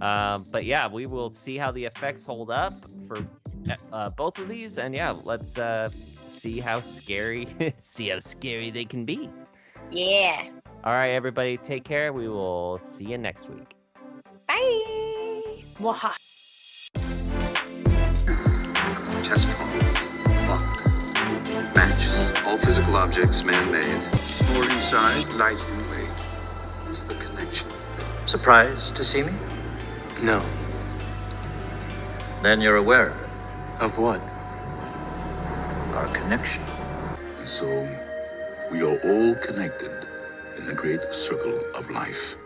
[0.00, 2.72] Um, but yeah, we will see how the effects hold up
[3.06, 3.18] for
[3.92, 5.90] uh, both of these, and yeah, let's uh,
[6.30, 7.46] see how scary,
[7.76, 9.28] see how scary they can be.
[9.90, 10.48] Yeah.
[10.84, 12.12] All right, everybody, take care.
[12.12, 13.74] We will see you next week.
[14.46, 15.62] Bye.
[15.78, 16.14] Waha.
[19.22, 20.48] Chest phone.
[20.48, 20.86] Locked.
[21.76, 22.44] Match.
[22.46, 24.14] All physical objects man-made.
[24.20, 26.08] Small in size, light in weight.
[26.88, 27.66] It's the connection.
[28.26, 29.32] Surprised to see me?
[30.22, 30.42] No.
[32.42, 33.14] Then you're aware
[33.80, 34.20] Of what?
[35.94, 36.62] our connection.
[37.38, 37.66] And so,
[38.70, 39.92] we are all connected
[40.56, 42.36] in the great circle of life.